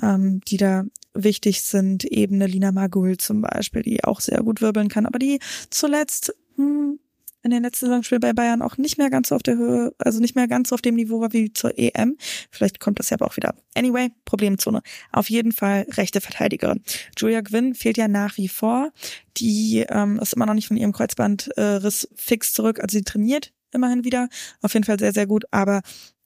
ähm, 0.00 0.40
die 0.48 0.56
da 0.56 0.84
wichtig 1.14 1.62
sind, 1.62 2.04
eben 2.04 2.36
eine 2.36 2.46
Lina 2.46 2.72
Magul 2.72 3.16
zum 3.18 3.42
Beispiel, 3.42 3.82
die 3.82 4.04
auch 4.04 4.20
sehr 4.20 4.42
gut 4.42 4.60
wirbeln 4.60 4.88
kann, 4.88 5.06
aber 5.06 5.18
die 5.18 5.38
zuletzt 5.70 6.34
hm, 6.56 6.98
in 7.44 7.50
den 7.50 7.62
letzten 7.62 7.86
Saisonspielen 7.86 8.20
bei 8.20 8.32
Bayern 8.32 8.62
auch 8.62 8.78
nicht 8.78 8.96
mehr 8.96 9.10
ganz 9.10 9.28
so 9.28 9.36
auf 9.36 9.42
der 9.42 9.56
Höhe, 9.56 9.94
also 9.98 10.18
nicht 10.18 10.34
mehr 10.34 10.48
ganz 10.48 10.70
so 10.70 10.74
auf 10.74 10.80
dem 10.80 10.94
Niveau 10.94 11.20
war 11.20 11.32
wie 11.34 11.52
zur 11.52 11.78
EM. 11.78 12.16
Vielleicht 12.50 12.80
kommt 12.80 12.98
das 12.98 13.10
ja 13.10 13.18
aber 13.18 13.26
auch 13.26 13.36
wieder. 13.36 13.54
Anyway, 13.74 14.08
Problemzone. 14.24 14.80
Auf 15.12 15.28
jeden 15.28 15.52
Fall 15.52 15.86
rechte 15.90 16.22
Verteidigerin. 16.22 16.82
Julia 17.18 17.42
Gwynn 17.42 17.74
fehlt 17.74 17.98
ja 17.98 18.08
nach 18.08 18.38
wie 18.38 18.48
vor. 18.48 18.92
Die 19.36 19.84
ähm, 19.88 20.18
ist 20.20 20.32
immer 20.32 20.46
noch 20.46 20.54
nicht 20.54 20.68
von 20.68 20.78
ihrem 20.78 20.92
Kreuzbandriss 20.92 22.04
äh, 22.04 22.08
fix 22.16 22.54
zurück. 22.54 22.80
Also 22.80 22.96
sie 22.96 23.04
trainiert 23.04 23.52
immerhin 23.74 24.04
wieder. 24.04 24.28
Auf 24.62 24.74
jeden 24.74 24.84
Fall 24.84 24.98
sehr, 24.98 25.12
sehr 25.12 25.26
gut, 25.26 25.44
aber 25.50 25.82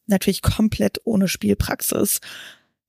natürlich 0.07 0.43
komplett 0.43 1.01
ohne 1.05 1.29
Spielpraxis. 1.29 2.21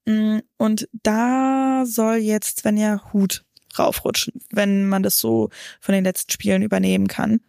Mm, 0.05 0.39
und 0.57 0.89
da 1.03 1.83
soll 1.85 2.17
jetzt 2.17 2.59
Svenja 2.59 3.13
Hut 3.13 3.43
raufrutschen, 3.77 4.41
wenn 4.51 4.87
man 4.87 5.03
das 5.03 5.19
so 5.19 5.49
von 5.79 5.93
den 5.93 6.03
letzten 6.03 6.31
Spielen 6.31 6.63
übernehmen 6.63 7.07
kann. 7.07 7.41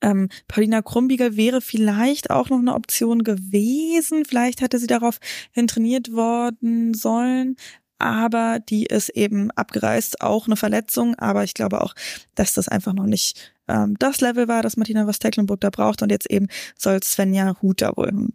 Ähm, 0.00 0.28
Paulina 0.48 0.82
Krumbiegel 0.82 1.36
wäre 1.36 1.60
vielleicht 1.60 2.30
auch 2.30 2.50
noch 2.50 2.58
eine 2.58 2.74
Option 2.74 3.22
gewesen. 3.22 4.24
Vielleicht 4.24 4.60
hätte 4.60 4.78
sie 4.78 4.88
darauf 4.88 5.18
hin 5.52 5.68
trainiert 5.68 6.12
worden 6.12 6.94
sollen. 6.94 7.56
Aber 7.98 8.58
die 8.58 8.86
ist 8.86 9.10
eben 9.10 9.50
abgereist, 9.52 10.20
auch 10.20 10.46
eine 10.46 10.56
Verletzung. 10.56 11.14
Aber 11.16 11.44
ich 11.44 11.54
glaube 11.54 11.80
auch, 11.80 11.94
dass 12.34 12.54
das 12.54 12.68
einfach 12.68 12.92
noch 12.92 13.06
nicht 13.06 13.55
ähm, 13.68 13.96
das 13.98 14.20
Level 14.20 14.48
war, 14.48 14.62
das 14.62 14.76
Martina 14.76 15.06
Voss-Tecklenburg 15.06 15.60
da 15.60 15.70
braucht. 15.70 16.02
Und 16.02 16.10
jetzt 16.10 16.30
eben 16.30 16.48
soll 16.78 17.02
Svenja 17.02 17.56
Huter 17.60 17.96
wohl 17.96 18.28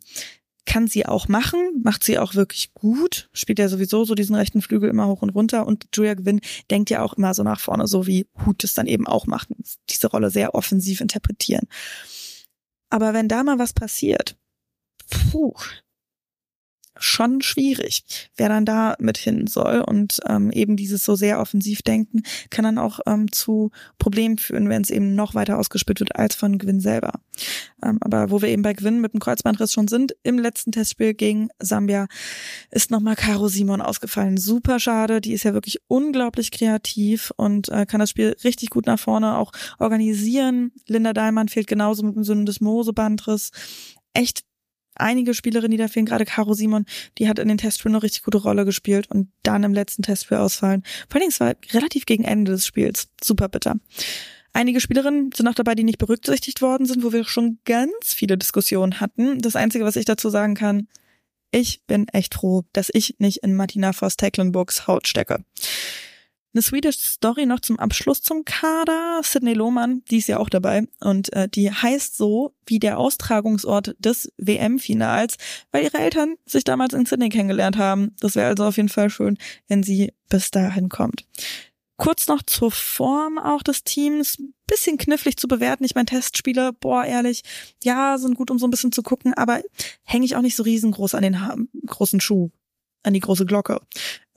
kann 0.65 0.87
sie 0.87 1.05
auch 1.05 1.27
machen, 1.27 1.81
macht 1.83 2.03
sie 2.03 2.19
auch 2.19 2.35
wirklich 2.35 2.73
gut, 2.73 3.29
spielt 3.33 3.59
ja 3.59 3.67
sowieso 3.67 4.05
so 4.05 4.15
diesen 4.15 4.35
rechten 4.35 4.61
Flügel 4.61 4.89
immer 4.89 5.07
hoch 5.07 5.21
und 5.21 5.31
runter 5.31 5.65
und 5.65 5.87
Julia 5.93 6.13
Gwynn 6.13 6.39
denkt 6.69 6.89
ja 6.89 7.03
auch 7.03 7.13
immer 7.13 7.33
so 7.33 7.43
nach 7.43 7.59
vorne, 7.59 7.87
so 7.87 8.07
wie 8.07 8.27
Hut 8.45 8.63
es 8.63 8.73
dann 8.73 8.87
eben 8.87 9.07
auch 9.07 9.25
macht, 9.27 9.49
diese 9.89 10.07
Rolle 10.07 10.29
sehr 10.29 10.55
offensiv 10.55 11.01
interpretieren. 11.01 11.67
Aber 12.89 13.13
wenn 13.13 13.27
da 13.27 13.43
mal 13.43 13.59
was 13.59 13.73
passiert, 13.73 14.37
puh, 15.09 15.55
schon 16.97 17.41
schwierig, 17.41 18.03
wer 18.37 18.49
dann 18.49 18.65
da 18.65 18.95
mit 18.99 19.17
hin 19.17 19.47
soll. 19.47 19.81
Und 19.81 20.19
ähm, 20.27 20.51
eben 20.51 20.75
dieses 20.75 21.03
so 21.03 21.15
sehr 21.15 21.39
offensiv 21.39 21.81
denken 21.81 22.23
kann 22.49 22.63
dann 22.63 22.77
auch 22.77 22.99
ähm, 23.05 23.31
zu 23.31 23.71
Problemen 23.97 24.37
führen, 24.37 24.69
wenn 24.69 24.81
es 24.81 24.89
eben 24.89 25.15
noch 25.15 25.35
weiter 25.35 25.57
ausgespielt 25.57 25.99
wird 25.99 26.15
als 26.15 26.35
von 26.35 26.57
Gwyn 26.57 26.79
selber. 26.79 27.13
Ähm, 27.83 27.97
aber 28.01 28.31
wo 28.31 28.41
wir 28.41 28.49
eben 28.49 28.61
bei 28.61 28.73
Gwyn 28.73 29.01
mit 29.01 29.13
dem 29.13 29.19
Kreuzbandriss 29.19 29.73
schon 29.73 29.87
sind, 29.87 30.15
im 30.23 30.37
letzten 30.37 30.71
Testspiel 30.71 31.13
gegen 31.13 31.49
Sambia 31.59 32.07
ist 32.69 32.91
nochmal 32.91 33.15
Caro 33.15 33.47
Simon 33.47 33.81
ausgefallen. 33.81 34.37
Super 34.37 34.79
schade, 34.79 35.21
die 35.21 35.33
ist 35.33 35.43
ja 35.43 35.53
wirklich 35.53 35.79
unglaublich 35.87 36.51
kreativ 36.51 37.31
und 37.37 37.69
äh, 37.69 37.85
kann 37.85 37.99
das 37.99 38.09
Spiel 38.09 38.35
richtig 38.43 38.69
gut 38.69 38.85
nach 38.85 38.99
vorne 38.99 39.37
auch 39.37 39.51
organisieren. 39.79 40.71
Linda 40.87 41.13
Dahlmann 41.13 41.47
fehlt 41.47 41.67
genauso 41.67 42.03
mit 42.03 42.15
dem 42.15 42.23
Syndesmose-Bandriss. 42.23 43.51
Echt 44.13 44.43
einige 44.95 45.33
Spielerinnen, 45.33 45.71
die 45.71 45.77
da 45.77 45.87
fehlen, 45.87 46.05
gerade 46.05 46.25
Caro 46.25 46.53
Simon, 46.53 46.85
die 47.17 47.27
hat 47.27 47.39
in 47.39 47.47
den 47.47 47.57
Testspielen 47.57 47.95
eine 47.95 48.03
richtig 48.03 48.23
gute 48.23 48.39
Rolle 48.39 48.65
gespielt 48.65 49.09
und 49.09 49.29
dann 49.43 49.63
im 49.63 49.73
letzten 49.73 50.03
Testspiel 50.03 50.37
ausfallen. 50.37 50.83
Vor 51.09 51.19
allem, 51.19 51.29
es 51.29 51.39
war 51.39 51.55
relativ 51.71 52.05
gegen 52.05 52.23
Ende 52.23 52.51
des 52.51 52.65
Spiels. 52.65 53.09
Super 53.23 53.49
bitter. 53.49 53.75
Einige 54.53 54.81
Spielerinnen 54.81 55.31
sind 55.33 55.47
auch 55.47 55.55
dabei, 55.55 55.75
die 55.75 55.83
nicht 55.83 55.97
berücksichtigt 55.97 56.61
worden 56.61 56.85
sind, 56.85 57.03
wo 57.03 57.13
wir 57.13 57.23
schon 57.23 57.59
ganz 57.65 58.13
viele 58.13 58.37
Diskussionen 58.37 58.99
hatten. 58.99 59.39
Das 59.39 59.55
Einzige, 59.55 59.85
was 59.85 59.95
ich 59.95 60.05
dazu 60.05 60.29
sagen 60.29 60.55
kann, 60.55 60.87
ich 61.51 61.83
bin 61.85 62.07
echt 62.09 62.35
froh, 62.35 62.63
dass 62.73 62.89
ich 62.93 63.15
nicht 63.19 63.43
in 63.43 63.55
Martina 63.55 63.93
Voss-Tecklenburgs 63.93 64.87
Haut 64.87 65.07
stecke. 65.07 65.43
Eine 66.53 66.61
Swedish 66.61 66.97
Story 66.97 67.45
noch 67.45 67.61
zum 67.61 67.79
Abschluss 67.79 68.21
zum 68.21 68.43
Kader. 68.43 69.21
Sydney 69.23 69.53
Lohmann, 69.53 70.03
die 70.11 70.17
ist 70.17 70.27
ja 70.27 70.37
auch 70.37 70.49
dabei. 70.49 70.85
Und 70.99 71.31
äh, 71.31 71.47
die 71.47 71.71
heißt 71.71 72.17
so 72.17 72.53
wie 72.65 72.79
der 72.79 72.99
Austragungsort 72.99 73.95
des 73.99 74.33
WM-Finals, 74.37 75.37
weil 75.71 75.85
ihre 75.85 75.99
Eltern 75.99 76.35
sich 76.45 76.65
damals 76.65 76.93
in 76.93 77.05
Sydney 77.05 77.29
kennengelernt 77.29 77.77
haben. 77.77 78.15
Das 78.19 78.35
wäre 78.35 78.49
also 78.49 78.65
auf 78.65 78.75
jeden 78.75 78.89
Fall 78.89 79.09
schön, 79.09 79.37
wenn 79.69 79.81
sie 79.81 80.11
bis 80.27 80.51
dahin 80.51 80.89
kommt. 80.89 81.25
Kurz 81.95 82.27
noch 82.27 82.41
zur 82.41 82.71
Form 82.71 83.37
auch 83.37 83.63
des 83.63 83.85
Teams. 83.85 84.37
Bisschen 84.67 84.97
knifflig 84.97 85.37
zu 85.37 85.47
bewerten. 85.47 85.85
Ich 85.85 85.95
meine, 85.95 86.05
Testspiele, 86.05 86.73
boah, 86.73 87.05
ehrlich, 87.05 87.43
ja, 87.83 88.17
sind 88.17 88.35
gut, 88.35 88.51
um 88.51 88.57
so 88.57 88.67
ein 88.67 88.71
bisschen 88.71 88.91
zu 88.91 89.03
gucken, 89.03 89.33
aber 89.35 89.61
hänge 90.03 90.25
ich 90.25 90.35
auch 90.35 90.41
nicht 90.41 90.55
so 90.55 90.63
riesengroß 90.63 91.15
an 91.15 91.23
den 91.23 91.45
ha 91.45 91.55
großen 91.85 92.19
Schuh, 92.19 92.49
an 93.03 93.13
die 93.13 93.19
große 93.19 93.45
Glocke 93.45 93.81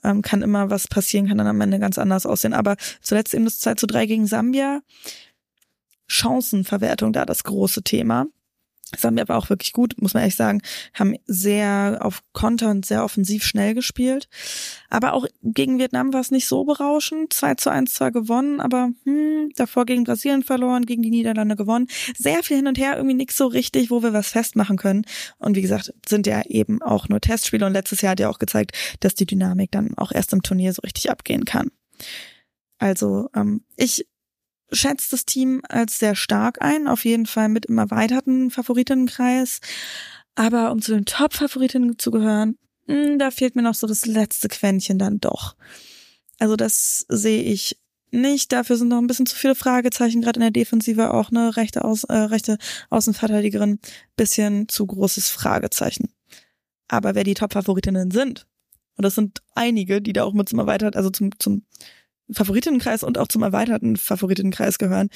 ähm, 0.03 0.21
kann 0.21 0.41
immer 0.41 0.69
was 0.69 0.87
passieren, 0.87 1.27
kann 1.27 1.37
dann 1.37 1.47
am 1.47 1.61
Ende 1.61 1.79
ganz 1.79 1.97
anders 1.97 2.25
aussehen. 2.25 2.53
Aber 2.53 2.75
zuletzt 3.01 3.33
eben 3.33 3.45
das 3.45 3.59
2 3.59 3.75
zu 3.75 3.87
3 3.87 4.05
gegen 4.05 4.27
Sambia. 4.27 4.81
Chancenverwertung 6.07 7.13
da 7.13 7.25
das 7.25 7.43
große 7.43 7.83
Thema. 7.83 8.27
Sambia 8.95 9.27
war 9.27 9.37
auch 9.37 9.49
wirklich 9.49 9.73
gut, 9.73 9.95
muss 9.99 10.13
man 10.13 10.21
ehrlich 10.21 10.35
sagen, 10.35 10.61
haben 10.93 11.15
sehr 11.25 11.99
auf 12.01 12.21
Konter 12.33 12.69
und 12.69 12.85
sehr 12.85 13.03
offensiv 13.03 13.43
schnell 13.43 13.73
gespielt. 13.73 14.27
Aber 14.89 15.13
auch 15.13 15.25
gegen 15.41 15.79
Vietnam 15.79 16.13
war 16.13 16.21
es 16.21 16.31
nicht 16.31 16.47
so 16.47 16.63
berauschend. 16.63 17.33
2 17.33 17.55
zu 17.55 17.71
1 17.71 17.93
zwar 17.93 18.11
gewonnen, 18.11 18.59
aber 18.59 18.91
hm, 19.03 19.49
davor 19.55 19.85
gegen 19.85 20.03
Brasilien 20.03 20.43
verloren, 20.43 20.85
gegen 20.85 21.01
die 21.01 21.09
Niederlande 21.09 21.55
gewonnen. 21.55 21.87
Sehr 22.15 22.43
viel 22.43 22.57
hin 22.57 22.67
und 22.67 22.77
her, 22.77 22.95
irgendwie 22.95 23.15
nichts 23.15 23.37
so 23.37 23.47
richtig, 23.47 23.89
wo 23.89 24.03
wir 24.03 24.13
was 24.13 24.29
festmachen 24.29 24.77
können. 24.77 25.05
Und 25.39 25.55
wie 25.55 25.61
gesagt, 25.61 25.91
sind 26.07 26.27
ja 26.27 26.43
eben 26.43 26.81
auch 26.81 27.09
nur 27.09 27.19
Testspiele 27.19 27.65
und 27.65 27.73
letztes 27.73 28.01
Jahr 28.01 28.11
hat 28.11 28.19
ja 28.19 28.29
auch 28.29 28.39
gezeigt, 28.39 28.73
dass 28.99 29.15
die 29.15 29.25
Dynamik 29.25 29.71
dann 29.71 29.97
auch 29.97 30.11
erst 30.11 30.31
im 30.31 30.43
Turnier 30.43 30.73
so 30.73 30.81
richtig 30.81 31.09
abgehen 31.09 31.45
kann. 31.45 31.71
Also 32.77 33.29
ähm, 33.35 33.63
ich 33.77 34.05
schätzt 34.71 35.13
das 35.13 35.25
Team 35.25 35.61
als 35.69 35.99
sehr 35.99 36.15
stark 36.15 36.61
ein, 36.61 36.87
auf 36.87 37.05
jeden 37.05 37.25
Fall 37.25 37.49
mit 37.49 37.65
im 37.65 37.77
erweiterten 37.77 38.51
Favoritenkreis. 38.51 39.59
Aber 40.35 40.71
um 40.71 40.81
zu 40.81 40.93
den 40.93 41.05
Top-Favoritinnen 41.05 41.97
zu 41.97 42.11
gehören, 42.11 42.57
hm, 42.87 43.19
da 43.19 43.31
fehlt 43.31 43.55
mir 43.55 43.61
noch 43.61 43.75
so 43.75 43.87
das 43.87 44.05
letzte 44.05 44.47
Quäntchen 44.47 44.99
dann 44.99 45.19
doch. 45.19 45.55
Also 46.39 46.55
das 46.55 47.05
sehe 47.07 47.43
ich 47.43 47.77
nicht. 48.11 48.51
Dafür 48.51 48.77
sind 48.77 48.89
noch 48.89 48.97
ein 48.97 49.07
bisschen 49.07 49.25
zu 49.25 49.35
viele 49.35 49.55
Fragezeichen, 49.55 50.21
gerade 50.21 50.37
in 50.37 50.41
der 50.41 50.51
Defensive 50.51 51.13
auch 51.13 51.29
eine 51.29 51.55
rechte, 51.57 51.83
Aus, 51.83 52.03
äh, 52.03 52.13
rechte 52.13 52.57
Außenverteidigerin. 52.89 53.79
Bisschen 54.15 54.67
zu 54.67 54.85
großes 54.85 55.29
Fragezeichen. 55.29 56.09
Aber 56.87 57.15
wer 57.15 57.23
die 57.23 57.33
Top-Favoritinnen 57.33 58.11
sind, 58.11 58.45
und 58.97 59.03
das 59.03 59.15
sind 59.15 59.41
einige, 59.53 60.01
die 60.01 60.13
da 60.13 60.23
auch 60.23 60.33
mit 60.33 60.47
zum 60.47 60.59
erweitert, 60.59 60.95
also 60.95 61.09
zum, 61.09 61.31
zum 61.39 61.65
Favoritenkreis 62.31 63.03
und 63.03 63.17
auch 63.17 63.27
zum 63.27 63.43
erweiterten 63.43 63.97
Favoritenkreis 63.97 64.77
gehören. 64.77 65.09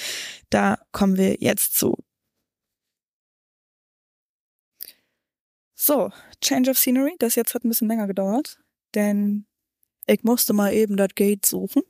Da 0.49 0.79
kommen 0.91 1.17
wir 1.17 1.37
jetzt 1.39 1.75
zu. 1.77 1.97
So, 5.75 6.11
Change 6.41 6.71
of 6.71 6.77
Scenery. 6.77 7.15
Das 7.19 7.35
jetzt 7.35 7.55
hat 7.55 7.63
ein 7.63 7.69
bisschen 7.69 7.87
länger 7.87 8.07
gedauert, 8.07 8.59
denn 8.95 9.45
ich 10.07 10.23
musste 10.23 10.53
mal 10.53 10.73
eben 10.73 10.97
das 10.97 11.09
Gate 11.15 11.45
suchen. 11.45 11.83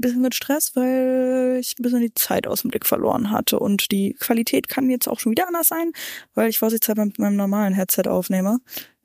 Bisschen 0.00 0.22
mit 0.22 0.34
Stress, 0.34 0.74
weil 0.76 1.58
ich 1.60 1.78
ein 1.78 1.82
bisschen 1.82 2.00
die 2.00 2.14
Zeit 2.14 2.46
aus 2.46 2.62
dem 2.62 2.70
Blick 2.70 2.86
verloren 2.86 3.30
hatte. 3.30 3.58
Und 3.58 3.90
die 3.90 4.14
Qualität 4.14 4.68
kann 4.68 4.90
jetzt 4.90 5.08
auch 5.08 5.20
schon 5.20 5.32
wieder 5.32 5.46
anders 5.46 5.68
sein, 5.68 5.92
weil 6.34 6.48
ich 6.48 6.58
vorsichtshalber 6.58 7.04
mit 7.04 7.18
meinem 7.18 7.36
normalen 7.36 7.74
Headset 7.74 8.08
aufnehme 8.08 8.58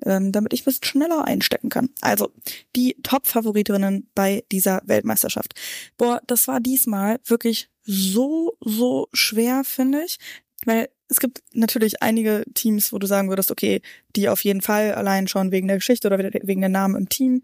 ähm, 0.04 0.32
damit 0.32 0.54
ich 0.54 0.62
ein 0.62 0.66
bisschen 0.66 0.84
schneller 0.84 1.26
einstecken 1.26 1.70
kann. 1.70 1.90
Also 2.02 2.32
die 2.76 2.96
Top-Favoriterinnen 3.04 4.10
bei 4.16 4.44
dieser 4.52 4.82
Weltmeisterschaft. 4.86 5.54
Boah, 5.98 6.22
das 6.28 6.48
war 6.48 6.60
diesmal 6.60 7.20
wirklich 7.26 7.70
so, 7.84 8.58
so 8.60 9.08
schwer, 9.14 9.64
finde 9.64 10.04
ich. 10.04 10.18
Weil 10.66 10.90
es 11.08 11.20
gibt 11.20 11.44
natürlich 11.54 12.02
einige 12.02 12.44
Teams, 12.54 12.92
wo 12.92 12.98
du 12.98 13.08
sagen 13.08 13.30
würdest, 13.30 13.52
okay, 13.52 13.82
die 14.16 14.30
auf 14.30 14.44
jeden 14.44 14.62
Fall 14.62 14.94
allein 14.96 15.28
schon 15.28 15.52
wegen 15.52 15.68
der 15.68 15.78
Geschichte 15.78 16.08
oder 16.08 16.18
wegen 16.18 16.62
der 16.62 16.70
Namen 16.70 16.96
im 16.96 17.10
Team. 17.10 17.44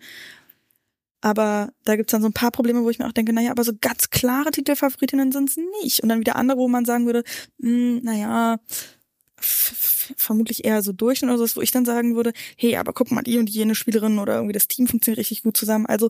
Aber 1.22 1.72
da 1.86 1.96
gibt's 1.96 2.12
dann 2.12 2.22
so 2.22 2.28
ein 2.28 2.34
paar 2.34 2.52
Probleme, 2.52 2.84
wo 2.84 2.90
ich 2.90 3.00
mir 3.00 3.08
auch 3.08 3.12
denke, 3.12 3.32
naja, 3.34 3.52
aber 3.52 3.64
so 3.64 3.74
ganz 3.80 4.10
klare 4.10 4.52
Titelfavoritinnen 4.52 5.32
sind's 5.32 5.58
nicht. 5.82 6.02
Und 6.02 6.10
dann 6.10 6.20
wieder 6.20 6.36
andere, 6.36 6.58
wo 6.58 6.68
man 6.68 6.86
sagen 6.86 7.06
würde, 7.06 7.24
mh, 7.60 7.70
hm, 7.70 8.00
naja, 8.04 8.60
vermutlich 9.42 10.66
eher 10.66 10.82
so 10.82 10.92
Durchschnitt 10.92 11.30
oder 11.30 11.46
so, 11.46 11.56
wo 11.56 11.62
ich 11.62 11.72
dann 11.72 11.86
sagen 11.86 12.16
würde, 12.16 12.34
hey, 12.58 12.76
aber 12.78 12.94
guck 12.94 13.12
mal, 13.12 13.22
die 13.22 13.38
und 13.38 13.50
jene 13.50 13.76
Spielerin 13.76 14.20
oder 14.20 14.36
irgendwie 14.36 14.54
das 14.54 14.68
Team 14.68 14.88
funktioniert 14.88 15.20
richtig 15.20 15.44
gut 15.44 15.58
zusammen. 15.58 15.86
Also 15.86 16.10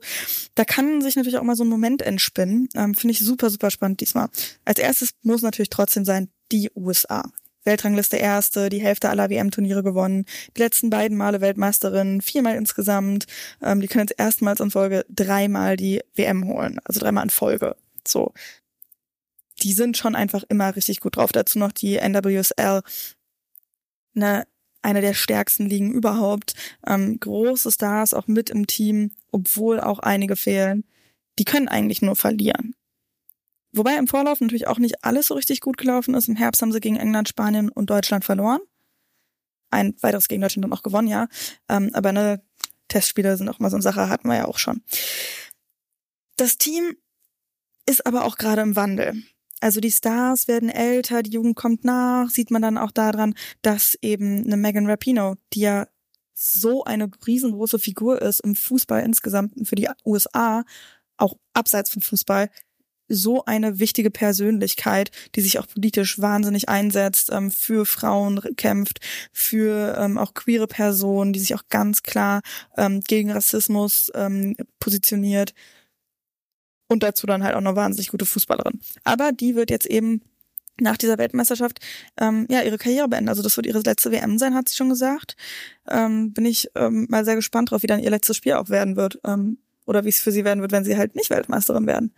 da 0.56 0.65
kann 0.65 1.02
sich 1.02 1.15
natürlich 1.15 1.38
auch 1.38 1.43
mal 1.43 1.56
so 1.56 1.63
ein 1.63 1.69
Moment 1.69 2.02
entspinnen. 2.02 2.69
Ähm, 2.76 2.95
Finde 2.95 3.12
ich 3.12 3.19
super, 3.19 3.50
super 3.50 3.71
spannend 3.71 4.02
diesmal. 4.02 4.30
Als 4.65 4.80
erstes 4.80 5.12
muss 5.24 5.41
natürlich 5.41 5.69
trotzdem 5.69 6.06
sein, 6.06 6.30
die 6.52 6.69
USA. 6.76 7.32
Weltrangliste 7.63 8.17
erste, 8.17 8.69
die 8.69 8.82
Hälfte 8.82 9.10
aller 9.10 9.30
WM-Turniere 9.30 9.84
gewonnen, 9.84 10.26
die 10.56 10.62
letzten 10.62 10.89
beiden 10.89 11.17
Male 11.17 11.41
Weltmeisterin, 11.41 12.21
viermal 12.21 12.56
insgesamt. 12.56 13.26
Ähm, 13.62 13.82
die 13.82 13.88
können 13.88 14.08
jetzt 14.08 14.19
erstmals 14.19 14.60
in 14.60 14.71
Folge 14.71 15.06
dreimal 15.10 15.78
die 15.78 16.02
WM 16.15 16.47
holen, 16.47 16.80
also 16.84 17.00
dreimal 17.00 17.24
in 17.24 17.30
Folge. 17.30 17.76
So. 18.08 18.34
Die 19.62 19.74
sind 19.74 19.97
schon 19.97 20.15
einfach 20.15 20.43
immer 20.50 20.76
richtig 20.76 21.02
gut 21.02 21.17
drauf. 21.17 21.32
Dazu 21.32 21.60
noch 21.60 21.71
die 21.71 21.97
NWSL, 21.97 22.82
eine, 24.15 24.47
eine 24.82 25.02
der 25.02 25.13
stärksten 25.13 25.67
Ligen 25.67 25.91
überhaupt. 25.91 26.54
Ähm, 26.88 27.19
große 27.19 27.71
Stars 27.71 28.13
auch 28.13 28.28
mit 28.28 28.50
im 28.50 28.65
Team, 28.65 29.12
obwohl 29.32 29.80
auch 29.80 30.00
einige 30.00 30.36
fehlen. 30.36 30.84
Die 31.38 31.45
können 31.45 31.67
eigentlich 31.67 32.02
nur 32.02 32.15
verlieren. 32.15 32.76
Wobei 33.73 33.97
im 33.97 34.07
Vorlauf 34.07 34.41
natürlich 34.41 34.67
auch 34.67 34.79
nicht 34.79 35.03
alles 35.03 35.27
so 35.27 35.34
richtig 35.34 35.62
gut 35.62 35.77
gelaufen 35.77 36.13
ist. 36.13 36.27
Im 36.27 36.36
Herbst 36.36 36.62
haben 36.62 36.71
sie 36.71 36.79
gegen 36.79 36.97
England, 36.97 37.29
Spanien 37.29 37.69
und 37.69 37.89
Deutschland 37.89 38.25
verloren. 38.25 38.60
Ein 39.69 39.95
weiteres 40.01 40.27
gegen 40.27 40.41
Deutschland 40.41 40.65
dann 40.65 40.73
auch 40.73 40.84
gewonnen, 40.84 41.07
ja. 41.07 41.27
Ähm, 41.69 41.91
aber 41.93 42.12
ne, 42.12 42.43
Testspiele 42.89 43.38
sind 43.38 43.47
auch 43.47 43.60
mal 43.60 43.69
so 43.69 43.77
eine 43.77 43.84
Sache, 43.84 44.10
hatten 44.10 44.27
wir 44.27 44.36
ja 44.36 44.45
auch 44.45 44.57
schon. 44.57 44.81
Das 46.36 46.57
Team 46.57 46.95
ist 47.86 48.05
aber 48.05 48.25
auch 48.25 48.38
gerade 48.38 48.62
im 48.62 48.75
Wandel. 48.75 49.23
Also 49.62 49.79
die 49.79 49.91
Stars 49.91 50.47
werden 50.47 50.69
älter, 50.69 51.21
die 51.23 51.31
Jugend 51.31 51.55
kommt 51.55 51.86
nach, 51.86 52.29
sieht 52.29 52.51
man 52.51 52.63
dann 52.63 52.77
auch 52.77 52.91
daran, 52.91 53.36
dass 53.62 53.95
eben 54.01 54.43
eine 54.43 54.57
Megan 54.57 54.89
Rapino, 54.89 55.36
die 55.53 55.62
ja 55.62 55.88
so 56.34 56.84
eine 56.84 57.10
riesengroße 57.27 57.77
Figur 57.77 58.21
ist 58.21 58.39
im 58.39 58.55
Fußball 58.55 59.03
insgesamt 59.03 59.67
für 59.67 59.75
die 59.75 59.88
USA, 60.03 60.63
auch 61.17 61.38
abseits 61.53 61.91
vom 61.91 62.01
Fußball, 62.01 62.49
so 63.12 63.45
eine 63.45 63.80
wichtige 63.80 64.12
Persönlichkeit, 64.12 65.12
die 65.36 65.41
sich 65.41 65.60
auch 65.60 65.67
politisch 65.67 66.19
wahnsinnig 66.19 66.69
einsetzt, 66.69 67.30
ähm, 67.32 67.52
für 67.52 67.86
Frauen 67.86 68.41
kämpft, 68.58 69.00
für 69.32 69.97
ähm, 69.97 70.17
auch 70.17 70.34
queere 70.34 70.67
Personen, 70.67 71.34
die 71.34 71.39
sich 71.39 71.56
auch 71.56 71.63
ganz 71.69 72.04
klar 72.04 72.41
ähm, 72.78 73.02
gegen 73.02 73.32
Rassismus 73.32 74.12
ähm, 74.15 74.56
positioniert. 74.80 75.54
Und 76.88 77.04
dazu 77.04 77.26
dann 77.26 77.43
halt 77.43 77.56
auch 77.56 77.60
eine 77.60 77.76
wahnsinnig 77.76 78.10
gute 78.10 78.26
Fußballerin. 78.26 78.82
Aber 79.06 79.32
die 79.32 79.56
wird 79.56 79.69
jetzt 79.69 79.86
eben 79.86 80.21
nach 80.82 80.97
dieser 80.97 81.17
Weltmeisterschaft 81.17 81.80
ähm, 82.19 82.47
ja 82.50 82.62
ihre 82.62 82.78
Karriere 82.78 83.08
beenden. 83.08 83.30
Also 83.30 83.41
das 83.41 83.56
wird 83.56 83.67
ihre 83.67 83.80
letzte 83.80 84.12
WM 84.12 84.38
sein, 84.38 84.56
hat 84.56 84.67
sie 84.67 84.76
schon 84.76 84.89
gesagt. 84.89 85.36
Ähm, 85.88 86.34
bin 86.34 86.45
ich 86.45 86.69
ähm, 86.76 87.08
mal 87.10 87.24
sehr 87.24 87.36
gespannt 87.36 87.71
drauf, 87.71 87.84
wie 87.84 87.88
dann 87.88 88.02
ihr 88.02 88.10
letztes 88.10 88.38
Spiel 88.38 88.54
auch 88.54 88.69
werden 88.69 88.95
wird. 88.95 89.19
Ähm, 89.24 89.58
oder 89.91 90.06
wie 90.06 90.10
es 90.10 90.21
für 90.21 90.32
sie 90.32 90.45
werden 90.45 90.62
wird, 90.62 90.71
wenn 90.71 90.86
sie 90.86 90.97
halt 90.97 91.15
nicht 91.15 91.30
Weltmeisterin 91.30 91.86
werden. 91.86 92.13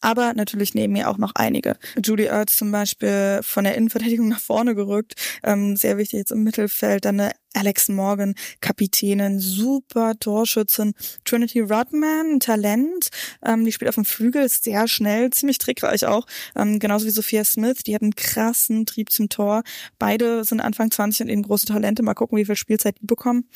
Aber 0.00 0.34
natürlich 0.34 0.74
neben 0.74 0.92
mir 0.92 1.08
auch 1.08 1.18
noch 1.18 1.30
einige. 1.36 1.76
Julie 2.04 2.26
Ertz 2.26 2.56
zum 2.56 2.72
Beispiel 2.72 3.38
von 3.42 3.62
der 3.62 3.76
Innenverteidigung 3.76 4.26
nach 4.26 4.40
vorne 4.40 4.74
gerückt, 4.74 5.14
ähm, 5.44 5.76
sehr 5.76 5.96
wichtig 5.96 6.18
jetzt 6.18 6.32
im 6.32 6.42
Mittelfeld. 6.42 7.04
Dann 7.04 7.20
eine 7.20 7.32
Alex 7.54 7.88
Morgan, 7.88 8.34
Kapitänin, 8.60 9.38
super 9.38 10.14
Torschützin. 10.18 10.94
Trinity 11.24 11.60
Rodman, 11.60 12.40
Talent, 12.40 13.10
ähm, 13.44 13.64
die 13.64 13.70
spielt 13.70 13.90
auf 13.90 13.94
dem 13.94 14.04
Flügel, 14.04 14.42
ist 14.42 14.64
sehr 14.64 14.88
schnell, 14.88 15.30
ziemlich 15.30 15.58
trickreich 15.58 16.04
auch. 16.06 16.26
Ähm, 16.56 16.80
genauso 16.80 17.06
wie 17.06 17.10
Sophia 17.10 17.44
Smith, 17.44 17.84
die 17.86 17.94
hat 17.94 18.02
einen 18.02 18.16
krassen 18.16 18.86
Trieb 18.86 19.12
zum 19.12 19.28
Tor. 19.28 19.62
Beide 20.00 20.42
sind 20.42 20.60
Anfang 20.60 20.90
20 20.90 21.26
und 21.26 21.28
eben 21.28 21.42
große 21.42 21.66
Talente. 21.66 22.02
Mal 22.02 22.14
gucken, 22.14 22.38
wie 22.38 22.44
viel 22.44 22.56
Spielzeit 22.56 22.96
die 23.00 23.06
bekommen. 23.06 23.48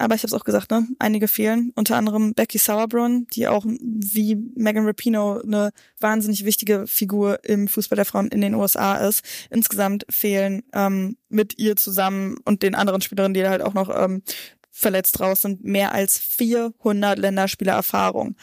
Aber 0.00 0.14
ich 0.14 0.22
habe 0.22 0.28
es 0.28 0.34
auch 0.34 0.44
gesagt, 0.44 0.70
ne? 0.70 0.88
Einige 0.98 1.28
fehlen. 1.28 1.72
Unter 1.74 1.96
anderem 1.96 2.32
Becky 2.32 2.56
Sauerbrunn, 2.56 3.26
die 3.34 3.48
auch 3.48 3.66
wie 3.66 4.34
Megan 4.54 4.86
Rapino 4.86 5.40
eine 5.40 5.72
wahnsinnig 6.00 6.46
wichtige 6.46 6.86
Figur 6.86 7.44
im 7.44 7.68
Fußball 7.68 7.96
der 7.96 8.06
Frauen 8.06 8.28
in 8.28 8.40
den 8.40 8.54
USA 8.54 8.96
ist. 8.96 9.22
Insgesamt 9.50 10.06
fehlen 10.08 10.62
ähm, 10.72 11.18
mit 11.28 11.58
ihr 11.58 11.76
zusammen 11.76 12.38
und 12.46 12.62
den 12.62 12.74
anderen 12.74 13.02
Spielerinnen, 13.02 13.34
die 13.34 13.46
halt 13.46 13.60
auch 13.60 13.74
noch 13.74 13.90
ähm, 13.94 14.22
verletzt 14.70 15.20
raus 15.20 15.42
sind, 15.42 15.64
mehr 15.64 15.92
als 15.92 16.18
400 16.18 17.18
Länderspieler 17.18 17.74
Erfahrung. 17.74 18.36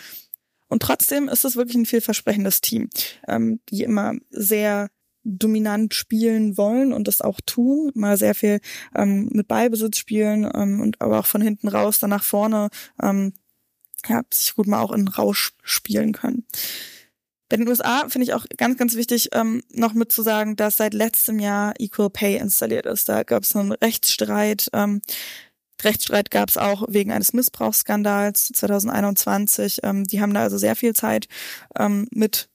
Und 0.68 0.84
trotzdem 0.84 1.28
ist 1.28 1.44
es 1.44 1.56
wirklich 1.56 1.78
ein 1.78 1.86
vielversprechendes 1.88 2.62
Team, 2.62 2.90
ähm, 3.28 3.62
die 3.70 3.82
immer 3.82 4.14
sehr 4.30 4.90
dominant 5.28 5.94
spielen 5.94 6.58
wollen 6.58 6.94
und 6.94 7.08
das 7.08 7.22
auch 7.22 7.40
tun, 7.46 7.92
mal 7.96 8.18
sehr 8.18 8.36
viel 8.36 8.60
ähm, 8.96 9.30
mit 9.32 9.48
Ballbesitz 9.48 9.98
spielen 9.98 10.50
ähm, 10.54 10.80
und 10.80 11.02
aber 11.02 11.20
auch 11.20 11.26
von 11.26 11.42
hinten 11.42 11.68
raus 11.68 12.00
dann 12.00 12.10
nach 12.10 12.24
vorne 12.24 12.70
ähm, 13.02 13.34
ja, 14.08 14.22
sich 14.34 14.56
gut 14.56 14.68
mal 14.68 14.82
auch 14.82 14.92
in 14.92 15.08
Rausch 15.08 15.54
spielen 15.64 16.14
können. 16.14 16.46
Bei 17.50 17.58
den 17.58 17.68
USA 17.68 18.10
finde 18.10 18.26
ich 18.26 18.34
auch 18.34 18.46
ganz, 18.58 18.78
ganz 18.78 18.96
wichtig, 18.96 19.30
ähm, 19.34 19.64
noch 19.72 19.94
mitzusagen, 19.94 20.56
dass 20.56 20.78
seit 20.78 20.94
letztem 20.94 21.40
Jahr 21.40 21.74
Equal 21.80 22.10
Pay 22.10 22.38
installiert 22.38 22.86
ist. 22.86 23.08
Da 23.08 23.24
gab 23.24 23.44
es 23.44 23.56
einen 23.56 23.72
Rechtsstreit. 23.72 24.70
Ähm, 24.74 25.02
Rechtsstreit 25.82 26.30
gab 26.30 26.50
es 26.50 26.58
auch 26.58 26.86
wegen 26.90 27.12
eines 27.12 27.34
Missbrauchsskandals 27.34 28.52
2021. 28.54 29.80
Ähm, 29.84 30.04
die 30.04 30.22
haben 30.22 30.34
da 30.34 30.42
also 30.42 30.58
sehr 30.58 30.76
viel 30.76 30.94
Zeit 30.94 31.28
ähm, 31.78 32.08
mit 32.12 32.50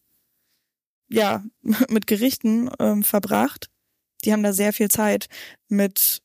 ja, 1.13 1.45
mit 1.89 2.07
Gerichten 2.07 2.71
ähm, 2.79 3.03
verbracht. 3.03 3.69
Die 4.25 4.33
haben 4.33 4.43
da 4.43 4.53
sehr 4.53 4.73
viel 4.73 4.91
Zeit 4.91 5.29
mit 5.69 6.23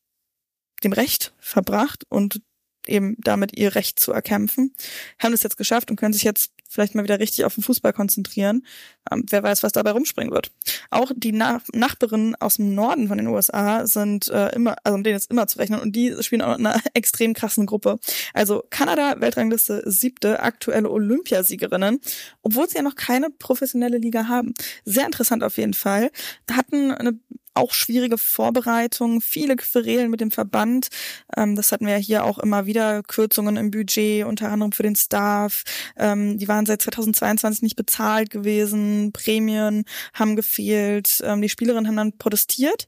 dem 0.84 0.94
Recht 0.94 1.34
verbracht 1.40 2.04
und 2.10 2.42
eben 2.88 3.16
damit 3.20 3.58
ihr 3.58 3.76
Recht 3.76 4.00
zu 4.00 4.12
erkämpfen, 4.12 4.74
haben 5.20 5.34
es 5.34 5.44
jetzt 5.44 5.58
geschafft 5.58 5.90
und 5.90 5.98
können 5.98 6.14
sich 6.14 6.24
jetzt 6.24 6.52
vielleicht 6.70 6.96
mal 6.96 7.04
wieder 7.04 7.20
richtig 7.20 7.46
auf 7.46 7.56
den 7.56 7.64
Fußball 7.64 7.94
konzentrieren. 7.94 8.66
Ähm, 9.12 9.26
wer 9.30 9.44
weiß, 9.44 9.64
was 9.64 9.72
dabei 9.72 9.92
rumspringen 9.92 10.34
wird. 10.34 10.52
Auch 10.90 11.12
die 11.16 11.32
Na 11.32 11.62
Nachbarinnen 11.74 12.36
aus 12.36 12.56
dem 12.56 12.76
Norden 12.76 13.08
von 13.08 13.18
den 13.18 13.28
USA 13.28 13.88
sind 13.88 14.28
äh, 14.30 14.50
immer, 14.56 14.76
also 14.84 14.98
denen 15.02 15.16
ist 15.16 15.32
immer 15.32 15.48
zu 15.48 15.60
rechnen 15.60 15.80
und 15.80 15.96
die 15.96 16.16
spielen 16.22 16.42
auch 16.42 16.58
in 16.58 16.66
einer 16.66 16.82
extrem 16.94 17.34
krassen 17.34 17.66
Gruppe. 17.66 18.00
Also 18.34 18.64
Kanada, 18.70 19.20
Weltrangliste 19.20 19.84
siebte, 19.86 20.42
aktuelle 20.42 20.90
Olympiasiegerinnen, 20.90 22.00
obwohl 22.42 22.68
sie 22.70 22.78
ja 22.78 22.82
noch 22.82 22.96
keine 22.96 23.30
professionelle 23.30 23.98
Liga 23.98 24.28
haben. 24.28 24.54
Sehr 24.86 25.06
interessant 25.06 25.44
auf 25.44 25.58
jeden 25.58 25.74
Fall. 25.74 26.12
Hatten 26.52 26.92
eine 26.92 27.20
auch 27.58 27.74
schwierige 27.74 28.18
Vorbereitungen, 28.18 29.22
viele 29.22 29.56
Querelen 29.56 30.10
mit 30.10 30.22
dem 30.22 30.32
Verband. 30.32 30.88
Ähm, 31.36 31.56
das 31.56 31.72
hatten 31.72 31.86
wir 31.86 31.94
ja 31.94 32.00
hier 32.00 32.24
auch 32.24 32.40
immer 32.40 32.66
wieder, 32.66 33.04
Kürzungen 33.04 33.58
im 33.58 33.72
Budget, 33.72 34.26
unter 34.26 34.50
anderem 34.50 34.72
für 34.72 34.84
den 34.84 34.96
Staff. 34.96 35.64
Ähm, 35.98 36.38
die 36.38 36.48
waren 36.48 36.66
seit 36.66 36.82
2022 36.82 37.64
nicht 37.64 37.76
bezahlt 37.76 38.30
gewesen, 38.30 39.12
Prämien 39.12 39.86
haben 40.14 40.36
gefehlt. 40.36 41.22
Ähm, 41.24 41.42
die 41.42 41.50
Spielerinnen 41.50 41.88
haben 41.88 41.98
dann 41.98 42.18
protestiert, 42.18 42.88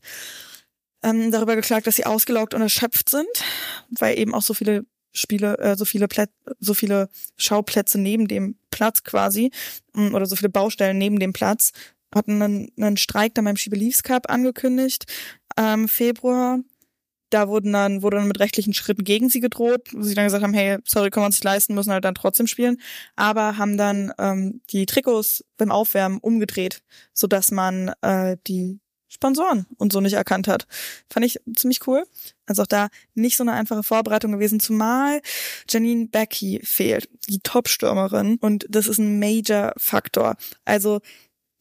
ähm, 1.03 1.31
darüber 1.31 1.55
geklagt, 1.55 1.87
dass 1.87 1.95
sie 1.95 2.05
ausgelaugt 2.05 2.53
und 2.53 2.61
erschöpft 2.61 3.09
sind, 3.09 3.27
weil 3.99 4.17
eben 4.17 4.33
auch 4.33 4.41
so 4.41 4.53
viele 4.53 4.85
Spiele, 5.11 5.57
äh, 5.57 5.75
so 5.75 5.85
viele 5.85 6.07
Plä 6.07 6.25
so 6.59 6.73
viele 6.73 7.09
Schauplätze 7.35 7.99
neben 7.99 8.27
dem 8.27 8.57
Platz 8.69 9.03
quasi 9.03 9.51
mm, 9.93 10.13
oder 10.13 10.25
so 10.25 10.35
viele 10.35 10.49
Baustellen 10.49 10.97
neben 10.97 11.19
dem 11.19 11.33
Platz 11.33 11.71
hatten 12.13 12.41
einen, 12.41 12.71
einen 12.77 12.97
Streik 12.97 13.35
dann 13.35 13.45
beim 13.45 13.57
She 13.57 13.69
Believes 13.69 14.03
Cup 14.03 14.29
angekündigt 14.29 15.05
ähm, 15.57 15.87
Februar. 15.87 16.59
Da 17.31 17.47
wurden 17.47 17.73
dann, 17.73 18.01
wurde 18.01 18.17
dann 18.17 18.27
mit 18.27 18.39
rechtlichen 18.39 18.73
Schritten 18.73 19.03
gegen 19.03 19.29
sie 19.29 19.39
gedroht, 19.39 19.89
wo 19.91 20.01
sie 20.01 20.15
dann 20.15 20.25
gesagt 20.25 20.43
haben, 20.43 20.53
hey, 20.53 20.79
sorry, 20.83 21.11
können 21.11 21.23
wir 21.23 21.27
uns 21.27 21.35
nicht 21.35 21.43
leisten, 21.43 21.75
müssen 21.75 21.91
halt 21.91 22.03
dann 22.03 22.15
trotzdem 22.15 22.47
spielen. 22.47 22.81
Aber 23.15 23.57
haben 23.57 23.77
dann 23.77 24.11
ähm, 24.17 24.61
die 24.71 24.87
Trikots 24.87 25.43
beim 25.57 25.71
Aufwärmen 25.71 26.17
umgedreht, 26.19 26.81
sodass 27.13 27.51
man 27.51 27.91
äh, 28.01 28.37
die 28.47 28.79
Sponsoren 29.09 29.65
und 29.77 29.91
so 29.91 30.01
nicht 30.01 30.13
erkannt 30.13 30.47
hat. 30.47 30.65
Fand 31.11 31.25
ich 31.25 31.39
ziemlich 31.55 31.85
cool. 31.87 32.03
Also 32.45 32.63
auch 32.63 32.67
da 32.67 32.89
nicht 33.15 33.37
so 33.37 33.43
eine 33.43 33.53
einfache 33.53 33.83
Vorbereitung 33.83 34.31
gewesen, 34.31 34.59
zumal 34.59 35.21
Janine 35.67 36.07
Becky 36.07 36.61
fehlt, 36.63 37.09
die 37.27 37.39
Top-Stürmerin. 37.39 38.37
Und 38.39 38.65
das 38.69 38.87
ist 38.87 38.99
ein 38.99 39.19
Major-Faktor. 39.19 40.35
Also 40.65 40.99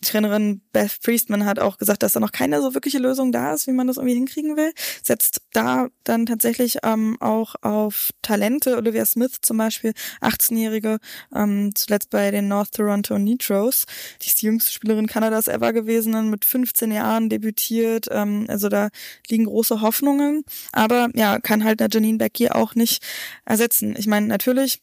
Trainerin 0.03 0.61
Beth 0.73 1.01
Priestman 1.03 1.45
hat 1.45 1.59
auch 1.59 1.79
gesagt, 1.79 2.03
dass 2.03 2.13
da 2.13 2.21
noch 2.21 2.33
keine 2.33 2.63
so 2.63 2.75
wirkliche 2.75 2.99
Lösung 2.99 3.33
da 3.33 3.55
ist, 3.55 3.67
wie 3.67 3.73
man 3.73 3.87
das 3.87 3.97
irgendwie 3.97 4.15
hinkriegen 4.15 4.57
will. 4.57 4.73
Setzt 5.03 5.43
da 5.53 5.89
dann 6.05 6.27
tatsächlich 6.27 6.79
ähm, 6.85 7.17
auch 7.21 7.57
auf 7.63 8.11
Talente. 8.23 8.77
Olivia 8.77 9.05
Smith 9.05 9.39
zum 9.43 9.59
Beispiel, 9.59 9.93
18-Jährige, 10.21 10.99
ähm, 11.35 11.73
zuletzt 11.75 12.11
bei 12.11 12.31
den 12.31 12.49
North 12.49 12.73
Toronto 12.73 13.19
Nitros. 13.19 13.87
Die 14.23 14.29
ist 14.29 14.41
die 14.43 14.47
jüngste 14.47 14.73
Spielerin 14.73 15.07
Kanadas 15.07 15.49
ever 15.49 15.73
gewesen, 15.73 16.31
mit 16.31 16.45
15 16.45 16.93
Jahren 16.93 17.29
debütiert. 17.29 18.07
Ähm, 18.11 18.47
also 18.49 18.69
da 18.69 18.89
liegen 19.29 19.47
große 19.47 19.81
Hoffnungen. 19.81 20.45
Aber 20.73 21.09
ja, 21.15 21.39
kann 21.41 21.65
halt 21.65 21.81
der 21.81 21.89
Janine 21.91 22.19
Becky 22.19 22.51
auch 22.51 22.75
nicht 22.75 23.03
ersetzen. 23.45 23.97
Ich 23.99 24.07
meine, 24.07 24.27
natürlich 24.27 24.81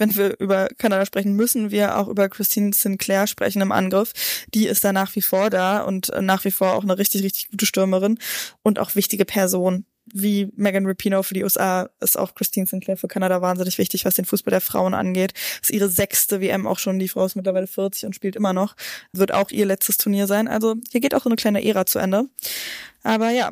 wenn 0.00 0.16
wir 0.16 0.40
über 0.40 0.68
Kanada 0.78 1.04
sprechen, 1.04 1.34
müssen 1.34 1.70
wir 1.70 1.98
auch 1.98 2.08
über 2.08 2.28
Christine 2.28 2.72
Sinclair 2.72 3.26
sprechen 3.26 3.60
im 3.60 3.70
Angriff. 3.70 4.12
Die 4.54 4.66
ist 4.66 4.82
da 4.82 4.92
nach 4.92 5.14
wie 5.14 5.22
vor 5.22 5.50
da 5.50 5.82
und 5.82 6.08
äh, 6.08 6.22
nach 6.22 6.44
wie 6.44 6.50
vor 6.50 6.72
auch 6.72 6.82
eine 6.82 6.98
richtig, 6.98 7.22
richtig 7.22 7.50
gute 7.50 7.66
Stürmerin 7.66 8.18
und 8.62 8.78
auch 8.78 8.94
wichtige 8.94 9.24
Person. 9.24 9.84
Wie 10.12 10.48
Megan 10.56 10.86
Rapinoe 10.86 11.22
für 11.22 11.34
die 11.34 11.44
USA 11.44 11.88
ist 12.00 12.18
auch 12.18 12.34
Christine 12.34 12.66
Sinclair 12.66 12.96
für 12.96 13.06
Kanada 13.06 13.42
wahnsinnig 13.42 13.78
wichtig, 13.78 14.04
was 14.04 14.14
den 14.14 14.24
Fußball 14.24 14.50
der 14.50 14.60
Frauen 14.60 14.94
angeht. 14.94 15.34
ist 15.62 15.70
ihre 15.70 15.88
sechste 15.88 16.40
WM 16.40 16.66
auch 16.66 16.78
schon. 16.78 16.98
Die 16.98 17.06
Frau 17.06 17.24
ist 17.26 17.36
mittlerweile 17.36 17.68
40 17.68 18.06
und 18.06 18.14
spielt 18.14 18.34
immer 18.34 18.52
noch. 18.52 18.74
Wird 19.12 19.32
auch 19.32 19.50
ihr 19.50 19.66
letztes 19.66 19.98
Turnier 19.98 20.26
sein. 20.26 20.48
Also 20.48 20.76
hier 20.90 21.00
geht 21.00 21.14
auch 21.14 21.22
so 21.22 21.28
eine 21.28 21.36
kleine 21.36 21.64
Ära 21.64 21.86
zu 21.86 22.00
Ende. 22.00 22.24
Aber 23.04 23.30
ja, 23.30 23.50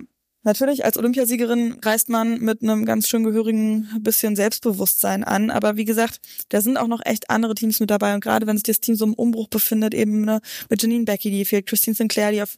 Natürlich, 0.48 0.82
als 0.82 0.96
Olympiasiegerin 0.96 1.76
reist 1.84 2.08
man 2.08 2.40
mit 2.40 2.62
einem 2.62 2.86
ganz 2.86 3.06
schön 3.06 3.22
gehörigen 3.22 3.86
bisschen 4.00 4.34
Selbstbewusstsein 4.34 5.22
an. 5.22 5.50
Aber 5.50 5.76
wie 5.76 5.84
gesagt, 5.84 6.20
da 6.48 6.62
sind 6.62 6.78
auch 6.78 6.86
noch 6.86 7.04
echt 7.04 7.28
andere 7.28 7.54
Teams 7.54 7.80
mit 7.80 7.90
dabei. 7.90 8.14
Und 8.14 8.24
gerade 8.24 8.46
wenn 8.46 8.56
sich 8.56 8.62
das 8.62 8.80
Team 8.80 8.94
so 8.94 9.04
im 9.04 9.12
Umbruch 9.12 9.48
befindet, 9.48 9.92
eben 9.92 10.22
ne, 10.22 10.40
mit 10.70 10.80
Janine 10.80 11.04
Becky, 11.04 11.30
die 11.30 11.44
fehlt, 11.44 11.66
Christine 11.66 11.94
Sinclair, 11.94 12.32
die 12.32 12.40
auf 12.40 12.56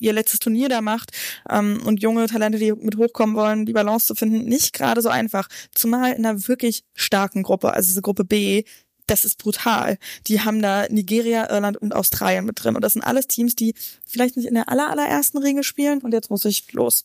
ihr 0.00 0.12
letztes 0.12 0.40
Turnier 0.40 0.68
da 0.68 0.80
macht 0.80 1.12
ähm, 1.48 1.80
und 1.86 2.02
junge 2.02 2.26
Talente, 2.26 2.58
die 2.58 2.72
mit 2.72 2.96
hochkommen 2.96 3.36
wollen, 3.36 3.66
die 3.66 3.72
Balance 3.72 4.06
zu 4.06 4.16
finden, 4.16 4.44
nicht 4.44 4.72
gerade 4.72 5.00
so 5.00 5.08
einfach. 5.08 5.46
Zumal 5.76 6.14
in 6.14 6.26
einer 6.26 6.48
wirklich 6.48 6.82
starken 6.92 7.44
Gruppe, 7.44 7.72
also 7.72 7.86
diese 7.86 8.02
Gruppe 8.02 8.24
B, 8.24 8.64
das 9.06 9.24
ist 9.24 9.38
brutal. 9.38 9.98
Die 10.26 10.40
haben 10.40 10.62
da 10.62 10.86
Nigeria, 10.88 11.50
Irland 11.50 11.76
und 11.76 11.94
Australien 11.94 12.44
mit 12.44 12.62
drin. 12.62 12.76
Und 12.76 12.82
das 12.82 12.94
sind 12.94 13.02
alles 13.02 13.26
Teams, 13.26 13.56
die 13.56 13.74
vielleicht 14.06 14.36
nicht 14.36 14.46
in 14.46 14.54
der 14.54 14.68
aller, 14.68 14.90
allerersten 14.90 15.38
Regel 15.38 15.62
spielen. 15.62 16.00
Und 16.00 16.12
jetzt 16.12 16.30
muss 16.30 16.44
ich 16.44 16.72
los. 16.72 17.04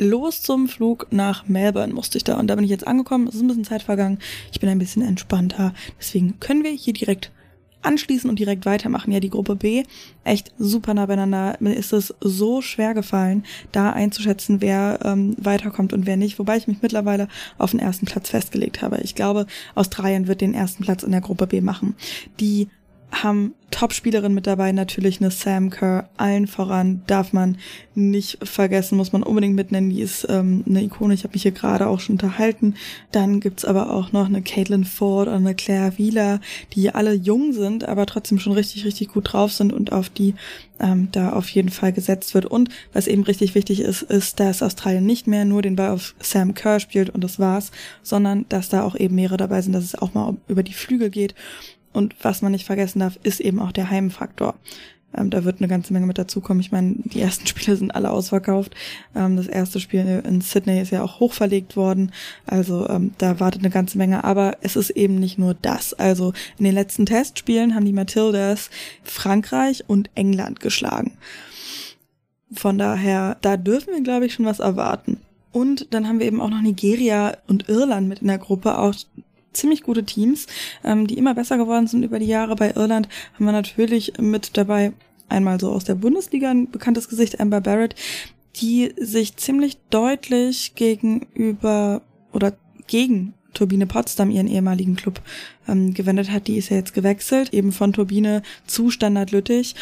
Los 0.00 0.42
zum 0.42 0.66
Flug 0.66 1.06
nach 1.10 1.46
Melbourne 1.46 1.92
musste 1.92 2.18
ich 2.18 2.24
da. 2.24 2.38
Und 2.38 2.48
da 2.48 2.56
bin 2.56 2.64
ich 2.64 2.70
jetzt 2.70 2.86
angekommen. 2.86 3.28
Es 3.28 3.34
ist 3.34 3.42
ein 3.42 3.48
bisschen 3.48 3.64
Zeit 3.64 3.82
vergangen. 3.82 4.18
Ich 4.50 4.58
bin 4.58 4.68
ein 4.68 4.78
bisschen 4.78 5.02
entspannter. 5.02 5.74
Deswegen 5.98 6.40
können 6.40 6.64
wir 6.64 6.72
hier 6.72 6.94
direkt 6.94 7.30
anschließen 7.82 8.28
und 8.28 8.38
direkt 8.38 8.66
weitermachen. 8.66 9.12
Ja, 9.12 9.20
die 9.20 9.30
Gruppe 9.30 9.56
B, 9.56 9.84
echt 10.24 10.52
super 10.58 10.94
nah 10.94 11.06
beieinander. 11.06 11.56
Mir 11.60 11.74
ist 11.74 11.92
es 11.92 12.14
so 12.20 12.60
schwer 12.62 12.94
gefallen, 12.94 13.44
da 13.72 13.90
einzuschätzen, 13.90 14.60
wer 14.60 14.98
ähm, 15.02 15.34
weiterkommt 15.38 15.92
und 15.92 16.06
wer 16.06 16.16
nicht. 16.16 16.38
Wobei 16.38 16.56
ich 16.56 16.68
mich 16.68 16.82
mittlerweile 16.82 17.28
auf 17.58 17.70
den 17.70 17.80
ersten 17.80 18.06
Platz 18.06 18.30
festgelegt 18.30 18.82
habe. 18.82 19.00
Ich 19.02 19.14
glaube, 19.14 19.46
Australien 19.74 20.26
wird 20.26 20.40
den 20.40 20.54
ersten 20.54 20.84
Platz 20.84 21.02
in 21.02 21.12
der 21.12 21.20
Gruppe 21.20 21.46
B 21.46 21.60
machen. 21.60 21.94
Die 22.38 22.68
haben 23.10 23.54
Top-Spielerin 23.80 24.34
mit 24.34 24.46
dabei, 24.46 24.72
natürlich 24.72 25.22
eine 25.22 25.30
Sam 25.30 25.70
Kerr, 25.70 26.10
allen 26.18 26.46
voran, 26.46 27.00
darf 27.06 27.32
man 27.32 27.56
nicht 27.94 28.46
vergessen, 28.46 28.98
muss 28.98 29.14
man 29.14 29.22
unbedingt 29.22 29.54
mitnennen, 29.54 29.88
die 29.88 30.02
ist 30.02 30.26
ähm, 30.28 30.62
eine 30.68 30.82
Ikone, 30.82 31.14
ich 31.14 31.24
habe 31.24 31.32
mich 31.32 31.44
hier 31.44 31.52
gerade 31.52 31.86
auch 31.86 31.98
schon 31.98 32.16
unterhalten. 32.16 32.74
Dann 33.10 33.40
gibt's 33.40 33.64
aber 33.64 33.90
auch 33.90 34.12
noch 34.12 34.26
eine 34.26 34.42
Caitlin 34.42 34.84
Ford 34.84 35.28
oder 35.28 35.38
eine 35.38 35.54
Claire 35.54 35.96
Wieler, 35.96 36.42
die 36.74 36.94
alle 36.94 37.14
jung 37.14 37.54
sind, 37.54 37.88
aber 37.88 38.04
trotzdem 38.04 38.38
schon 38.38 38.52
richtig, 38.52 38.84
richtig 38.84 39.08
gut 39.08 39.32
drauf 39.32 39.50
sind 39.54 39.72
und 39.72 39.92
auf 39.92 40.10
die 40.10 40.34
ähm, 40.78 41.08
da 41.12 41.32
auf 41.32 41.48
jeden 41.48 41.70
Fall 41.70 41.94
gesetzt 41.94 42.34
wird. 42.34 42.44
Und 42.44 42.68
was 42.92 43.06
eben 43.06 43.22
richtig 43.22 43.54
wichtig 43.54 43.80
ist, 43.80 44.02
ist, 44.02 44.40
dass 44.40 44.62
Australien 44.62 45.06
nicht 45.06 45.26
mehr 45.26 45.46
nur 45.46 45.62
den 45.62 45.76
Ball 45.76 45.92
auf 45.92 46.14
Sam 46.20 46.52
Kerr 46.52 46.80
spielt 46.80 47.08
und 47.08 47.24
das 47.24 47.38
war's, 47.38 47.70
sondern 48.02 48.44
dass 48.50 48.68
da 48.68 48.82
auch 48.82 48.94
eben 48.94 49.14
mehrere 49.14 49.38
dabei 49.38 49.62
sind, 49.62 49.72
dass 49.72 49.84
es 49.84 49.94
auch 49.94 50.12
mal 50.12 50.36
über 50.48 50.62
die 50.62 50.74
Flügel 50.74 51.08
geht 51.08 51.34
und 51.92 52.14
was 52.22 52.42
man 52.42 52.52
nicht 52.52 52.66
vergessen 52.66 53.00
darf, 53.00 53.18
ist 53.22 53.40
eben 53.40 53.58
auch 53.58 53.72
der 53.72 53.90
Heimfaktor. 53.90 54.54
Ähm, 55.16 55.30
da 55.30 55.44
wird 55.44 55.58
eine 55.58 55.68
ganze 55.68 55.92
Menge 55.92 56.06
mit 56.06 56.18
dazukommen. 56.18 56.60
Ich 56.60 56.72
meine, 56.72 56.94
die 56.98 57.20
ersten 57.20 57.46
Spiele 57.48 57.76
sind 57.76 57.94
alle 57.94 58.10
ausverkauft. 58.10 58.74
Ähm, 59.14 59.36
das 59.36 59.46
erste 59.46 59.80
Spiel 59.80 60.22
in 60.26 60.40
Sydney 60.40 60.80
ist 60.80 60.90
ja 60.90 61.02
auch 61.02 61.20
hochverlegt 61.20 61.76
worden. 61.76 62.12
Also 62.46 62.88
ähm, 62.88 63.12
da 63.18 63.40
wartet 63.40 63.62
eine 63.62 63.70
ganze 63.70 63.98
Menge. 63.98 64.24
Aber 64.24 64.56
es 64.60 64.76
ist 64.76 64.90
eben 64.90 65.16
nicht 65.16 65.38
nur 65.38 65.54
das. 65.54 65.94
Also 65.94 66.32
in 66.58 66.64
den 66.64 66.74
letzten 66.74 67.06
Testspielen 67.06 67.74
haben 67.74 67.84
die 67.84 67.92
Matildas 67.92 68.70
Frankreich 69.02 69.84
und 69.88 70.10
England 70.14 70.60
geschlagen. 70.60 71.12
Von 72.52 72.78
daher, 72.78 73.36
da 73.42 73.56
dürfen 73.56 73.94
wir, 73.94 74.02
glaube 74.02 74.26
ich, 74.26 74.34
schon 74.34 74.46
was 74.46 74.58
erwarten. 74.58 75.20
Und 75.52 75.92
dann 75.92 76.06
haben 76.06 76.20
wir 76.20 76.26
eben 76.26 76.40
auch 76.40 76.50
noch 76.50 76.62
Nigeria 76.62 77.36
und 77.48 77.68
Irland 77.68 78.08
mit 78.08 78.20
in 78.20 78.28
der 78.28 78.38
Gruppe. 78.38 78.78
Auch 78.78 78.94
ziemlich 79.52 79.82
gute 79.82 80.04
Teams, 80.04 80.46
ähm, 80.84 81.06
die 81.06 81.18
immer 81.18 81.34
besser 81.34 81.56
geworden 81.56 81.86
sind 81.86 82.02
über 82.02 82.18
die 82.18 82.26
Jahre. 82.26 82.56
Bei 82.56 82.72
Irland 82.74 83.08
haben 83.34 83.44
wir 83.44 83.52
natürlich 83.52 84.12
mit 84.18 84.56
dabei 84.56 84.92
einmal 85.28 85.60
so 85.60 85.70
aus 85.70 85.84
der 85.84 85.94
Bundesliga 85.94 86.50
ein 86.50 86.70
bekanntes 86.70 87.08
Gesicht, 87.08 87.40
Amber 87.40 87.60
Barrett, 87.60 87.94
die 88.56 88.92
sich 88.96 89.36
ziemlich 89.36 89.78
deutlich 89.90 90.74
gegenüber 90.74 92.02
oder 92.32 92.52
gegen 92.86 93.34
Turbine 93.54 93.86
Potsdam, 93.86 94.30
ihren 94.30 94.46
ehemaligen 94.46 94.96
Club, 94.96 95.20
ähm, 95.68 95.94
gewendet 95.94 96.30
hat. 96.30 96.46
Die 96.46 96.56
ist 96.56 96.68
ja 96.68 96.76
jetzt 96.76 96.94
gewechselt, 96.94 97.52
eben 97.52 97.72
von 97.72 97.92
Turbine 97.92 98.42
zu 98.66 98.90
Standard 98.90 99.32
Lüttich 99.32 99.74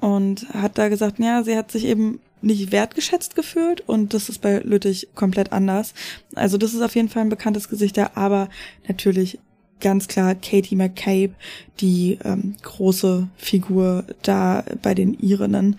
und 0.00 0.48
hat 0.52 0.78
da 0.78 0.88
gesagt, 0.88 1.18
ja, 1.18 1.42
sie 1.42 1.56
hat 1.56 1.70
sich 1.70 1.84
eben 1.84 2.20
nicht 2.42 2.72
wertgeschätzt 2.72 3.34
gefühlt 3.34 3.80
und 3.86 4.14
das 4.14 4.28
ist 4.28 4.40
bei 4.40 4.58
Lüttich 4.58 5.08
komplett 5.14 5.52
anders. 5.52 5.94
Also 6.34 6.58
das 6.58 6.74
ist 6.74 6.82
auf 6.82 6.94
jeden 6.94 7.08
Fall 7.08 7.22
ein 7.22 7.28
bekanntes 7.28 7.68
Gesicht 7.68 7.96
da, 7.96 8.10
aber 8.14 8.48
natürlich 8.88 9.38
ganz 9.80 10.08
klar 10.08 10.34
Katie 10.34 10.76
McCabe, 10.76 11.34
die 11.80 12.18
ähm, 12.24 12.54
große 12.62 13.28
Figur 13.36 14.04
da 14.22 14.64
bei 14.82 14.94
den 14.94 15.14
Irinnen. 15.14 15.76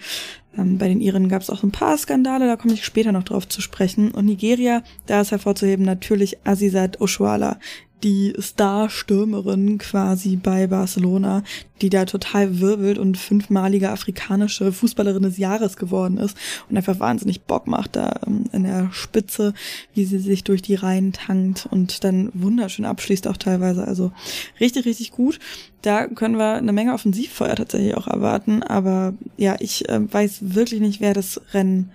Ähm, 0.58 0.78
bei 0.78 0.88
den 0.88 1.02
Irinnen 1.02 1.30
gab 1.30 1.42
es 1.42 1.50
auch 1.50 1.64
ein 1.64 1.72
paar 1.72 1.98
Skandale, 1.98 2.48
da 2.48 2.56
komme 2.56 2.74
ich 2.74 2.86
später 2.86 3.12
noch 3.12 3.24
drauf 3.24 3.48
zu 3.48 3.62
sprechen. 3.62 4.12
Und 4.12 4.26
Nigeria, 4.26 4.84
da 5.06 5.22
ist 5.22 5.32
hervorzuheben 5.32 5.86
natürlich 5.86 6.38
Azizat 6.46 7.02
Oshuala, 7.02 7.60
die 8.04 8.34
Star-Stürmerin 8.40 9.78
quasi 9.80 10.36
bei 10.36 10.68
Barcelona, 10.68 11.44
die 11.82 11.90
da 11.90 12.06
total 12.06 12.60
wirbelt 12.60 12.98
und 12.98 13.18
fünfmalige 13.18 13.90
afrikanische 13.90 14.72
Fußballerin 14.72 15.24
des 15.24 15.38
Jahres 15.38 15.78
geworden 15.78 16.18
ist 16.18 16.38
und 16.70 16.78
einfach 16.78 17.00
wahnsinnig 17.00 17.42
Bock 17.42 17.68
macht 17.68 17.96
da 17.96 18.20
ähm, 18.26 18.46
in 18.52 18.64
der 18.64 18.90
Spitze, 18.92 19.54
wie 19.94 20.06
sie 20.06 20.20
sich 20.20 20.44
durch 20.44 20.62
die 20.62 20.76
Reihen 20.76 21.14
tankt 21.14 21.68
und 21.70 22.04
dann 22.04 22.30
wunderschön 22.34 22.86
abschließt 22.86 23.28
auch 23.28 23.38
teilweise. 23.38 23.88
Also 23.88 24.12
richtig, 24.60 24.86
richtig 24.86 25.12
gut. 25.12 25.40
Da 25.82 26.08
können 26.08 26.38
wir 26.38 26.54
eine 26.54 26.74
Menge 26.74 26.94
Offensivfeuer 26.94 27.56
tatsächlich 27.56 27.96
auch 27.96 28.08
erwarten, 28.08 28.64
aber 28.64 29.14
ja, 29.38 29.56
ich 29.60 29.90
äh, 29.90 30.02
weiß 30.12 30.56
wirklich 30.56 30.82
nicht, 30.82 31.02
wer 31.02 31.14
das 31.14 31.42
Rennen 31.54 31.92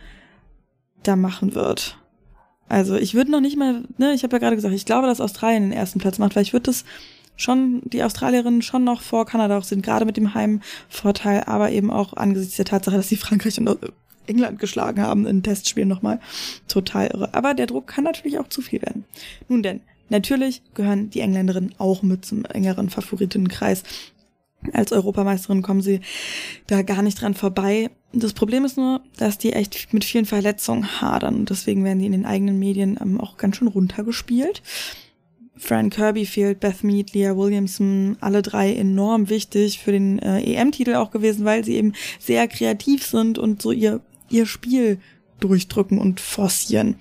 da 1.02 1.16
machen 1.16 1.54
wird. 1.54 1.96
Also 2.72 2.96
ich 2.96 3.12
würde 3.12 3.30
noch 3.30 3.42
nicht 3.42 3.58
mal, 3.58 3.82
ne, 3.98 4.14
ich 4.14 4.22
habe 4.22 4.34
ja 4.36 4.38
gerade 4.38 4.56
gesagt, 4.56 4.74
ich 4.74 4.86
glaube, 4.86 5.06
dass 5.06 5.20
Australien 5.20 5.64
den 5.64 5.72
ersten 5.72 5.98
Platz 5.98 6.18
macht, 6.18 6.34
weil 6.34 6.42
ich 6.42 6.54
würde 6.54 6.64
das 6.64 6.86
schon, 7.36 7.82
die 7.84 8.02
Australierinnen 8.02 8.62
schon 8.62 8.82
noch 8.82 9.02
vor 9.02 9.26
Kanada 9.26 9.58
auch 9.58 9.62
sind, 9.62 9.84
gerade 9.84 10.06
mit 10.06 10.16
dem 10.16 10.32
Heimvorteil, 10.32 11.42
aber 11.44 11.70
eben 11.70 11.90
auch 11.90 12.14
angesichts 12.14 12.56
der 12.56 12.64
Tatsache, 12.64 12.96
dass 12.96 13.10
sie 13.10 13.16
Frankreich 13.16 13.58
und 13.58 13.76
England 14.26 14.58
geschlagen 14.58 15.02
haben 15.02 15.26
in 15.26 15.42
Testspielen 15.42 15.86
nochmal. 15.86 16.18
Total 16.66 17.08
irre. 17.08 17.34
Aber 17.34 17.52
der 17.52 17.66
Druck 17.66 17.88
kann 17.88 18.04
natürlich 18.04 18.38
auch 18.38 18.48
zu 18.48 18.62
viel 18.62 18.80
werden. 18.80 19.04
Nun 19.50 19.62
denn, 19.62 19.82
natürlich 20.08 20.62
gehören 20.72 21.10
die 21.10 21.20
Engländerinnen 21.20 21.74
auch 21.76 22.02
mit 22.02 22.24
zum 22.24 22.46
engeren 22.46 22.88
Favoritenkreis. 22.88 23.82
Als 24.72 24.92
Europameisterin 24.92 25.62
kommen 25.62 25.82
sie 25.82 26.00
da 26.66 26.82
gar 26.82 27.02
nicht 27.02 27.20
dran 27.20 27.34
vorbei. 27.34 27.90
Das 28.12 28.32
Problem 28.32 28.64
ist 28.64 28.76
nur, 28.76 29.00
dass 29.16 29.38
die 29.38 29.52
echt 29.52 29.92
mit 29.92 30.04
vielen 30.04 30.26
Verletzungen 30.26 31.00
hadern 31.00 31.36
und 31.36 31.50
deswegen 31.50 31.84
werden 31.84 31.98
die 31.98 32.06
in 32.06 32.12
den 32.12 32.26
eigenen 32.26 32.58
Medien 32.58 32.98
ähm, 33.00 33.20
auch 33.20 33.36
ganz 33.36 33.56
schön 33.56 33.68
runtergespielt. 33.68 34.62
Fran 35.56 35.90
Kirby 35.90 36.26
fehlt, 36.26 36.60
Beth 36.60 36.82
Mead, 36.82 37.14
Leah 37.14 37.36
Williamson, 37.36 38.16
alle 38.20 38.42
drei 38.42 38.74
enorm 38.74 39.28
wichtig 39.28 39.78
für 39.78 39.92
den 39.92 40.18
äh, 40.18 40.40
EM-Titel 40.42 40.94
auch 40.94 41.10
gewesen, 41.10 41.44
weil 41.44 41.64
sie 41.64 41.76
eben 41.76 41.92
sehr 42.18 42.48
kreativ 42.48 43.06
sind 43.06 43.38
und 43.38 43.62
so 43.62 43.70
ihr, 43.70 44.00
ihr 44.28 44.46
Spiel 44.46 44.98
durchdrücken 45.40 45.98
und 45.98 46.20
forcieren. 46.20 46.96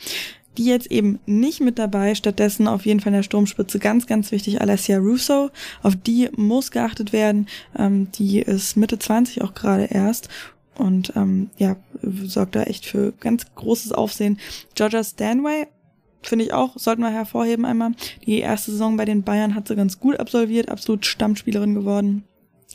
Die 0.57 0.65
jetzt 0.65 0.91
eben 0.91 1.19
nicht 1.25 1.61
mit 1.61 1.79
dabei, 1.79 2.13
stattdessen 2.15 2.67
auf 2.67 2.85
jeden 2.85 2.99
Fall 2.99 3.13
in 3.13 3.17
der 3.17 3.23
Sturmspitze 3.23 3.79
ganz, 3.79 4.05
ganz 4.05 4.31
wichtig 4.31 4.61
Alessia 4.61 4.97
Russo. 4.97 5.49
Auf 5.81 5.95
die 5.95 6.29
muss 6.35 6.71
geachtet 6.71 7.13
werden. 7.13 7.47
Ähm, 7.77 8.11
die 8.11 8.39
ist 8.39 8.75
Mitte 8.75 8.99
20 8.99 9.41
auch 9.41 9.53
gerade 9.53 9.85
erst 9.85 10.29
und 10.75 11.13
ähm, 11.15 11.49
ja, 11.57 11.75
sorgt 12.01 12.55
da 12.55 12.63
echt 12.63 12.85
für 12.85 13.13
ganz 13.19 13.45
großes 13.55 13.91
Aufsehen. 13.91 14.39
Georgia 14.75 15.03
Stanway 15.03 15.67
finde 16.21 16.45
ich 16.45 16.53
auch, 16.53 16.77
sollten 16.77 17.01
wir 17.01 17.09
hervorheben 17.09 17.65
einmal. 17.65 17.91
Die 18.25 18.39
erste 18.39 18.71
Saison 18.71 18.97
bei 18.97 19.05
den 19.05 19.23
Bayern 19.23 19.55
hat 19.55 19.67
sie 19.67 19.75
ganz 19.75 19.99
gut 19.99 20.19
absolviert, 20.19 20.69
absolut 20.69 21.05
Stammspielerin 21.05 21.75
geworden. 21.75 22.23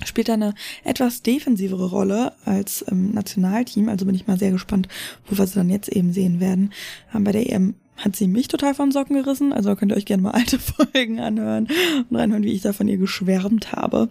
Spielt 0.04 0.28
eine 0.28 0.54
etwas 0.84 1.22
defensivere 1.22 1.88
Rolle 1.88 2.32
als 2.44 2.82
im 2.82 3.12
Nationalteam, 3.12 3.88
also 3.88 4.04
bin 4.04 4.14
ich 4.14 4.26
mal 4.26 4.38
sehr 4.38 4.50
gespannt, 4.50 4.88
wo 5.26 5.38
wir 5.38 5.46
sie 5.46 5.54
dann 5.54 5.70
jetzt 5.70 5.88
eben 5.88 6.12
sehen 6.12 6.40
werden. 6.40 6.72
Ähm, 7.14 7.24
bei 7.24 7.32
der 7.32 7.50
EM 7.50 7.74
hat 7.96 8.14
sie 8.14 8.28
mich 8.28 8.48
total 8.48 8.74
von 8.74 8.92
Socken 8.92 9.16
gerissen. 9.16 9.52
Also 9.52 9.74
könnt 9.74 9.92
ihr 9.92 9.96
euch 9.96 10.04
gerne 10.04 10.22
mal 10.22 10.32
alte 10.32 10.58
Folgen 10.92 11.18
anhören 11.18 11.68
und 12.10 12.16
reinhören, 12.16 12.44
wie 12.44 12.52
ich 12.52 12.62
da 12.62 12.72
von 12.72 12.88
ihr 12.88 12.98
geschwärmt 12.98 13.72
habe. 13.72 14.10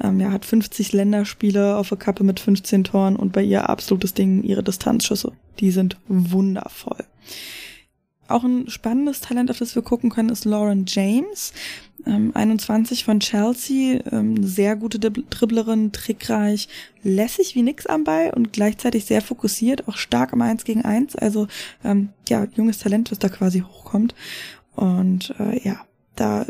Ähm, 0.00 0.20
ja, 0.20 0.30
hat 0.30 0.44
50 0.44 0.92
Länderspiele 0.92 1.76
auf 1.76 1.88
der 1.88 1.98
Kappe 1.98 2.24
mit 2.24 2.40
15 2.40 2.84
Toren 2.84 3.16
und 3.16 3.32
bei 3.32 3.42
ihr 3.42 3.68
absolutes 3.68 4.14
Ding, 4.14 4.42
ihre 4.42 4.62
Distanzschüsse. 4.62 5.32
Die 5.60 5.70
sind 5.70 5.96
wundervoll. 6.06 7.04
Auch 8.28 8.44
ein 8.44 8.68
spannendes 8.68 9.20
Talent, 9.20 9.50
auf 9.50 9.58
das 9.58 9.74
wir 9.74 9.82
gucken 9.82 10.10
können, 10.10 10.30
ist 10.30 10.44
Lauren 10.44 10.84
James. 10.86 11.52
Ähm, 12.06 12.32
21 12.34 13.04
von 13.04 13.20
Chelsea, 13.20 14.00
ähm, 14.12 14.42
sehr 14.44 14.76
gute 14.76 14.98
Dribblerin, 14.98 15.92
trickreich, 15.92 16.68
lässig 17.02 17.54
wie 17.54 17.62
nix 17.62 17.86
am 17.86 18.04
Ball 18.04 18.30
und 18.34 18.52
gleichzeitig 18.52 19.06
sehr 19.06 19.22
fokussiert, 19.22 19.88
auch 19.88 19.96
stark 19.96 20.32
im 20.34 20.42
1 20.42 20.64
gegen 20.64 20.82
1. 20.82 21.16
Also 21.16 21.48
ähm, 21.82 22.10
ja, 22.28 22.46
junges 22.54 22.78
Talent, 22.78 23.10
was 23.10 23.18
da 23.18 23.28
quasi 23.28 23.60
hochkommt. 23.60 24.14
Und 24.74 25.34
äh, 25.38 25.66
ja, 25.66 25.80
da 26.16 26.44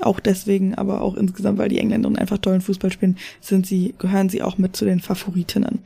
auch 0.00 0.20
deswegen, 0.20 0.74
aber 0.74 1.02
auch 1.02 1.16
insgesamt, 1.16 1.58
weil 1.58 1.68
die 1.68 1.78
Engländerinnen 1.78 2.18
einfach 2.18 2.38
tollen 2.38 2.60
Fußball 2.60 2.92
spielen, 2.92 3.18
sind 3.40 3.66
sie, 3.66 3.94
gehören 3.98 4.28
sie 4.28 4.42
auch 4.42 4.58
mit 4.58 4.76
zu 4.76 4.84
den 4.84 5.00
Favoritinnen. 5.00 5.80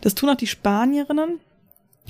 Das 0.00 0.14
tun 0.14 0.30
auch 0.30 0.36
die 0.36 0.46
Spanierinnen, 0.46 1.38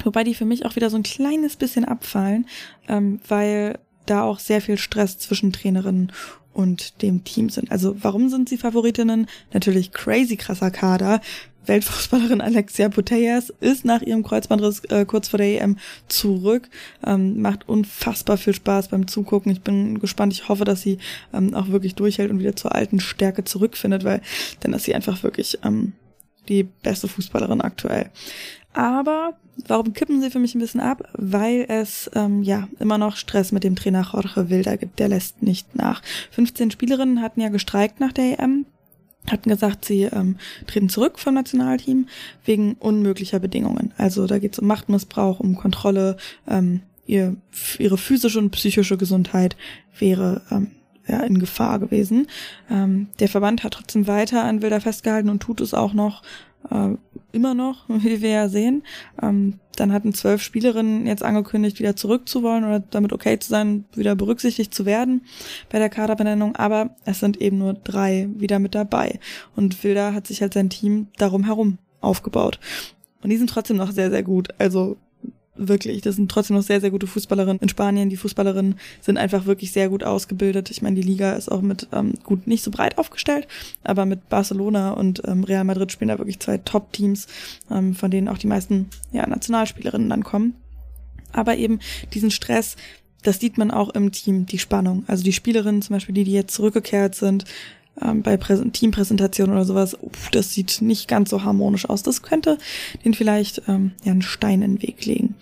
Wobei 0.04 0.24
die 0.24 0.34
für 0.34 0.44
mich 0.44 0.64
auch 0.66 0.76
wieder 0.76 0.90
so 0.90 0.96
ein 0.96 1.02
kleines 1.02 1.56
bisschen 1.56 1.84
abfallen, 1.84 2.46
ähm, 2.88 3.20
weil 3.28 3.78
da 4.06 4.22
auch 4.22 4.38
sehr 4.38 4.60
viel 4.60 4.78
Stress 4.78 5.18
zwischen 5.18 5.52
Trainerinnen 5.52 6.12
und 6.52 7.02
dem 7.02 7.24
Team 7.24 7.48
sind. 7.48 7.70
Also 7.70 7.96
warum 8.00 8.28
sind 8.28 8.48
sie 8.48 8.58
Favoritinnen? 8.58 9.26
Natürlich 9.52 9.92
crazy 9.92 10.36
krasser 10.36 10.70
Kader. 10.70 11.20
Weltfußballerin 11.66 12.40
Alexia 12.40 12.88
Putellas 12.88 13.50
ist 13.60 13.84
nach 13.84 14.02
ihrem 14.02 14.22
Kreuzbandriss 14.22 14.82
äh, 14.84 15.04
kurz 15.04 15.28
vor 15.28 15.38
der 15.38 15.62
EM 15.62 15.76
zurück. 16.08 16.68
Ähm, 17.06 17.40
macht 17.40 17.68
unfassbar 17.68 18.38
viel 18.38 18.54
Spaß 18.54 18.88
beim 18.88 19.06
Zugucken. 19.06 19.52
Ich 19.52 19.60
bin 19.60 20.00
gespannt. 20.00 20.32
Ich 20.32 20.48
hoffe, 20.48 20.64
dass 20.64 20.82
sie 20.82 20.98
ähm, 21.32 21.54
auch 21.54 21.68
wirklich 21.68 21.94
durchhält 21.94 22.30
und 22.30 22.40
wieder 22.40 22.56
zur 22.56 22.74
alten 22.74 22.98
Stärke 22.98 23.44
zurückfindet, 23.44 24.04
weil 24.04 24.22
dann 24.60 24.72
ist 24.72 24.84
sie 24.84 24.94
einfach 24.94 25.22
wirklich 25.22 25.58
ähm, 25.62 25.92
die 26.48 26.64
beste 26.64 27.08
Fußballerin 27.08 27.60
aktuell. 27.60 28.10
Aber 28.72 29.34
warum 29.66 29.92
kippen 29.92 30.20
sie 30.20 30.30
für 30.30 30.38
mich 30.38 30.54
ein 30.54 30.60
bisschen 30.60 30.80
ab? 30.80 31.08
Weil 31.14 31.66
es 31.68 32.10
ähm, 32.14 32.42
ja 32.42 32.68
immer 32.78 32.98
noch 32.98 33.16
Stress 33.16 33.52
mit 33.52 33.64
dem 33.64 33.76
Trainer 33.76 34.08
Jorge 34.12 34.50
Wilder 34.50 34.76
gibt. 34.76 34.98
Der 34.98 35.08
lässt 35.08 35.42
nicht 35.42 35.74
nach. 35.74 36.02
15 36.30 36.70
Spielerinnen 36.70 37.20
hatten 37.22 37.40
ja 37.40 37.48
gestreikt 37.48 38.00
nach 38.00 38.12
der 38.12 38.38
EM 38.38 38.66
hatten 39.30 39.50
gesagt, 39.50 39.84
sie 39.84 40.04
ähm, 40.04 40.36
treten 40.66 40.88
zurück 40.88 41.18
vom 41.18 41.34
Nationalteam 41.34 42.06
wegen 42.44 42.74
unmöglicher 42.74 43.38
Bedingungen. 43.38 43.92
Also 43.98 44.26
da 44.26 44.38
geht 44.38 44.54
es 44.54 44.58
um 44.58 44.66
Machtmissbrauch, 44.66 45.40
um 45.40 45.56
Kontrolle, 45.56 46.16
ähm, 46.48 46.80
ihr, 47.06 47.36
ihre 47.78 47.98
physische 47.98 48.38
und 48.38 48.50
psychische 48.50 48.96
Gesundheit 48.96 49.56
wäre 49.98 50.42
ähm, 50.50 50.70
ja, 51.06 51.20
in 51.20 51.38
Gefahr 51.38 51.78
gewesen. 51.78 52.28
Ähm, 52.70 53.08
der 53.18 53.28
Verband 53.28 53.64
hat 53.64 53.74
trotzdem 53.74 54.06
weiter 54.06 54.44
an 54.44 54.62
Wilder 54.62 54.80
festgehalten 54.80 55.28
und 55.28 55.40
tut 55.40 55.60
es 55.60 55.74
auch 55.74 55.92
noch 55.92 56.22
äh, 56.70 56.90
immer 57.32 57.54
noch, 57.54 57.84
wie 57.88 58.20
wir 58.20 58.30
ja 58.30 58.48
sehen. 58.48 58.82
Ähm, 59.22 59.58
dann 59.76 59.92
hatten 59.92 60.12
zwölf 60.12 60.42
Spielerinnen 60.42 61.06
jetzt 61.06 61.22
angekündigt, 61.22 61.78
wieder 61.78 61.96
zurückzuwollen 61.96 62.64
oder 62.64 62.80
damit 62.80 63.12
okay 63.12 63.38
zu 63.38 63.48
sein, 63.48 63.84
wieder 63.94 64.14
berücksichtigt 64.14 64.74
zu 64.74 64.84
werden 64.84 65.22
bei 65.70 65.78
der 65.78 65.88
Kaderbenennung. 65.88 66.56
Aber 66.56 66.90
es 67.04 67.20
sind 67.20 67.40
eben 67.40 67.58
nur 67.58 67.74
drei 67.74 68.28
wieder 68.36 68.58
mit 68.58 68.74
dabei. 68.74 69.18
Und 69.56 69.82
Wilder 69.82 70.12
hat 70.12 70.26
sich 70.26 70.42
halt 70.42 70.54
sein 70.54 70.70
Team 70.70 71.08
darum 71.16 71.44
herum 71.44 71.78
aufgebaut. 72.00 72.58
Und 73.22 73.30
die 73.30 73.36
sind 73.36 73.50
trotzdem 73.50 73.76
noch 73.76 73.92
sehr, 73.92 74.10
sehr 74.10 74.22
gut. 74.22 74.48
Also 74.58 74.96
wirklich. 75.68 76.02
Das 76.02 76.16
sind 76.16 76.30
trotzdem 76.30 76.56
noch 76.56 76.62
sehr, 76.62 76.80
sehr 76.80 76.90
gute 76.90 77.06
Fußballerinnen 77.06 77.60
in 77.60 77.68
Spanien. 77.68 78.10
Die 78.10 78.16
Fußballerinnen 78.16 78.76
sind 79.00 79.18
einfach 79.18 79.46
wirklich 79.46 79.72
sehr 79.72 79.88
gut 79.88 80.04
ausgebildet. 80.04 80.70
Ich 80.70 80.82
meine, 80.82 80.96
die 80.96 81.02
Liga 81.06 81.32
ist 81.32 81.50
auch 81.50 81.62
mit, 81.62 81.88
ähm, 81.92 82.14
gut, 82.24 82.46
nicht 82.46 82.64
so 82.64 82.70
breit 82.70 82.98
aufgestellt, 82.98 83.46
aber 83.84 84.06
mit 84.06 84.28
Barcelona 84.28 84.92
und 84.92 85.22
ähm, 85.26 85.44
Real 85.44 85.64
Madrid 85.64 85.92
spielen 85.92 86.08
da 86.08 86.18
wirklich 86.18 86.40
zwei 86.40 86.58
Top-Teams, 86.58 87.26
ähm, 87.70 87.94
von 87.94 88.10
denen 88.10 88.28
auch 88.28 88.38
die 88.38 88.46
meisten 88.46 88.88
ja, 89.12 89.26
Nationalspielerinnen 89.26 90.10
dann 90.10 90.24
kommen. 90.24 90.54
Aber 91.32 91.56
eben 91.56 91.78
diesen 92.12 92.30
Stress, 92.30 92.76
das 93.22 93.38
sieht 93.38 93.58
man 93.58 93.70
auch 93.70 93.90
im 93.90 94.12
Team, 94.12 94.46
die 94.46 94.58
Spannung. 94.58 95.04
Also 95.06 95.22
die 95.22 95.32
Spielerinnen 95.32 95.82
zum 95.82 95.94
Beispiel, 95.94 96.14
die, 96.14 96.24
die 96.24 96.32
jetzt 96.32 96.54
zurückgekehrt 96.54 97.14
sind, 97.14 97.44
ähm, 98.00 98.22
bei 98.22 98.36
Präsent 98.36 98.74
Teampräsentationen 98.74 99.54
oder 99.54 99.64
sowas, 99.64 99.94
uff, 99.94 100.30
das 100.30 100.52
sieht 100.52 100.80
nicht 100.80 101.08
ganz 101.08 101.30
so 101.30 101.44
harmonisch 101.44 101.88
aus. 101.88 102.02
Das 102.02 102.22
könnte 102.22 102.58
den 103.04 103.14
vielleicht 103.14 103.62
ähm, 103.68 103.92
ja 104.04 104.12
einen 104.12 104.22
Stein 104.22 104.62
in 104.62 104.76
den 104.76 104.82
Weg 104.82 105.04
legen. 105.06 105.34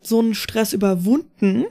So 0.00 0.20
einen 0.20 0.34
Stress 0.34 0.72
überwunden 0.72 1.64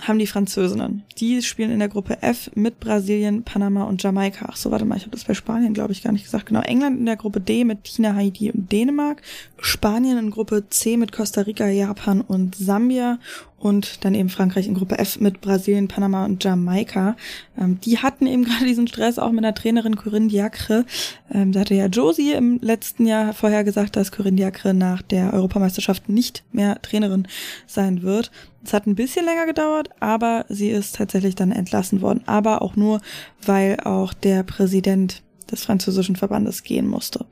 haben 0.00 0.18
die 0.18 0.26
Französinnen. 0.26 1.02
Die 1.18 1.42
spielen 1.42 1.72
in 1.72 1.80
der 1.80 1.88
Gruppe 1.88 2.22
F 2.22 2.50
mit 2.54 2.78
Brasilien, 2.78 3.42
Panama 3.42 3.82
und 3.84 4.02
Jamaika. 4.02 4.46
Ach 4.48 4.56
so, 4.56 4.70
warte 4.70 4.84
mal, 4.84 4.96
ich 4.96 5.02
habe 5.02 5.10
das 5.10 5.24
bei 5.24 5.34
Spanien, 5.34 5.74
glaube 5.74 5.92
ich, 5.92 6.02
gar 6.02 6.12
nicht 6.12 6.24
gesagt. 6.24 6.46
Genau, 6.46 6.60
England 6.60 7.00
in 7.00 7.06
der 7.06 7.16
Gruppe 7.16 7.40
D 7.40 7.64
mit 7.64 7.86
China, 7.86 8.14
Haiti 8.14 8.50
und 8.50 8.70
Dänemark. 8.70 9.22
Spanien 9.58 10.18
in 10.18 10.30
Gruppe 10.30 10.68
C 10.68 10.96
mit 10.96 11.10
Costa 11.10 11.40
Rica, 11.40 11.66
Japan 11.66 12.20
und 12.20 12.54
Sambia. 12.54 13.18
Und 13.58 14.04
dann 14.04 14.14
eben 14.14 14.28
Frankreich 14.28 14.68
in 14.68 14.74
Gruppe 14.74 14.98
F 14.98 15.18
mit 15.20 15.40
Brasilien, 15.40 15.88
Panama 15.88 16.24
und 16.24 16.44
Jamaika. 16.44 17.16
Ähm, 17.58 17.80
die 17.80 17.98
hatten 17.98 18.26
eben 18.26 18.44
gerade 18.46 18.64
diesen 18.64 18.86
Stress 18.86 19.18
auch 19.18 19.32
mit 19.32 19.44
der 19.44 19.54
Trainerin 19.54 19.96
Corinne 19.96 20.28
Diacre. 20.28 20.84
Ähm, 21.32 21.52
da 21.52 21.60
hatte 21.60 21.74
ja 21.74 21.86
Josie 21.86 22.32
im 22.32 22.60
letzten 22.62 23.06
Jahr 23.06 23.32
vorher 23.32 23.64
gesagt, 23.64 23.96
dass 23.96 24.12
Corinne 24.12 24.36
Diacre 24.36 24.74
nach 24.74 25.02
der 25.02 25.34
Europameisterschaft 25.34 26.08
nicht 26.08 26.44
mehr 26.52 26.80
Trainerin 26.82 27.26
sein 27.66 28.02
wird. 28.02 28.30
Es 28.62 28.72
hat 28.72 28.86
ein 28.86 28.94
bisschen 28.94 29.24
länger 29.24 29.46
gedauert, 29.46 29.90
aber 30.00 30.44
sie 30.48 30.70
ist 30.70 30.96
tatsächlich 30.96 31.34
dann 31.34 31.52
entlassen 31.52 32.00
worden. 32.00 32.22
Aber 32.26 32.62
auch 32.62 32.76
nur, 32.76 33.00
weil 33.44 33.80
auch 33.80 34.12
der 34.12 34.42
Präsident 34.42 35.22
des 35.50 35.64
französischen 35.64 36.16
Verbandes 36.16 36.62
gehen 36.62 36.86
musste. 36.86 37.24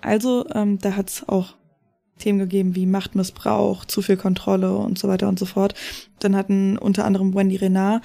Also 0.00 0.46
ähm, 0.54 0.78
da 0.78 0.96
hat 0.96 1.10
es 1.10 1.28
auch 1.28 1.54
Themen 2.22 2.38
gegeben 2.38 2.74
wie 2.74 2.86
Machtmissbrauch, 2.86 3.84
zu 3.84 4.02
viel 4.02 4.16
Kontrolle 4.16 4.76
und 4.76 4.98
so 4.98 5.08
weiter 5.08 5.28
und 5.28 5.38
so 5.38 5.46
fort. 5.46 5.74
Dann 6.18 6.36
hatten 6.36 6.78
unter 6.78 7.04
anderem 7.04 7.34
Wendy 7.34 7.56
Renard 7.56 8.02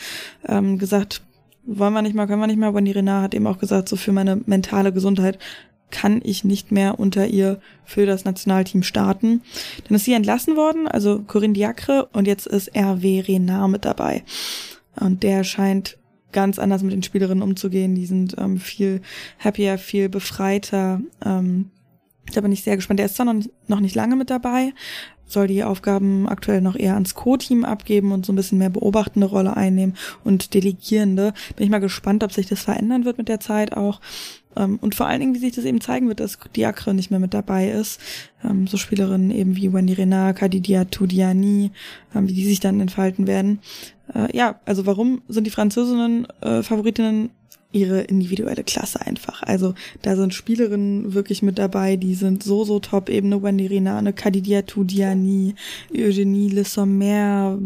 ähm, 0.48 0.78
gesagt, 0.78 1.22
wollen 1.66 1.94
wir 1.94 2.02
nicht 2.02 2.16
mal, 2.16 2.28
können 2.28 2.42
wir 2.42 2.48
nicht 2.48 2.60
mal. 2.60 2.74
Wendy 2.74 2.92
Renard 2.92 3.24
hat 3.24 3.34
eben 3.34 3.48
auch 3.48 3.60
gesagt, 3.60 3.90
so 3.90 3.96
für 3.96 4.12
meine 4.12 4.42
mentale 4.46 4.94
Gesundheit 4.94 5.38
kann 5.90 6.22
ich 6.24 6.44
nicht 6.44 6.72
mehr 6.72 7.00
unter 7.00 7.28
ihr 7.28 7.60
für 7.86 8.06
das 8.06 8.26
Nationalteam 8.26 8.84
starten. 8.84 9.42
Dann 9.88 9.96
ist 9.96 10.06
sie 10.06 10.14
entlassen 10.14 10.56
worden, 10.56 10.88
also 10.88 11.24
Corinne 11.26 11.54
Diacre, 11.54 12.10
und 12.12 12.28
jetzt 12.28 12.48
ist 12.48 12.76
RW 12.76 13.22
Renard 13.22 13.70
mit 13.70 13.86
dabei. 13.86 14.24
Und 15.00 15.24
der 15.24 15.44
scheint 15.44 15.98
ganz 16.32 16.60
anders 16.60 16.84
mit 16.84 16.94
den 16.94 17.04
Spielerinnen 17.04 17.44
umzugehen. 17.44 17.96
Die 17.96 18.06
sind 18.06 18.36
ähm, 18.38 18.58
viel 18.58 19.02
happier, 19.40 19.78
viel 19.78 20.10
befreiter. 20.10 21.02
Ähm, 21.26 21.72
da 22.34 22.42
bin 22.42 22.52
ich 22.52 22.64
sehr 22.64 22.76
gespannt. 22.76 23.00
Der 23.00 23.06
ist 23.06 23.16
zwar 23.16 23.26
noch 23.26 23.34
nicht, 23.34 23.50
noch 23.68 23.80
nicht 23.80 23.96
lange 23.96 24.16
mit 24.16 24.30
dabei, 24.30 24.74
soll 25.26 25.48
die 25.48 25.64
Aufgaben 25.64 26.28
aktuell 26.28 26.62
noch 26.62 26.76
eher 26.76 26.94
ans 26.94 27.14
Co-Team 27.14 27.66
abgeben 27.66 28.12
und 28.12 28.26
so 28.26 28.32
ein 28.32 28.38
bisschen 28.38 28.58
mehr 28.58 28.70
beobachtende 28.70 29.28
Rolle 29.28 29.56
einnehmen 29.56 29.96
und 30.24 30.54
delegierende. 30.54 31.34
Bin 31.56 31.66
ich 31.66 31.70
mal 31.70 31.80
gespannt, 31.80 32.24
ob 32.24 32.32
sich 32.32 32.48
das 32.48 32.62
verändern 32.62 33.06
wird 33.06 33.18
mit 33.18 33.28
der 33.28 33.40
Zeit 33.40 33.76
auch. 33.76 34.00
Ähm, 34.56 34.80
und 34.82 34.96
vor 34.96 35.08
allen 35.08 35.20
Dingen, 35.20 35.36
wie 35.36 35.40
sich 35.40 35.54
das 35.54 35.66
eben 35.66 35.82
zeigen 35.82 36.08
wird, 36.08 36.20
dass 36.20 36.40
Diakre 36.56 36.94
nicht 36.94 37.12
mehr 37.12 37.20
mit 37.20 37.34
dabei 37.34 37.70
ist. 37.70 38.00
Ähm, 38.44 38.68
so 38.68 38.78
Spielerinnen 38.78 39.32
eben 39.32 39.56
wie 39.56 39.74
Wendy 39.74 39.94
Renard, 39.94 40.38
Kadidia 40.38 40.86
Tudiani, 40.86 41.72
ähm, 42.16 42.28
wie 42.28 42.34
die 42.34 42.46
sich 42.46 42.60
dann 42.62 42.80
entfalten 42.80 43.28
werden. 43.28 43.60
Äh, 44.14 44.36
ja, 44.36 44.60
also 44.66 44.86
warum 44.86 45.22
sind 45.28 45.46
die 45.46 45.52
Französinnen 45.52 46.26
äh, 46.42 46.64
Favoritinnen 46.64 47.32
ihre 47.78 48.02
individuelle 48.02 48.64
Klasse 48.64 49.06
einfach. 49.06 49.44
Also 49.44 49.74
da 50.02 50.16
sind 50.16 50.34
Spielerinnen 50.34 51.14
wirklich 51.14 51.42
mit 51.42 51.58
dabei, 51.58 51.96
die 51.96 52.16
sind 52.16 52.44
so, 52.44 52.64
so 52.64 52.80
top. 52.80 53.10
Eben 53.10 53.32
eine 53.32 53.42
Wendy 53.44 53.68
Renard, 53.68 54.00
eine 54.00 54.14
Kadidia 54.14 54.64
Tudiani, 54.64 55.56
Eugenie 55.96 56.50
Le 56.50 56.66
Sommer, 56.66 57.60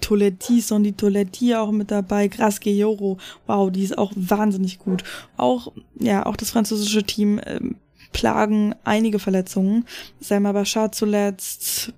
Toletti, 0.00 0.60
Sondi 0.60 0.92
Toletti 0.92 1.54
auch 1.54 1.70
mit 1.70 1.90
dabei, 1.90 2.28
Graske 2.28 2.70
Joro, 2.70 3.18
wow, 3.46 3.70
die 3.70 3.84
ist 3.84 3.98
auch 3.98 4.12
wahnsinnig 4.16 4.78
gut. 4.78 5.04
Auch, 5.36 5.72
ja, 5.98 6.26
auch 6.26 6.36
das 6.36 6.50
französische 6.50 7.04
Team 7.04 7.40
ähm, 7.46 7.76
plagen 8.12 8.74
einige 8.84 9.18
Verletzungen. 9.18 9.84
Selma 10.20 10.52
Bachar 10.52 10.92
zuletzt, 10.92 11.92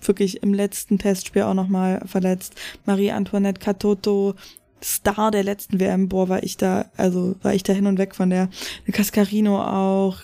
wirklich 0.00 0.42
im 0.42 0.54
letzten 0.54 0.98
Testspiel 0.98 1.42
auch 1.42 1.54
nochmal 1.54 2.02
verletzt. 2.06 2.54
Marie-Antoinette 2.84 3.60
Catoto, 3.60 4.34
Star 4.82 5.30
der 5.30 5.42
letzten 5.42 5.80
WM, 5.80 6.08
boah, 6.08 6.28
war 6.28 6.42
ich 6.42 6.56
da, 6.56 6.86
also 6.96 7.34
war 7.42 7.54
ich 7.54 7.62
da 7.62 7.72
hin 7.72 7.86
und 7.86 7.98
weg 7.98 8.14
von 8.14 8.30
der. 8.30 8.48
Cascarino 8.92 9.62
auch, 9.62 10.18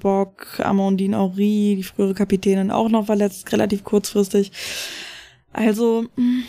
Bock, 0.00 0.58
Amandine 0.60 1.18
Henri, 1.18 1.76
die 1.76 1.82
frühere 1.82 2.14
Kapitänin 2.14 2.70
auch 2.70 2.88
noch 2.88 3.06
verletzt, 3.06 3.52
relativ 3.52 3.84
kurzfristig. 3.84 4.52
Also, 5.52 6.06
mm, 6.16 6.40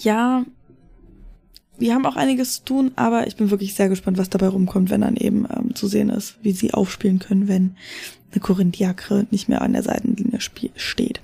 ja, 0.00 0.44
wir 1.78 1.94
haben 1.94 2.06
auch 2.06 2.16
einiges 2.16 2.56
zu 2.56 2.64
tun, 2.64 2.92
aber 2.96 3.26
ich 3.26 3.36
bin 3.36 3.50
wirklich 3.50 3.74
sehr 3.74 3.88
gespannt, 3.88 4.16
was 4.16 4.30
dabei 4.30 4.48
rumkommt, 4.48 4.90
wenn 4.90 5.00
dann 5.00 5.16
eben 5.16 5.46
ähm, 5.54 5.74
zu 5.74 5.88
sehen 5.88 6.10
ist, 6.10 6.36
wie 6.42 6.52
sie 6.52 6.72
aufspielen 6.72 7.18
können, 7.18 7.48
wenn 7.48 7.76
eine 8.30 8.40
Corinne 8.40 8.70
Diacre 8.70 9.26
nicht 9.30 9.48
mehr 9.48 9.62
an 9.62 9.72
der 9.72 9.82
Seitenlinie 9.82 10.40
steht. 10.40 11.20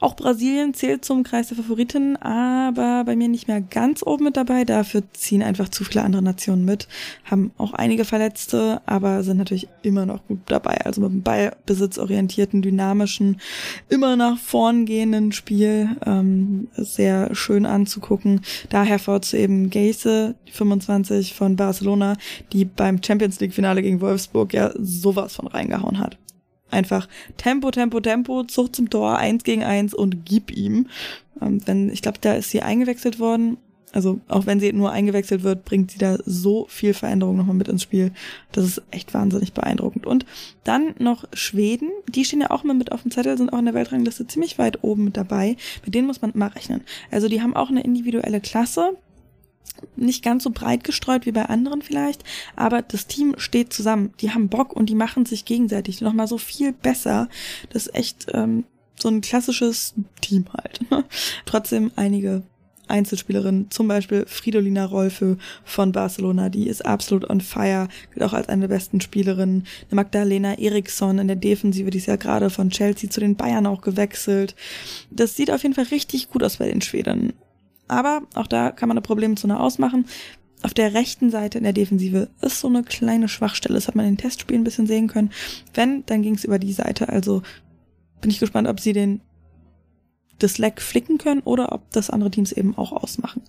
Auch 0.00 0.14
Brasilien 0.14 0.74
zählt 0.74 1.04
zum 1.04 1.24
Kreis 1.24 1.48
der 1.48 1.56
Favoriten, 1.56 2.16
aber 2.16 3.02
bei 3.04 3.16
mir 3.16 3.28
nicht 3.28 3.48
mehr 3.48 3.60
ganz 3.60 4.02
oben 4.04 4.24
mit 4.24 4.36
dabei. 4.36 4.64
Dafür 4.64 5.02
ziehen 5.12 5.42
einfach 5.42 5.68
zu 5.68 5.84
viele 5.84 6.02
andere 6.02 6.22
Nationen 6.22 6.64
mit, 6.64 6.86
haben 7.24 7.50
auch 7.58 7.72
einige 7.72 8.04
Verletzte, 8.04 8.80
aber 8.86 9.24
sind 9.24 9.38
natürlich 9.38 9.68
immer 9.82 10.06
noch 10.06 10.24
gut 10.28 10.38
dabei. 10.46 10.84
Also 10.84 11.00
mit 11.00 11.10
einem 11.10 11.22
ballbesitzorientierten, 11.22 12.62
dynamischen, 12.62 13.40
immer 13.88 14.14
nach 14.14 14.38
vorn 14.38 14.86
gehenden 14.86 15.32
Spiel, 15.32 15.88
ähm, 16.06 16.68
sehr 16.76 17.34
schön 17.34 17.66
anzugucken. 17.66 18.42
Daher 18.68 18.92
hervorzuheben 18.92 19.70
Geise, 19.70 20.36
25 20.52 21.34
von 21.34 21.56
Barcelona, 21.56 22.16
die 22.52 22.64
beim 22.64 23.02
Champions 23.02 23.40
League 23.40 23.54
Finale 23.54 23.82
gegen 23.82 24.00
Wolfsburg 24.00 24.52
ja 24.52 24.72
sowas 24.78 25.34
von 25.34 25.48
reingehauen 25.48 25.98
hat. 25.98 26.18
Einfach 26.70 27.08
Tempo, 27.36 27.70
Tempo, 27.70 28.00
Tempo, 28.00 28.44
Zucht 28.44 28.76
zum 28.76 28.90
Tor, 28.90 29.16
eins 29.16 29.44
gegen 29.44 29.64
eins 29.64 29.94
und 29.94 30.26
gib 30.26 30.50
ihm. 30.50 30.86
Ähm, 31.40 31.60
wenn, 31.66 31.90
ich 31.90 32.02
glaube, 32.02 32.18
da 32.20 32.34
ist 32.34 32.50
sie 32.50 32.62
eingewechselt 32.62 33.18
worden 33.18 33.58
Also 33.92 34.20
auch 34.28 34.46
wenn 34.46 34.60
sie 34.60 34.72
nur 34.72 34.92
eingewechselt 34.92 35.42
wird, 35.42 35.64
bringt 35.64 35.90
sie 35.90 35.98
da 35.98 36.18
so 36.24 36.66
viel 36.68 36.92
Veränderung 36.92 37.36
nochmal 37.36 37.56
mit 37.56 37.68
ins 37.68 37.82
Spiel. 37.82 38.12
Das 38.52 38.64
ist 38.64 38.82
echt 38.90 39.14
wahnsinnig 39.14 39.52
beeindruckend. 39.54 40.06
Und 40.06 40.26
dann 40.64 40.94
noch 40.98 41.24
Schweden, 41.32 41.90
die 42.08 42.24
stehen 42.24 42.42
ja 42.42 42.50
auch 42.50 42.64
immer 42.64 42.74
mit 42.74 42.92
auf 42.92 43.02
dem 43.02 43.10
Zettel, 43.10 43.38
sind 43.38 43.52
auch 43.52 43.58
in 43.58 43.64
der 43.64 43.74
Weltrangliste 43.74 44.26
ziemlich 44.26 44.58
weit 44.58 44.84
oben 44.84 45.04
mit 45.04 45.16
dabei. 45.16 45.56
Mit 45.84 45.94
denen 45.94 46.06
muss 46.06 46.20
man 46.20 46.32
mal 46.34 46.48
rechnen. 46.48 46.82
Also 47.10 47.28
die 47.28 47.40
haben 47.40 47.56
auch 47.56 47.70
eine 47.70 47.82
individuelle 47.82 48.40
Klasse, 48.40 48.96
nicht 49.96 50.24
ganz 50.24 50.44
so 50.44 50.50
breit 50.50 50.84
gestreut 50.84 51.26
wie 51.26 51.32
bei 51.32 51.46
anderen 51.46 51.82
vielleicht, 51.82 52.24
aber 52.56 52.82
das 52.82 53.06
Team 53.06 53.34
steht 53.38 53.72
zusammen. 53.72 54.12
Die 54.20 54.32
haben 54.32 54.48
Bock 54.48 54.74
und 54.74 54.88
die 54.88 54.94
machen 54.94 55.26
sich 55.26 55.44
gegenseitig 55.44 56.00
nochmal 56.00 56.28
so 56.28 56.38
viel 56.38 56.72
besser. 56.72 57.28
Das 57.70 57.86
ist 57.86 57.94
echt 57.94 58.26
ähm, 58.32 58.64
so 58.98 59.08
ein 59.08 59.20
klassisches 59.20 59.94
Team 60.20 60.46
halt. 60.52 60.80
Trotzdem 61.44 61.92
einige 61.96 62.42
Einzelspielerinnen, 62.88 63.70
zum 63.70 63.88
Beispiel 63.88 64.24
Fridolina 64.26 64.84
Rolfe 64.84 65.36
von 65.64 65.92
Barcelona, 65.92 66.48
die 66.48 66.68
ist 66.68 66.84
absolut 66.84 67.28
on 67.28 67.40
fire, 67.40 67.88
gilt 68.12 68.24
auch 68.24 68.32
als 68.32 68.48
eine 68.48 68.62
der 68.62 68.74
besten 68.74 69.00
Spielerinnen. 69.00 69.66
Eine 69.90 69.96
Magdalena 69.96 70.58
Eriksson 70.58 71.18
in 71.18 71.28
der 71.28 71.36
Defensive, 71.36 71.90
die 71.90 71.98
ist 71.98 72.06
ja 72.06 72.16
gerade 72.16 72.50
von 72.50 72.70
Chelsea 72.70 73.10
zu 73.10 73.20
den 73.20 73.36
Bayern 73.36 73.66
auch 73.66 73.82
gewechselt. 73.82 74.54
Das 75.10 75.36
sieht 75.36 75.50
auf 75.50 75.62
jeden 75.62 75.74
Fall 75.74 75.86
richtig 75.90 76.30
gut 76.30 76.42
aus 76.42 76.56
bei 76.56 76.68
den 76.68 76.80
Schweden. 76.80 77.34
Aber 77.88 78.22
auch 78.34 78.46
da 78.46 78.70
kann 78.70 78.88
man 78.88 78.96
eine 78.96 79.02
Problemzone 79.02 79.58
ausmachen. 79.58 80.06
Auf 80.62 80.74
der 80.74 80.94
rechten 80.94 81.30
Seite 81.30 81.58
in 81.58 81.64
der 81.64 81.72
Defensive 81.72 82.28
ist 82.40 82.60
so 82.60 82.68
eine 82.68 82.82
kleine 82.82 83.28
Schwachstelle. 83.28 83.74
Das 83.74 83.88
hat 83.88 83.94
man 83.94 84.06
in 84.06 84.12
den 84.12 84.18
Testspielen 84.18 84.62
ein 84.62 84.64
bisschen 84.64 84.86
sehen 84.86 85.06
können. 85.08 85.30
Wenn, 85.74 86.04
dann 86.06 86.22
ging 86.22 86.34
es 86.34 86.44
über 86.44 86.58
die 86.58 86.72
Seite. 86.72 87.08
Also 87.08 87.42
bin 88.20 88.30
ich 88.30 88.40
gespannt, 88.40 88.68
ob 88.68 88.80
sie 88.80 88.92
den 88.92 89.20
das 90.38 90.58
Leck 90.58 90.80
flicken 90.80 91.18
können 91.18 91.40
oder 91.40 91.72
ob 91.72 91.90
das 91.90 92.10
andere 92.10 92.30
Teams 92.30 92.52
eben 92.52 92.76
auch 92.76 92.92
ausmachen. 92.92 93.42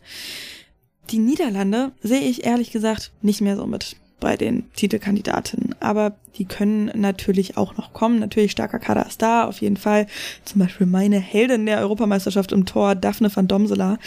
Die 1.11 1.19
Niederlande 1.19 1.91
sehe 2.01 2.21
ich 2.21 2.45
ehrlich 2.45 2.71
gesagt 2.71 3.11
nicht 3.21 3.41
mehr 3.41 3.55
so 3.55 3.65
mit 3.65 3.95
bei 4.20 4.38
den 4.38 4.72
Titelkandidatinnen. 4.74 5.76
Aber 5.80 6.15
die 6.38 6.45
können 6.45 6.91
natürlich 6.95 7.57
auch 7.57 7.78
noch 7.78 7.93
kommen. 7.93 8.20
Natürlich 8.20 8.51
starker 8.51 8.80
Kader 8.80 9.05
ist 9.05 9.22
da, 9.22 9.45
auf 9.45 9.61
jeden 9.61 9.78
Fall. 9.78 10.07
Zum 10.45 10.59
Beispiel 10.59 10.88
meine 10.88 11.20
Heldin 11.20 11.65
der 11.65 11.80
Europameisterschaft 11.80 12.51
im 12.51 12.65
Tor, 12.65 12.95
Daphne 12.95 13.36
van 13.36 13.47
Domsela. 13.47 13.97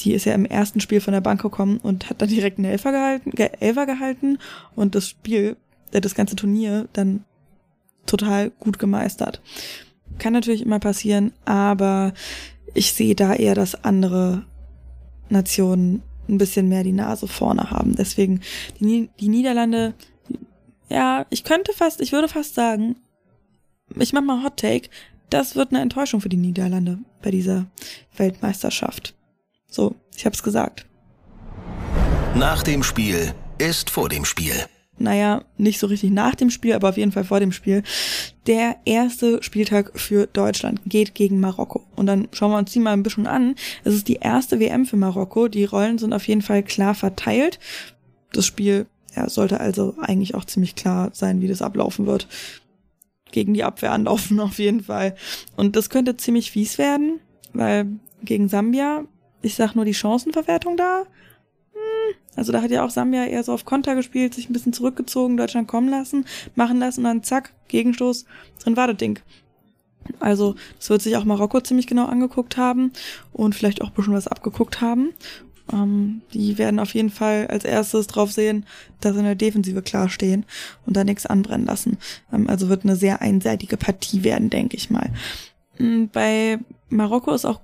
Die 0.00 0.12
ist 0.12 0.24
ja 0.24 0.34
im 0.34 0.44
ersten 0.44 0.80
Spiel 0.80 1.00
von 1.00 1.12
der 1.12 1.20
Bank 1.20 1.42
gekommen 1.42 1.78
und 1.78 2.10
hat 2.10 2.20
dann 2.20 2.28
direkt 2.28 2.58
einen 2.58 2.70
Elfer 2.70 2.92
gehalten, 2.92 3.32
Elfer 3.60 3.86
gehalten 3.86 4.38
und 4.74 4.94
das 4.94 5.08
Spiel, 5.08 5.56
äh, 5.92 6.00
das 6.00 6.14
ganze 6.14 6.36
Turnier 6.36 6.88
dann 6.92 7.24
total 8.04 8.50
gut 8.50 8.78
gemeistert. 8.78 9.40
Kann 10.18 10.32
natürlich 10.32 10.62
immer 10.62 10.78
passieren, 10.78 11.32
aber 11.44 12.12
ich 12.74 12.92
sehe 12.92 13.14
da 13.14 13.34
eher, 13.34 13.54
dass 13.54 13.84
andere 13.84 14.44
Nationen 15.28 16.02
ein 16.28 16.38
bisschen 16.38 16.68
mehr 16.68 16.84
die 16.84 16.92
Nase 16.92 17.28
vorne 17.28 17.70
haben. 17.70 17.94
Deswegen 17.96 18.40
die, 18.80 19.10
die 19.20 19.28
Niederlande, 19.28 19.94
ja, 20.88 21.26
ich 21.30 21.44
könnte 21.44 21.72
fast, 21.72 22.00
ich 22.00 22.12
würde 22.12 22.28
fast 22.28 22.54
sagen, 22.54 22.96
ich 23.94 24.12
mach 24.12 24.22
mal 24.22 24.42
Hot 24.42 24.56
Take, 24.56 24.88
das 25.30 25.56
wird 25.56 25.70
eine 25.70 25.80
Enttäuschung 25.80 26.20
für 26.20 26.28
die 26.28 26.36
Niederlande 26.36 26.98
bei 27.22 27.30
dieser 27.30 27.66
Weltmeisterschaft. 28.16 29.14
So, 29.68 29.94
ich 30.16 30.24
hab's 30.24 30.42
gesagt. 30.42 30.86
Nach 32.34 32.62
dem 32.62 32.82
Spiel 32.82 33.34
ist 33.58 33.90
vor 33.90 34.08
dem 34.08 34.24
Spiel 34.24 34.54
naja, 34.98 35.44
nicht 35.58 35.78
so 35.78 35.86
richtig 35.86 36.10
nach 36.10 36.34
dem 36.34 36.50
Spiel, 36.50 36.72
aber 36.72 36.88
auf 36.88 36.96
jeden 36.96 37.12
Fall 37.12 37.24
vor 37.24 37.40
dem 37.40 37.52
Spiel. 37.52 37.82
Der 38.46 38.76
erste 38.84 39.42
Spieltag 39.42 39.98
für 39.98 40.26
Deutschland 40.26 40.80
geht 40.86 41.14
gegen 41.14 41.40
Marokko. 41.40 41.84
Und 41.96 42.06
dann 42.06 42.28
schauen 42.32 42.50
wir 42.50 42.58
uns 42.58 42.72
die 42.72 42.80
mal 42.80 42.92
ein 42.92 43.02
bisschen 43.02 43.26
an. 43.26 43.54
Es 43.84 43.94
ist 43.94 44.08
die 44.08 44.16
erste 44.16 44.58
WM 44.58 44.86
für 44.86 44.96
Marokko. 44.96 45.48
Die 45.48 45.64
Rollen 45.64 45.98
sind 45.98 46.12
auf 46.12 46.26
jeden 46.26 46.42
Fall 46.42 46.62
klar 46.62 46.94
verteilt. 46.94 47.58
Das 48.32 48.46
Spiel 48.46 48.86
ja, 49.14 49.28
sollte 49.28 49.60
also 49.60 49.94
eigentlich 50.00 50.34
auch 50.34 50.44
ziemlich 50.44 50.74
klar 50.74 51.10
sein, 51.12 51.40
wie 51.40 51.48
das 51.48 51.62
ablaufen 51.62 52.06
wird. 52.06 52.28
Gegen 53.32 53.54
die 53.54 53.64
Abwehr 53.64 53.92
anlaufen 53.92 54.40
auf 54.40 54.58
jeden 54.58 54.84
Fall. 54.84 55.14
Und 55.56 55.76
das 55.76 55.90
könnte 55.90 56.16
ziemlich 56.16 56.50
fies 56.50 56.78
werden, 56.78 57.20
weil 57.52 57.86
gegen 58.22 58.48
Sambia, 58.48 59.04
ich 59.42 59.54
sag 59.54 59.74
nur 59.74 59.84
die 59.84 59.94
Chancenverwertung 59.94 60.76
da, 60.76 61.04
also 62.36 62.52
da 62.52 62.62
hat 62.62 62.70
ja 62.70 62.84
auch 62.84 62.90
Sambia 62.90 63.24
eher 63.24 63.42
so 63.42 63.52
auf 63.52 63.64
Konter 63.64 63.94
gespielt, 63.94 64.34
sich 64.34 64.48
ein 64.48 64.52
bisschen 64.52 64.72
zurückgezogen, 64.72 65.36
Deutschland 65.36 65.66
kommen 65.66 65.88
lassen, 65.88 66.26
machen 66.54 66.78
lassen 66.78 67.00
und 67.00 67.04
dann 67.04 67.22
zack, 67.22 67.52
Gegenstoß, 67.68 68.26
drin 68.62 68.76
war 68.76 68.86
das 68.86 68.98
Ding. 68.98 69.18
Also 70.20 70.54
das 70.78 70.88
wird 70.90 71.02
sich 71.02 71.16
auch 71.16 71.24
Marokko 71.24 71.60
ziemlich 71.60 71.86
genau 71.86 72.06
angeguckt 72.06 72.56
haben 72.56 72.92
und 73.32 73.54
vielleicht 73.54 73.82
auch 73.82 73.88
ein 73.88 73.94
bisschen 73.94 74.14
was 74.14 74.28
abgeguckt 74.28 74.80
haben. 74.80 75.12
Ähm, 75.72 76.22
die 76.32 76.58
werden 76.58 76.78
auf 76.78 76.94
jeden 76.94 77.10
Fall 77.10 77.48
als 77.48 77.64
erstes 77.64 78.06
drauf 78.06 78.30
sehen, 78.32 78.66
dass 79.00 79.14
sie 79.14 79.18
in 79.18 79.24
der 79.24 79.34
Defensive 79.34 79.82
klar 79.82 80.08
stehen 80.08 80.44
und 80.86 80.96
da 80.96 81.02
nichts 81.02 81.26
anbrennen 81.26 81.66
lassen. 81.66 81.98
Ähm, 82.32 82.48
also 82.48 82.68
wird 82.68 82.84
eine 82.84 82.96
sehr 82.96 83.20
einseitige 83.20 83.76
Partie 83.76 84.22
werden, 84.22 84.50
denke 84.50 84.76
ich 84.76 84.90
mal. 84.90 85.10
Mm, 85.78 86.04
bei 86.12 86.58
Marokko 86.88 87.32
ist 87.32 87.44
auch 87.44 87.60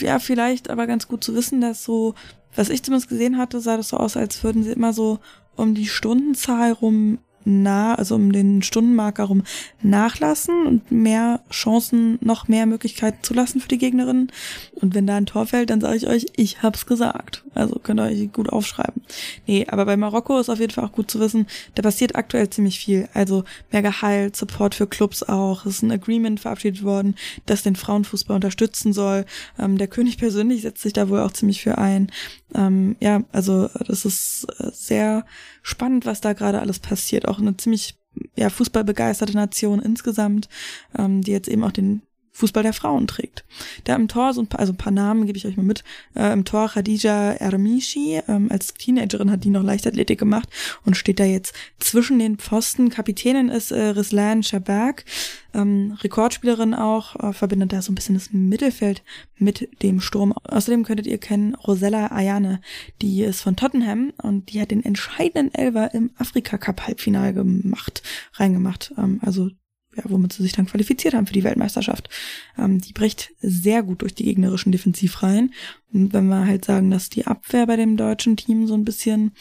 ja 0.00 0.18
vielleicht 0.18 0.70
aber 0.70 0.86
ganz 0.86 1.08
gut 1.08 1.22
zu 1.24 1.34
wissen, 1.34 1.60
dass 1.60 1.84
so 1.84 2.14
was 2.54 2.70
ich 2.70 2.82
zumindest 2.82 3.08
gesehen 3.08 3.38
hatte, 3.38 3.60
sah 3.60 3.76
das 3.76 3.88
so 3.88 3.96
aus, 3.96 4.16
als 4.16 4.42
würden 4.42 4.64
sie 4.64 4.72
immer 4.72 4.92
so 4.92 5.20
um 5.56 5.74
die 5.74 5.86
Stundenzahl 5.86 6.72
rum 6.72 7.18
nah, 7.48 7.94
also 7.94 8.14
um 8.14 8.32
den 8.32 8.62
Stundenmarker 8.62 9.24
rum 9.24 9.42
nachlassen 9.82 10.66
und 10.66 10.92
mehr 10.92 11.40
Chancen, 11.50 12.18
noch 12.20 12.48
mehr 12.48 12.66
Möglichkeiten 12.66 13.18
zulassen 13.22 13.60
für 13.60 13.68
die 13.68 13.78
Gegnerinnen. 13.78 14.30
Und 14.74 14.94
wenn 14.94 15.06
da 15.06 15.16
ein 15.16 15.26
Tor 15.26 15.46
fällt, 15.46 15.70
dann 15.70 15.80
sage 15.80 15.96
ich 15.96 16.06
euch, 16.06 16.26
ich 16.36 16.62
hab's 16.62 16.86
gesagt. 16.86 17.44
Also 17.54 17.80
könnt 17.82 17.98
ihr 18.00 18.04
euch 18.04 18.32
gut 18.32 18.50
aufschreiben. 18.50 19.02
Nee, 19.46 19.66
aber 19.68 19.84
bei 19.84 19.96
Marokko 19.96 20.38
ist 20.38 20.48
auf 20.48 20.60
jeden 20.60 20.72
Fall 20.72 20.84
auch 20.84 20.92
gut 20.92 21.10
zu 21.10 21.18
wissen, 21.18 21.46
da 21.74 21.82
passiert 21.82 22.14
aktuell 22.14 22.48
ziemlich 22.50 22.78
viel. 22.78 23.08
Also 23.14 23.44
mehr 23.72 23.82
Gehalt, 23.82 24.36
Support 24.36 24.74
für 24.74 24.86
Clubs 24.86 25.22
auch. 25.22 25.66
Es 25.66 25.76
ist 25.76 25.82
ein 25.82 25.90
Agreement 25.90 26.38
verabschiedet 26.38 26.84
worden, 26.84 27.16
das 27.46 27.62
den 27.62 27.76
Frauenfußball 27.76 28.36
unterstützen 28.36 28.92
soll. 28.92 29.24
Ähm, 29.58 29.78
der 29.78 29.88
König 29.88 30.18
persönlich 30.18 30.62
setzt 30.62 30.82
sich 30.82 30.92
da 30.92 31.08
wohl 31.08 31.20
auch 31.20 31.32
ziemlich 31.32 31.62
für 31.62 31.78
ein. 31.78 32.12
Ähm, 32.54 32.96
ja, 33.00 33.22
also 33.32 33.68
das 33.86 34.04
ist 34.04 34.46
äh, 34.58 34.70
sehr 34.72 35.24
spannend, 35.62 36.06
was 36.06 36.20
da 36.20 36.32
gerade 36.32 36.60
alles 36.60 36.78
passiert. 36.78 37.28
Auch 37.28 37.37
eine 37.40 37.56
ziemlich 37.56 37.98
ja, 38.36 38.50
fußballbegeisterte 38.50 39.34
Nation 39.34 39.80
insgesamt, 39.80 40.48
ähm, 40.96 41.22
die 41.22 41.32
jetzt 41.32 41.48
eben 41.48 41.64
auch 41.64 41.72
den 41.72 42.02
Fußball 42.38 42.62
der 42.62 42.72
Frauen 42.72 43.08
trägt. 43.08 43.44
Da 43.84 43.96
im 43.96 44.06
Tor, 44.06 44.32
so 44.32 44.40
ein 44.40 44.46
paar, 44.46 44.60
also 44.60 44.72
ein 44.72 44.76
paar 44.76 44.92
Namen 44.92 45.26
gebe 45.26 45.36
ich 45.36 45.46
euch 45.46 45.56
mal 45.56 45.64
mit. 45.64 45.82
Äh, 46.14 46.32
Im 46.32 46.44
Tor 46.44 46.68
Khadija 46.68 47.32
Ermishi, 47.32 48.20
ähm, 48.28 48.48
als 48.50 48.74
Teenagerin 48.74 49.32
hat 49.32 49.42
die 49.42 49.50
noch 49.50 49.64
Leichtathletik 49.64 50.20
gemacht 50.20 50.48
und 50.84 50.96
steht 50.96 51.18
da 51.18 51.24
jetzt 51.24 51.52
zwischen 51.80 52.20
den 52.20 52.38
Pfosten. 52.38 52.90
Kapitänin 52.90 53.48
ist 53.48 53.72
äh, 53.72 53.88
Rislan 53.88 54.44
Shabak, 54.44 55.04
ähm, 55.52 55.98
Rekordspielerin 56.00 56.74
auch, 56.74 57.16
äh, 57.16 57.32
verbindet 57.32 57.72
da 57.72 57.82
so 57.82 57.90
ein 57.90 57.96
bisschen 57.96 58.14
das 58.14 58.32
Mittelfeld 58.32 59.02
mit 59.36 59.68
dem 59.82 60.00
Sturm. 60.00 60.32
Außerdem 60.32 60.84
könntet 60.84 61.08
ihr 61.08 61.18
kennen 61.18 61.56
Rosella 61.56 62.12
Ayane, 62.12 62.60
die 63.02 63.22
ist 63.22 63.40
von 63.40 63.56
Tottenham 63.56 64.12
und 64.22 64.52
die 64.52 64.60
hat 64.60 64.70
den 64.70 64.84
entscheidenden 64.84 65.52
Elver 65.52 65.92
im 65.92 66.10
Afrika 66.16 66.56
Cup 66.56 66.86
Halbfinale 66.86 67.34
gemacht, 67.34 68.02
reingemacht. 68.34 68.94
Ähm, 68.96 69.18
also 69.24 69.50
ja, 69.98 70.04
womit 70.10 70.32
sie 70.32 70.42
sich 70.42 70.52
dann 70.52 70.66
qualifiziert 70.66 71.14
haben 71.14 71.26
für 71.26 71.32
die 71.32 71.44
Weltmeisterschaft. 71.44 72.08
Ähm, 72.56 72.80
die 72.80 72.92
bricht 72.92 73.32
sehr 73.40 73.82
gut 73.82 74.02
durch 74.02 74.14
die 74.14 74.24
gegnerischen 74.24 74.72
Defensivreihen. 74.72 75.52
Und 75.92 76.12
wenn 76.12 76.28
wir 76.28 76.46
halt 76.46 76.64
sagen, 76.64 76.90
dass 76.90 77.08
die 77.08 77.26
Abwehr 77.26 77.66
bei 77.66 77.76
dem 77.76 77.96
deutschen 77.96 78.36
Team 78.36 78.66
so 78.66 78.74
ein 78.74 78.84
bisschen 78.84 79.32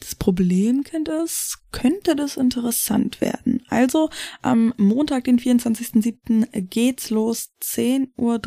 das 0.00 0.14
Problemkind 0.14 1.08
ist, 1.08 1.58
könnte 1.72 2.14
das 2.14 2.36
interessant 2.36 3.20
werden. 3.20 3.62
Also 3.68 4.10
am 4.42 4.72
Montag, 4.76 5.24
den 5.24 5.38
24.07. 5.38 6.60
geht's 6.60 7.10
los, 7.10 7.50
10.30 7.62 8.06
Uhr 8.16 8.38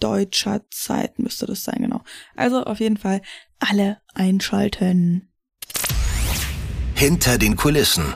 deutscher 0.00 0.62
Zeit 0.70 1.18
müsste 1.18 1.46
das 1.46 1.64
sein, 1.64 1.78
genau. 1.80 2.02
Also 2.34 2.64
auf 2.64 2.80
jeden 2.80 2.96
Fall 2.96 3.22
alle 3.58 3.98
einschalten. 4.14 5.32
Hinter 6.94 7.38
den 7.38 7.56
Kulissen 7.56 8.14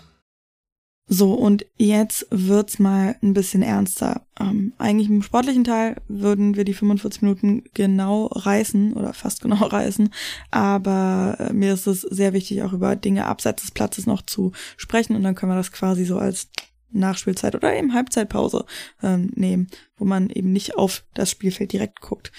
so, 1.13 1.33
und 1.35 1.67
jetzt 1.77 2.29
wird's 2.31 2.79
mal 2.79 3.17
ein 3.21 3.33
bisschen 3.35 3.63
ernster. 3.63 4.29
Ähm, 4.39 4.75
eigentlich 4.79 5.09
im 5.09 5.23
sportlichen 5.23 5.65
Teil 5.65 5.97
würden 6.07 6.55
wir 6.55 6.63
die 6.63 6.73
45 6.73 7.23
Minuten 7.23 7.65
genau 7.75 8.27
reißen 8.27 8.93
oder 8.93 9.13
fast 9.13 9.41
genau 9.43 9.67
reißen, 9.67 10.11
aber 10.53 11.37
äh, 11.41 11.53
mir 11.53 11.75
ist 11.75 11.89
es 11.89 12.03
sehr 12.03 12.33
wichtig, 12.33 12.63
auch 12.63 12.73
über 12.73 12.95
Dinge 12.95 13.27
abseits 13.27 13.63
des 13.63 13.73
Platzes 13.73 14.07
noch 14.07 14.23
zu 14.23 14.53
sprechen 14.77 15.17
und 15.17 15.25
dann 15.25 15.35
können 15.35 15.51
wir 15.51 15.57
das 15.57 15.73
quasi 15.73 16.05
so 16.05 16.17
als 16.17 16.49
Nachspielzeit 16.93 17.57
oder 17.57 17.75
eben 17.77 17.93
Halbzeitpause 17.93 18.65
ähm, 19.03 19.33
nehmen, 19.35 19.67
wo 19.97 20.05
man 20.05 20.31
eben 20.31 20.53
nicht 20.53 20.77
auf 20.77 21.05
das 21.15 21.29
Spielfeld 21.29 21.73
direkt 21.73 22.01
guckt. 22.01 22.31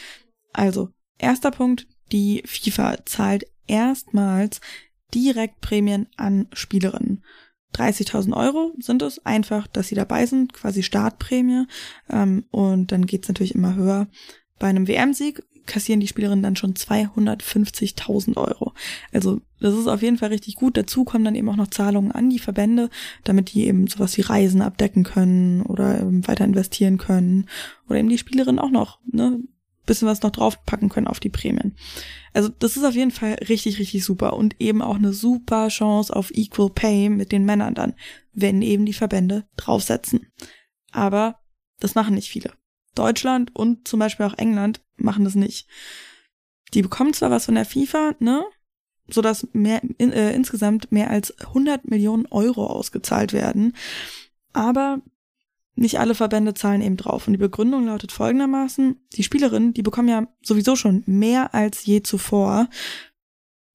Also, 0.53 0.91
erster 1.17 1.51
Punkt, 1.51 1.87
die 2.13 2.41
FIFA 2.45 3.05
zahlt 3.05 3.47
erstmals 3.67 4.61
direkt 5.13 5.59
Prämien 5.59 6.07
an 6.15 6.47
Spielerinnen. 6.53 7.21
30.000 7.75 8.35
Euro 8.35 8.73
sind 8.79 9.01
es 9.01 9.25
einfach, 9.25 9.67
dass 9.67 9.87
sie 9.87 9.95
dabei 9.95 10.25
sind, 10.25 10.53
quasi 10.53 10.83
Startprämie. 10.83 11.65
Ähm, 12.09 12.45
und 12.51 12.91
dann 12.91 13.05
geht's 13.05 13.27
natürlich 13.27 13.55
immer 13.55 13.75
höher. 13.75 14.07
Bei 14.59 14.67
einem 14.67 14.87
WM-Sieg 14.87 15.43
kassieren 15.65 15.99
die 15.99 16.07
Spielerinnen 16.07 16.43
dann 16.43 16.55
schon 16.55 16.73
250.000 16.73 18.37
Euro. 18.37 18.73
Also 19.11 19.41
das 19.59 19.75
ist 19.75 19.87
auf 19.87 20.01
jeden 20.01 20.17
Fall 20.17 20.29
richtig 20.29 20.55
gut. 20.55 20.75
Dazu 20.75 21.03
kommen 21.03 21.23
dann 21.23 21.35
eben 21.35 21.49
auch 21.49 21.55
noch 21.55 21.69
Zahlungen 21.69 22.11
an 22.11 22.29
die 22.29 22.39
Verbände, 22.39 22.89
damit 23.23 23.53
die 23.53 23.67
eben 23.67 23.87
sowas 23.87 24.17
wie 24.17 24.21
Reisen 24.21 24.61
abdecken 24.61 25.03
können 25.03 25.61
oder 25.61 26.01
weiter 26.27 26.45
investieren 26.45 26.97
können 26.97 27.47
oder 27.87 27.99
eben 27.99 28.09
die 28.09 28.17
Spielerinnen 28.17 28.59
auch 28.59 28.71
noch 28.71 28.99
ne, 29.05 29.39
bisschen 29.85 30.07
was 30.07 30.21
noch 30.21 30.31
draufpacken 30.31 30.89
können 30.89 31.07
auf 31.07 31.19
die 31.19 31.29
Prämien. 31.29 31.75
Also 32.33 32.49
das 32.49 32.77
ist 32.77 32.83
auf 32.83 32.93
jeden 32.93 33.11
Fall 33.11 33.33
richtig, 33.49 33.79
richtig 33.79 34.03
super 34.03 34.33
und 34.33 34.59
eben 34.59 34.81
auch 34.81 34.95
eine 34.95 35.13
super 35.13 35.67
Chance 35.69 36.15
auf 36.15 36.31
Equal 36.31 36.69
Pay 36.69 37.09
mit 37.09 37.31
den 37.31 37.45
Männern 37.45 37.73
dann, 37.73 37.93
wenn 38.33 38.61
eben 38.61 38.85
die 38.85 38.93
Verbände 38.93 39.45
draufsetzen. 39.57 40.27
Aber 40.91 41.39
das 41.79 41.95
machen 41.95 42.15
nicht 42.15 42.29
viele. 42.29 42.53
Deutschland 42.95 43.55
und 43.55 43.87
zum 43.87 43.99
Beispiel 43.99 44.25
auch 44.25 44.37
England 44.37 44.81
machen 44.97 45.23
das 45.23 45.35
nicht. 45.35 45.67
Die 46.73 46.81
bekommen 46.81 47.13
zwar 47.13 47.31
was 47.31 47.45
von 47.45 47.55
der 47.55 47.65
FIFA, 47.65 48.15
ne? 48.19 48.45
So 49.07 49.21
dass 49.21 49.47
mehr, 49.53 49.81
in, 49.97 50.13
äh, 50.13 50.33
insgesamt 50.33 50.91
mehr 50.91 51.09
als 51.09 51.37
100 51.39 51.89
Millionen 51.89 52.27
Euro 52.27 52.67
ausgezahlt 52.67 53.33
werden. 53.33 53.75
Aber 54.53 55.01
nicht 55.75 55.99
alle 55.99 56.15
Verbände 56.15 56.53
zahlen 56.53 56.81
eben 56.81 56.97
drauf. 56.97 57.27
Und 57.27 57.33
die 57.33 57.39
Begründung 57.39 57.85
lautet 57.85 58.11
folgendermaßen, 58.11 58.97
die 59.13 59.23
Spielerinnen, 59.23 59.73
die 59.73 59.83
bekommen 59.83 60.09
ja 60.09 60.27
sowieso 60.43 60.75
schon 60.75 61.03
mehr 61.05 61.53
als 61.53 61.85
je 61.85 62.03
zuvor. 62.03 62.69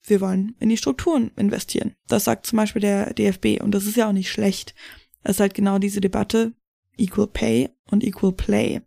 Wir 0.03 0.21
wollen 0.21 0.55
in 0.61 0.69
die 0.69 0.77
Strukturen 0.77 1.31
investieren. 1.37 1.97
Das 2.07 2.25
sagt 2.25 2.47
zum 2.47 2.59
Beispiel 2.59 2.83
der 2.83 3.15
DFB. 3.15 3.63
Und 3.63 3.73
das 3.73 3.87
ist 3.87 3.97
ja 3.97 4.09
auch 4.09 4.13
nicht 4.13 4.31
schlecht. 4.31 4.75
Es 5.23 5.37
ist 5.37 5.41
halt 5.41 5.55
genau 5.55 5.79
diese 5.79 6.01
Debatte, 6.01 6.53
Equal 6.97 7.27
Pay 7.27 7.71
und 7.91 8.05
Equal 8.05 8.33
Play. 8.33 8.83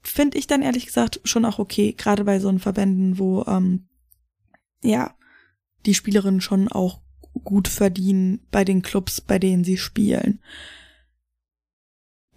Finde 0.00 0.38
ich 0.38 0.46
dann 0.46 0.62
ehrlich 0.62 0.86
gesagt 0.86 1.20
schon 1.24 1.44
auch 1.44 1.58
okay, 1.58 1.92
gerade 1.92 2.24
bei 2.24 2.38
so 2.38 2.48
einen 2.48 2.60
Verbänden, 2.60 3.18
wo 3.18 3.44
ähm, 3.46 3.88
ja 4.82 5.14
die 5.84 5.94
Spielerinnen 5.94 6.40
schon 6.40 6.68
auch 6.68 7.02
gut 7.44 7.68
verdienen 7.68 8.46
bei 8.50 8.64
den 8.64 8.80
Clubs, 8.82 9.20
bei 9.20 9.38
denen 9.38 9.64
sie 9.64 9.76
spielen 9.76 10.40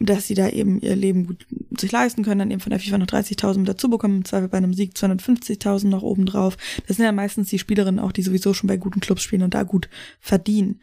dass 0.06 0.28
sie 0.28 0.34
da 0.34 0.49
eben 0.49 0.80
ihr 0.80 0.95
Leben 0.95 1.28
gut 1.28 1.45
sich 1.78 1.91
leisten 1.91 2.24
können, 2.24 2.39
dann 2.39 2.52
eben 2.52 2.60
von 2.60 2.72
der 2.72 2.80
FIFA 2.80 2.97
noch 2.97 3.08
30.000 3.08 3.66
dazu 3.66 3.89
bekommen, 3.89 4.18
im 4.18 4.26
Zweifel 4.26 4.49
bei 4.49 4.58
einem 4.58 4.74
Sieg 4.74 4.93
250.000 4.95 5.88
noch 5.88 6.04
oben 6.04 6.26
drauf. 6.26 6.58
Das 6.88 6.97
sind 6.97 7.06
ja 7.06 7.12
meistens 7.12 7.49
die 7.49 7.60
Spielerinnen 7.60 7.99
auch, 7.99 8.12
die 8.12 8.24
sowieso 8.24 8.54
schon 8.54 8.68
bei 8.68 8.78
guten 8.78 8.99
Clubs 8.99 9.24
spielen 9.24 9.43
und 9.43 9.54
da 9.54 9.64
gut 9.64 9.89
verdienen. 10.20 10.82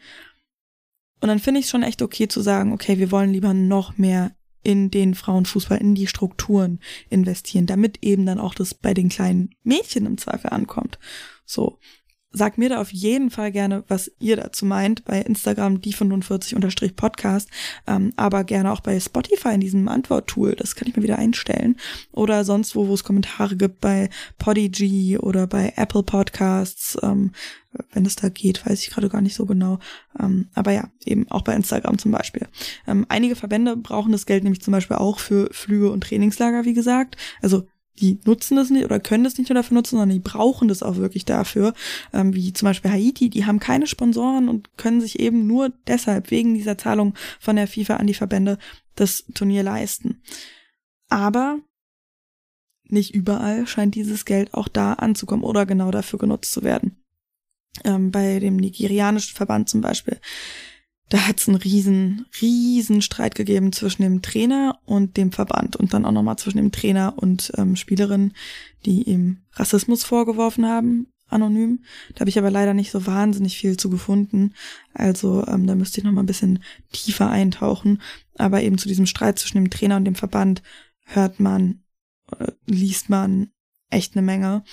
Und 1.21 1.27
dann 1.27 1.39
finde 1.39 1.59
ich 1.59 1.65
es 1.65 1.71
schon 1.71 1.83
echt 1.83 2.01
okay 2.01 2.27
zu 2.27 2.41
sagen, 2.41 2.71
okay, 2.71 2.97
wir 2.97 3.11
wollen 3.11 3.31
lieber 3.31 3.53
noch 3.53 3.97
mehr 3.97 4.31
in 4.63 4.91
den 4.91 5.15
Frauenfußball, 5.15 5.77
in 5.77 5.95
die 5.95 6.07
Strukturen 6.07 6.79
investieren, 7.09 7.65
damit 7.65 7.99
eben 8.01 8.25
dann 8.25 8.39
auch 8.39 8.53
das 8.53 8.73
bei 8.73 8.93
den 8.93 9.09
kleinen 9.09 9.51
Mädchen 9.63 10.05
im 10.05 10.17
Zweifel 10.17 10.49
ankommt. 10.49 10.99
So. 11.45 11.79
Sagt 12.31 12.59
mir 12.59 12.69
da 12.69 12.79
auf 12.79 12.91
jeden 12.91 13.31
Fall 13.31 13.51
gerne, 13.51 13.83
was 13.87 14.11
ihr 14.19 14.35
dazu 14.35 14.65
meint, 14.65 15.03
bei 15.03 15.19
Instagram 15.19 15.81
die 15.81 15.93
45 15.93 16.55
Podcast, 16.95 17.49
ähm, 17.87 18.13
aber 18.17 18.43
gerne 18.43 18.71
auch 18.71 18.81
bei 18.81 18.99
Spotify 18.99 19.55
in 19.55 19.61
diesem 19.61 19.87
Antworttool, 19.87 20.55
das 20.55 20.75
kann 20.75 20.87
ich 20.87 20.95
mir 20.95 21.01
wieder 21.01 21.17
einstellen. 21.17 21.75
Oder 22.11 22.45
sonst 22.45 22.75
wo, 22.75 22.87
wo 22.87 22.93
es 22.93 23.03
Kommentare 23.03 23.55
gibt, 23.55 23.81
bei 23.81 24.09
Podigy 24.37 25.17
oder 25.17 25.47
bei 25.47 25.73
Apple 25.75 26.03
Podcasts, 26.03 26.97
ähm, 27.01 27.31
wenn 27.91 28.05
es 28.05 28.15
da 28.15 28.29
geht, 28.29 28.65
weiß 28.65 28.81
ich 28.81 28.91
gerade 28.91 29.09
gar 29.09 29.21
nicht 29.21 29.35
so 29.35 29.45
genau. 29.45 29.79
Ähm, 30.19 30.49
aber 30.53 30.71
ja, 30.71 30.89
eben 31.05 31.29
auch 31.29 31.41
bei 31.41 31.55
Instagram 31.55 31.97
zum 31.97 32.11
Beispiel. 32.11 32.47
Ähm, 32.87 33.05
einige 33.09 33.35
Verbände 33.35 33.75
brauchen 33.75 34.11
das 34.11 34.25
Geld 34.25 34.43
nämlich 34.43 34.61
zum 34.61 34.71
Beispiel 34.71 34.97
auch 34.97 35.19
für 35.19 35.49
Flüge 35.51 35.91
und 35.91 36.03
Trainingslager, 36.03 36.65
wie 36.65 36.73
gesagt. 36.73 37.17
Also 37.41 37.63
die 37.99 38.19
nutzen 38.25 38.55
das 38.55 38.69
nicht 38.69 38.85
oder 38.85 38.99
können 38.99 39.23
das 39.23 39.37
nicht 39.37 39.49
nur 39.49 39.55
dafür 39.55 39.75
nutzen, 39.75 39.97
sondern 39.97 40.09
die 40.09 40.19
brauchen 40.19 40.67
das 40.67 40.83
auch 40.83 40.97
wirklich 40.97 41.25
dafür. 41.25 41.73
Ähm, 42.13 42.33
wie 42.33 42.53
zum 42.53 42.65
Beispiel 42.67 42.91
Haiti, 42.91 43.29
die 43.29 43.45
haben 43.45 43.59
keine 43.59 43.87
Sponsoren 43.87 44.49
und 44.49 44.77
können 44.77 45.01
sich 45.01 45.19
eben 45.19 45.47
nur 45.47 45.71
deshalb 45.87 46.31
wegen 46.31 46.53
dieser 46.53 46.77
Zahlung 46.77 47.13
von 47.39 47.55
der 47.55 47.67
FIFA 47.67 47.97
an 47.97 48.07
die 48.07 48.13
Verbände 48.13 48.57
das 48.95 49.25
Turnier 49.33 49.63
leisten. 49.63 50.21
Aber 51.09 51.59
nicht 52.83 53.13
überall 53.13 53.67
scheint 53.67 53.95
dieses 53.95 54.25
Geld 54.25 54.53
auch 54.53 54.67
da 54.67 54.93
anzukommen 54.93 55.43
oder 55.43 55.65
genau 55.65 55.91
dafür 55.91 56.19
genutzt 56.19 56.51
zu 56.51 56.63
werden. 56.63 57.03
Ähm, 57.83 58.11
bei 58.11 58.39
dem 58.39 58.57
nigerianischen 58.57 59.35
Verband 59.35 59.69
zum 59.69 59.81
Beispiel 59.81 60.19
da 61.09 61.27
hat 61.27 61.39
es 61.39 61.47
einen 61.47 61.57
riesen, 61.57 62.25
riesen 62.41 63.01
Streit 63.01 63.35
gegeben 63.35 63.71
zwischen 63.73 64.03
dem 64.03 64.21
Trainer 64.21 64.79
und 64.85 65.17
dem 65.17 65.31
Verband 65.31 65.75
und 65.75 65.93
dann 65.93 66.05
auch 66.05 66.11
nochmal 66.11 66.37
zwischen 66.37 66.57
dem 66.57 66.71
Trainer 66.71 67.15
und 67.17 67.51
ähm, 67.57 67.75
Spielerinnen, 67.75 68.33
die 68.85 69.03
ihm 69.03 69.39
Rassismus 69.53 70.03
vorgeworfen 70.03 70.67
haben, 70.67 71.07
anonym. 71.27 71.83
Da 72.13 72.21
habe 72.21 72.29
ich 72.29 72.37
aber 72.37 72.51
leider 72.51 72.73
nicht 72.73 72.91
so 72.91 73.05
wahnsinnig 73.05 73.57
viel 73.57 73.77
zu 73.77 73.89
gefunden. 73.89 74.53
Also 74.93 75.45
ähm, 75.47 75.65
da 75.65 75.75
müsste 75.75 75.99
ich 75.99 76.03
nochmal 76.05 76.23
ein 76.23 76.27
bisschen 76.27 76.63
tiefer 76.91 77.29
eintauchen. 77.29 78.01
Aber 78.37 78.61
eben 78.61 78.77
zu 78.77 78.87
diesem 78.87 79.05
Streit 79.05 79.39
zwischen 79.39 79.57
dem 79.57 79.69
Trainer 79.69 79.97
und 79.97 80.05
dem 80.05 80.15
Verband 80.15 80.61
hört 81.05 81.39
man, 81.39 81.81
äh, 82.37 82.51
liest 82.67 83.09
man 83.09 83.51
echt 83.89 84.15
eine 84.15 84.25
Menge. 84.25 84.63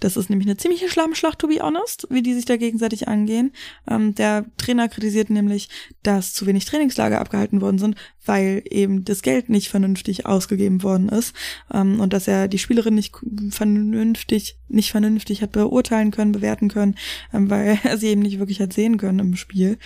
Das 0.00 0.16
ist 0.16 0.30
nämlich 0.30 0.48
eine 0.48 0.56
ziemliche 0.56 0.88
Schlammschlacht, 0.88 1.38
to 1.38 1.46
be 1.46 1.60
honest, 1.60 2.06
wie 2.10 2.22
die 2.22 2.34
sich 2.34 2.44
da 2.44 2.56
gegenseitig 2.56 3.06
angehen. 3.06 3.52
Ähm, 3.88 4.14
der 4.14 4.46
Trainer 4.56 4.88
kritisiert 4.88 5.30
nämlich, 5.30 5.68
dass 6.02 6.32
zu 6.32 6.46
wenig 6.46 6.64
Trainingslager 6.64 7.20
abgehalten 7.20 7.60
worden 7.60 7.78
sind, 7.78 7.96
weil 8.24 8.62
eben 8.68 9.04
das 9.04 9.22
Geld 9.22 9.48
nicht 9.48 9.68
vernünftig 9.68 10.26
ausgegeben 10.26 10.82
worden 10.82 11.08
ist 11.08 11.34
ähm, 11.72 12.00
und 12.00 12.12
dass 12.12 12.26
er 12.28 12.48
die 12.48 12.58
Spielerin 12.58 12.94
nicht 12.94 13.14
vernünftig, 13.50 14.56
nicht 14.68 14.90
vernünftig 14.90 15.42
hat 15.42 15.52
beurteilen 15.52 16.10
können, 16.10 16.32
bewerten 16.32 16.68
können, 16.68 16.96
ähm, 17.32 17.50
weil 17.50 17.78
er 17.84 17.98
sie 17.98 18.08
eben 18.08 18.22
nicht 18.22 18.38
wirklich 18.38 18.60
hat 18.60 18.72
sehen 18.72 18.96
können 18.96 19.18
im 19.18 19.36
Spiel. 19.36 19.78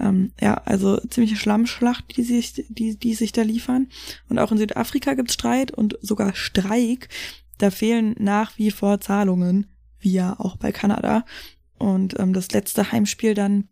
Ähm, 0.00 0.32
ja, 0.40 0.54
also 0.64 0.98
ziemliche 1.08 1.36
Schlammschlacht, 1.36 2.16
die 2.16 2.24
sich, 2.24 2.64
die, 2.68 2.96
die 2.96 3.14
sich 3.14 3.32
da 3.32 3.42
liefern. 3.42 3.88
Und 4.28 4.38
auch 4.38 4.52
in 4.52 4.58
Südafrika 4.58 5.14
gibt's 5.14 5.34
Streit 5.34 5.70
und 5.70 5.96
sogar 6.02 6.34
Streik 6.34 7.08
da 7.62 7.70
fehlen 7.70 8.14
nach 8.18 8.58
wie 8.58 8.70
vor 8.70 9.00
Zahlungen, 9.00 9.66
wie 10.00 10.12
ja 10.12 10.38
auch 10.38 10.56
bei 10.56 10.72
Kanada. 10.72 11.24
Und 11.78 12.18
ähm, 12.18 12.32
das 12.32 12.50
letzte 12.50 12.90
Heimspiel 12.90 13.34
dann 13.34 13.68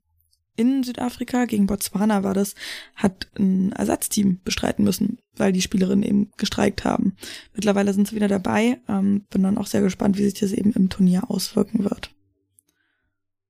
in 0.57 0.83
Südafrika 0.83 1.47
gegen 1.47 1.67
Botswana 1.67 2.23
war 2.23 2.35
das, 2.35 2.55
hat 2.95 3.29
ein 3.39 3.73
Ersatzteam 3.73 4.41
bestreiten 4.45 4.85
müssen, 4.85 5.19
weil 5.37 5.53
die 5.53 5.63
Spielerinnen 5.63 6.05
eben 6.05 6.31
gestreikt 6.37 6.85
haben. 6.85 7.17
Mittlerweile 7.55 7.93
sind 7.95 8.09
sie 8.09 8.15
wieder 8.15 8.29
dabei. 8.29 8.81
Ähm, 8.89 9.27
bin 9.31 9.43
dann 9.43 9.59
auch 9.59 9.67
sehr 9.67 9.81
gespannt, 9.81 10.19
wie 10.19 10.25
sich 10.25 10.35
das 10.35 10.53
eben 10.53 10.73
im 10.73 10.89
Turnier 10.89 11.31
auswirken 11.31 11.83
wird. 11.85 12.15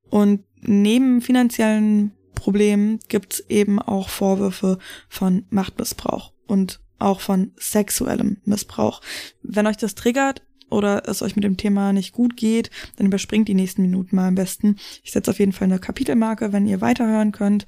Und 0.08 0.44
neben 0.62 1.20
finanziellen 1.20 2.12
Problemen 2.34 3.00
gibt's 3.08 3.40
eben 3.48 3.78
auch 3.78 4.08
Vorwürfe 4.08 4.78
von 5.08 5.44
Machtmissbrauch. 5.50 6.32
Und 6.46 6.80
auch 7.00 7.20
von 7.20 7.52
sexuellem 7.56 8.38
Missbrauch. 8.44 9.00
Wenn 9.42 9.66
euch 9.66 9.76
das 9.76 9.94
triggert 9.94 10.42
oder 10.70 11.08
es 11.08 11.22
euch 11.22 11.36
mit 11.36 11.44
dem 11.44 11.56
Thema 11.56 11.92
nicht 11.92 12.12
gut 12.12 12.36
geht, 12.36 12.70
dann 12.96 13.06
überspringt 13.06 13.48
die 13.48 13.54
nächsten 13.54 13.82
Minuten 13.82 14.16
mal 14.16 14.28
am 14.28 14.34
besten. 14.34 14.76
Ich 15.02 15.12
setze 15.12 15.30
auf 15.30 15.38
jeden 15.38 15.52
Fall 15.52 15.66
eine 15.66 15.78
Kapitelmarke, 15.78 16.52
wenn 16.52 16.66
ihr 16.66 16.80
weiterhören 16.80 17.32
könnt. 17.32 17.66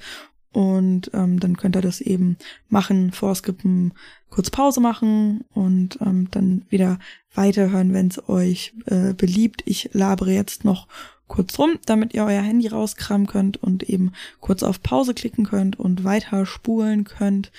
Und 0.53 1.11
ähm, 1.15 1.41
dann 1.41 1.57
könnt 1.57 1.77
ihr 1.77 1.83
das 1.83 2.03
eben 2.03 2.37
machen, 2.69 3.11
vorskippen, 3.11 3.95
kurz 4.29 4.51
Pause 4.51 4.81
machen 4.81 5.45
und 5.55 5.99
ähm, 6.03 6.29
dann 6.31 6.67
wieder 6.69 6.99
weiterhören, 7.35 7.95
wenn 7.95 8.09
es 8.09 8.29
euch 8.29 8.75
äh, 8.85 9.15
beliebt. 9.15 9.63
Ich 9.65 9.91
labere 9.93 10.31
jetzt 10.31 10.65
noch 10.65 10.89
kurz 11.27 11.59
rum, 11.59 11.79
damit 11.87 12.13
ihr 12.13 12.25
euer 12.25 12.43
Handy 12.43 12.69
rauskramen 12.69 13.27
könnt 13.27 13.57
und 13.63 13.83
eben 13.85 14.13
kurz 14.41 14.63
auf 14.63 14.83
Pause 14.83 15.15
klicken 15.15 15.47
könnt 15.47 15.79
und 15.81 16.05
weiter 16.05 16.45
spulen 16.45 17.05
könnt. 17.05 17.51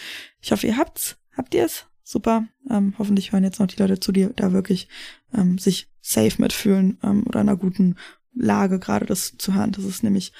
Ich 0.41 0.51
hoffe, 0.51 0.67
ihr 0.67 0.78
habt's. 0.78 1.17
Habt 1.36 1.53
ihr 1.53 1.65
es? 1.65 1.86
Super. 2.03 2.47
Ähm, 2.69 2.93
hoffentlich 2.97 3.31
hören 3.31 3.43
jetzt 3.43 3.59
noch 3.59 3.67
die 3.67 3.81
Leute 3.81 3.99
zu, 3.99 4.11
die 4.11 4.29
da 4.36 4.51
wirklich 4.51 4.88
ähm, 5.34 5.57
sich 5.57 5.88
safe 6.01 6.41
mitfühlen 6.41 6.97
ähm, 7.03 7.23
oder 7.27 7.41
in 7.41 7.49
einer 7.49 7.57
guten 7.57 7.95
Lage 8.34 8.79
gerade 8.79 9.05
das 9.05 9.38
zu 9.38 9.53
hören. 9.53 9.71
Das 9.71 9.86
ist 9.86 10.03
nämlich 10.03 10.34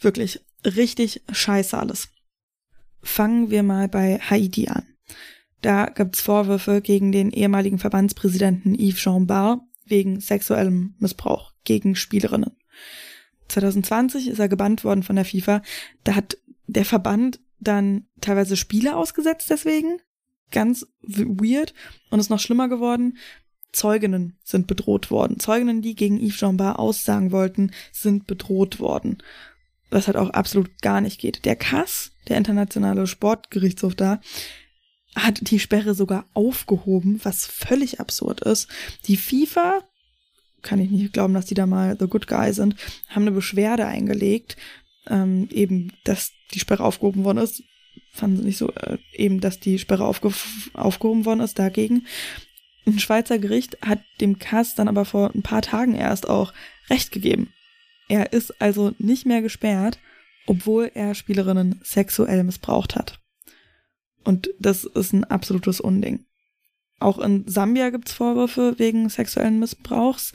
wirklich 0.00 0.40
richtig 0.64 1.22
scheiße 1.30 1.78
alles. 1.78 2.08
Fangen 3.02 3.50
wir 3.50 3.62
mal 3.62 3.88
bei 3.88 4.18
Haiti 4.18 4.68
an. 4.68 4.84
Da 5.62 5.86
gibt's 5.86 6.20
Vorwürfe 6.20 6.80
gegen 6.80 7.12
den 7.12 7.30
ehemaligen 7.30 7.78
Verbandspräsidenten 7.78 8.74
Yves 8.74 9.00
Jean 9.00 9.26
Barr 9.26 9.66
wegen 9.84 10.20
sexuellem 10.20 10.94
Missbrauch 10.98 11.52
gegen 11.64 11.96
Spielerinnen. 11.96 12.56
2020 13.48 14.28
ist 14.28 14.38
er 14.38 14.48
gebannt 14.48 14.84
worden 14.84 15.02
von 15.02 15.16
der 15.16 15.24
FIFA. 15.24 15.62
Da 16.04 16.14
hat 16.14 16.38
der 16.66 16.84
Verband 16.84 17.40
dann 17.58 18.06
teilweise 18.20 18.56
Spiele 18.56 18.96
ausgesetzt 18.96 19.50
deswegen 19.50 20.00
ganz 20.50 20.86
weird 21.02 21.74
und 22.10 22.20
ist 22.20 22.30
noch 22.30 22.40
schlimmer 22.40 22.68
geworden. 22.68 23.18
Zeuginnen 23.72 24.36
sind 24.42 24.66
bedroht 24.66 25.10
worden. 25.10 25.38
Zeuginnen, 25.38 25.82
die 25.82 25.94
gegen 25.94 26.18
Yves 26.18 26.38
Jean 26.38 26.56
Bar 26.56 26.78
aussagen 26.78 27.30
wollten, 27.30 27.70
sind 27.92 28.26
bedroht 28.26 28.80
worden. 28.80 29.18
Was 29.90 30.06
halt 30.06 30.16
auch 30.16 30.30
absolut 30.30 30.82
gar 30.82 31.00
nicht 31.00 31.20
geht. 31.20 31.44
Der 31.44 31.56
CAS, 31.56 32.12
der 32.28 32.36
internationale 32.36 33.06
Sportgerichtshof 33.06 33.94
da, 33.94 34.20
hat 35.16 35.50
die 35.50 35.58
Sperre 35.58 35.94
sogar 35.94 36.26
aufgehoben, 36.34 37.20
was 37.22 37.46
völlig 37.46 38.00
absurd 38.00 38.42
ist. 38.42 38.68
Die 39.06 39.16
FIFA, 39.16 39.82
kann 40.62 40.80
ich 40.80 40.90
nicht 40.90 41.12
glauben, 41.12 41.34
dass 41.34 41.46
die 41.46 41.54
da 41.54 41.66
mal 41.66 41.96
the 41.98 42.06
good 42.06 42.26
guy 42.26 42.52
sind, 42.52 42.76
haben 43.08 43.22
eine 43.22 43.32
Beschwerde 43.32 43.86
eingelegt, 43.86 44.56
ähm, 45.08 45.48
eben, 45.50 45.92
dass 46.04 46.32
die 46.52 46.60
Sperre 46.60 46.84
aufgehoben 46.84 47.24
worden 47.24 47.38
ist. 47.38 47.62
Fanden 48.12 48.38
sie 48.38 48.44
nicht 48.44 48.58
so, 48.58 48.70
äh, 48.72 48.98
eben, 49.12 49.40
dass 49.40 49.60
die 49.60 49.78
Sperre 49.78 50.04
aufge 50.04 50.32
aufgehoben 50.74 51.24
worden 51.24 51.40
ist 51.40 51.58
dagegen. 51.58 52.06
Ein 52.86 52.98
Schweizer 52.98 53.38
Gericht 53.38 53.78
hat 53.82 54.00
dem 54.20 54.38
Kass 54.38 54.74
dann 54.74 54.88
aber 54.88 55.04
vor 55.04 55.30
ein 55.34 55.42
paar 55.42 55.62
Tagen 55.62 55.94
erst 55.94 56.28
auch 56.28 56.52
Recht 56.88 57.12
gegeben. 57.12 57.52
Er 58.08 58.32
ist 58.32 58.60
also 58.60 58.92
nicht 58.98 59.26
mehr 59.26 59.42
gesperrt, 59.42 59.98
obwohl 60.46 60.90
er 60.94 61.14
Spielerinnen 61.14 61.80
sexuell 61.84 62.42
missbraucht 62.42 62.96
hat. 62.96 63.20
Und 64.24 64.50
das 64.58 64.84
ist 64.84 65.12
ein 65.12 65.24
absolutes 65.24 65.80
Unding. 65.80 66.24
Auch 66.98 67.18
in 67.18 67.46
Sambia 67.46 67.90
gibt's 67.90 68.12
Vorwürfe 68.12 68.78
wegen 68.78 69.08
sexuellen 69.08 69.58
Missbrauchs. 69.58 70.32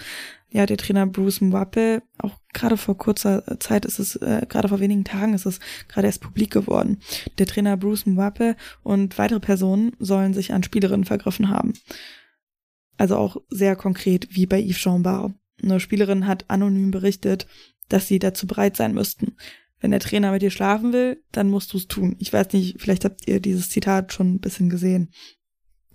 Ja, 0.49 0.65
der 0.65 0.77
Trainer 0.77 1.05
Bruce 1.05 1.41
Mwappe, 1.41 2.03
auch 2.17 2.37
gerade 2.53 2.77
vor 2.77 2.97
kurzer 2.97 3.43
Zeit 3.59 3.85
ist 3.85 3.99
es, 3.99 4.15
äh, 4.15 4.45
gerade 4.47 4.69
vor 4.69 4.79
wenigen 4.79 5.03
Tagen 5.03 5.33
ist 5.33 5.45
es 5.45 5.59
gerade 5.87 6.07
erst 6.07 6.21
publik 6.21 6.51
geworden. 6.51 6.99
Der 7.39 7.45
Trainer 7.45 7.75
Bruce 7.75 8.05
Mwappe 8.05 8.55
und 8.83 9.17
weitere 9.17 9.39
Personen 9.39 9.91
sollen 9.99 10.33
sich 10.33 10.53
an 10.53 10.63
Spielerinnen 10.63 11.05
vergriffen 11.05 11.49
haben. 11.49 11.73
Also 12.97 13.17
auch 13.17 13.37
sehr 13.49 13.75
konkret 13.75 14.27
wie 14.31 14.45
bei 14.45 14.61
Yves 14.61 14.77
Jean 14.77 15.03
Bar. 15.03 15.33
Eine 15.61 15.79
Spielerin 15.79 16.27
hat 16.27 16.45
anonym 16.49 16.91
berichtet, 16.91 17.47
dass 17.89 18.07
sie 18.07 18.19
dazu 18.19 18.47
bereit 18.47 18.77
sein 18.77 18.93
müssten. 18.93 19.35
Wenn 19.79 19.91
der 19.91 19.99
Trainer 19.99 20.31
mit 20.31 20.41
dir 20.41 20.51
schlafen 20.51 20.93
will, 20.93 21.21
dann 21.31 21.49
musst 21.49 21.73
du 21.73 21.77
es 21.77 21.87
tun. 21.87 22.15
Ich 22.19 22.31
weiß 22.31 22.53
nicht, 22.53 22.79
vielleicht 22.79 23.05
habt 23.05 23.27
ihr 23.27 23.39
dieses 23.39 23.69
Zitat 23.69 24.13
schon 24.13 24.35
ein 24.35 24.39
bisschen 24.39 24.69
gesehen. 24.69 25.11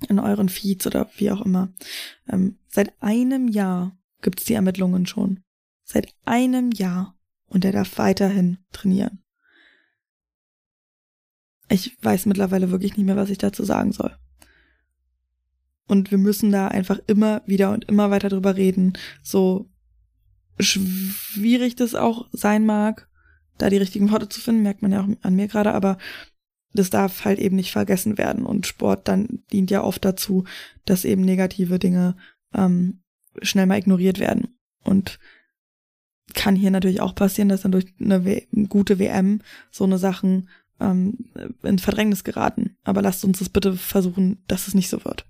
In 0.09 0.19
euren 0.19 0.49
Feeds 0.49 0.87
oder 0.87 1.11
wie 1.17 1.31
auch 1.31 1.41
immer. 1.41 1.73
Ähm, 2.31 2.59
seit 2.69 2.93
einem 3.03 3.49
Jahr 3.49 3.99
gibt's 4.23 4.45
die 4.45 4.55
Ermittlungen 4.55 5.07
schon. 5.07 5.43
Seit 5.85 6.15
einem 6.25 6.71
Jahr. 6.73 7.17
Und 7.47 7.65
er 7.65 7.73
darf 7.73 7.99
weiterhin 7.99 8.59
trainieren. 8.71 9.25
Ich 11.69 11.97
weiß 12.03 12.27
mittlerweile 12.27 12.71
wirklich 12.71 12.97
nicht 12.97 13.07
mehr, 13.07 13.17
was 13.17 13.31
ich 13.31 13.39
dazu 13.39 13.65
sagen 13.65 13.93
soll. 13.93 14.17
Und 15.87 16.13
wir 16.13 16.19
müssen 16.19 16.53
da 16.53 16.69
einfach 16.69 17.01
immer 17.09 17.43
wieder 17.47 17.73
und 17.73 17.87
immer 17.87 18.11
weiter 18.13 18.29
drüber 18.29 18.57
reden, 18.57 18.93
so 19.23 19.69
schwierig 20.61 21.75
das 21.75 21.97
auch 21.97 22.29
sein 22.33 22.65
mag, 22.65 23.09
da 23.59 23.71
die 23.71 23.77
richtigen 23.77 24.11
Worte 24.11 24.29
zu 24.29 24.41
finden, 24.41 24.63
merkt 24.63 24.83
man 24.83 24.93
ja 24.93 25.03
auch 25.03 25.09
an 25.23 25.35
mir 25.35 25.49
gerade, 25.49 25.73
aber 25.73 25.99
das 26.73 26.91
darf 26.91 27.25
halt 27.25 27.39
eben 27.39 27.57
nicht 27.57 27.73
vergessen 27.73 28.19
werden. 28.19 28.47
Und 28.47 28.67
Sport 28.67 29.09
dann 29.09 29.43
dient 29.53 29.71
ja 29.71 29.83
oft 29.83 30.05
dazu, 30.05 30.45
dass 30.85 31.05
eben 31.05 31.23
negative 31.23 31.79
Dinge 31.79 32.17
ähm, 32.55 33.03
schnell 33.43 33.67
mal 33.67 33.79
ignoriert 33.79 34.19
werden. 34.19 34.57
Und 34.83 35.19
kann 36.35 36.57
hier 36.57 36.71
natürlich 36.71 37.01
auch 37.01 37.15
passieren, 37.15 37.49
dass 37.49 37.63
dann 37.63 37.73
durch 37.73 37.87
eine 38.01 38.25
w 38.25 38.47
gute 38.69 38.99
WM 38.99 39.41
so 39.71 39.85
eine 39.85 39.99
Sachen 39.99 40.49
ähm, 40.81 41.19
in 41.63 41.79
Verdrängnis 41.79 42.25
geraten. 42.25 42.77
Aber 42.85 43.03
lasst 43.03 43.25
uns 43.25 43.41
das 43.41 43.49
bitte 43.49 43.75
versuchen, 43.75 44.43
dass 44.47 44.69
es 44.69 44.75
nicht 44.75 44.89
so 44.89 45.05
wird 45.05 45.27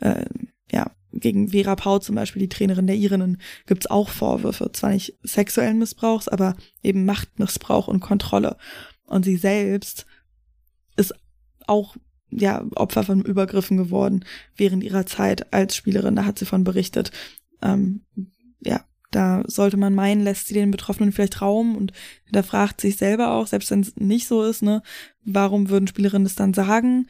äh, 0.00 0.26
ja, 0.70 0.90
gegen 1.12 1.48
Vera 1.48 1.76
Pau 1.76 1.98
zum 1.98 2.14
Beispiel, 2.14 2.40
die 2.40 2.48
Trainerin 2.48 2.86
der 2.86 2.96
Irinnen, 2.96 3.40
gibt's 3.66 3.86
auch 3.86 4.08
Vorwürfe. 4.08 4.70
Zwar 4.72 4.90
nicht 4.90 5.14
sexuellen 5.22 5.78
Missbrauchs, 5.78 6.28
aber 6.28 6.56
eben 6.82 7.04
Machtmissbrauch 7.04 7.88
und 7.88 8.00
Kontrolle. 8.00 8.56
Und 9.06 9.24
sie 9.24 9.36
selbst 9.36 10.06
ist 10.96 11.14
auch 11.66 11.96
ja 12.36 12.64
Opfer 12.74 13.02
von 13.02 13.22
Übergriffen 13.22 13.76
geworden 13.76 14.24
während 14.56 14.82
ihrer 14.82 15.06
Zeit 15.06 15.52
als 15.52 15.76
Spielerin. 15.76 16.16
Da 16.16 16.24
hat 16.24 16.38
sie 16.38 16.46
von 16.46 16.64
berichtet. 16.64 17.10
Ähm, 17.62 18.04
ja, 18.60 18.84
da 19.10 19.42
sollte 19.46 19.76
man 19.76 19.94
meinen, 19.94 20.24
lässt 20.24 20.48
sie 20.48 20.54
den 20.54 20.70
Betroffenen 20.70 21.12
vielleicht 21.12 21.40
Raum 21.40 21.76
und 21.76 21.92
da 22.32 22.42
fragt 22.42 22.80
sich 22.80 22.96
selber 22.96 23.32
auch, 23.32 23.46
selbst 23.46 23.70
wenn 23.70 23.80
es 23.80 23.94
nicht 23.96 24.26
so 24.26 24.42
ist, 24.42 24.62
ne, 24.62 24.82
warum 25.24 25.68
würden 25.68 25.86
Spielerinnen 25.86 26.24
das 26.24 26.34
dann 26.34 26.52
sagen? 26.52 27.06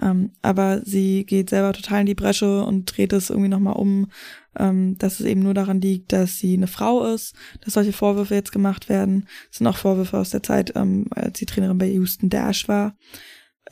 Ähm, 0.00 0.32
aber 0.42 0.82
sie 0.84 1.24
geht 1.24 1.50
selber 1.50 1.72
total 1.72 2.00
in 2.00 2.06
die 2.06 2.16
Bresche 2.16 2.64
und 2.64 2.86
dreht 2.86 3.12
es 3.12 3.30
irgendwie 3.30 3.48
nochmal 3.48 3.76
um, 3.76 4.10
ähm, 4.58 4.98
dass 4.98 5.20
es 5.20 5.26
eben 5.26 5.42
nur 5.42 5.54
daran 5.54 5.80
liegt, 5.80 6.12
dass 6.12 6.38
sie 6.38 6.54
eine 6.54 6.66
Frau 6.66 7.04
ist, 7.06 7.34
dass 7.60 7.74
solche 7.74 7.92
Vorwürfe 7.92 8.34
jetzt 8.34 8.50
gemacht 8.52 8.88
werden. 8.88 9.26
Das 9.48 9.58
sind 9.58 9.66
auch 9.68 9.76
Vorwürfe 9.76 10.18
aus 10.18 10.30
der 10.30 10.42
Zeit, 10.42 10.72
ähm, 10.74 11.06
als 11.10 11.38
sie 11.38 11.46
Trainerin 11.46 11.78
bei 11.78 11.88
Houston 11.88 12.28
Dash 12.28 12.66
war. 12.66 12.96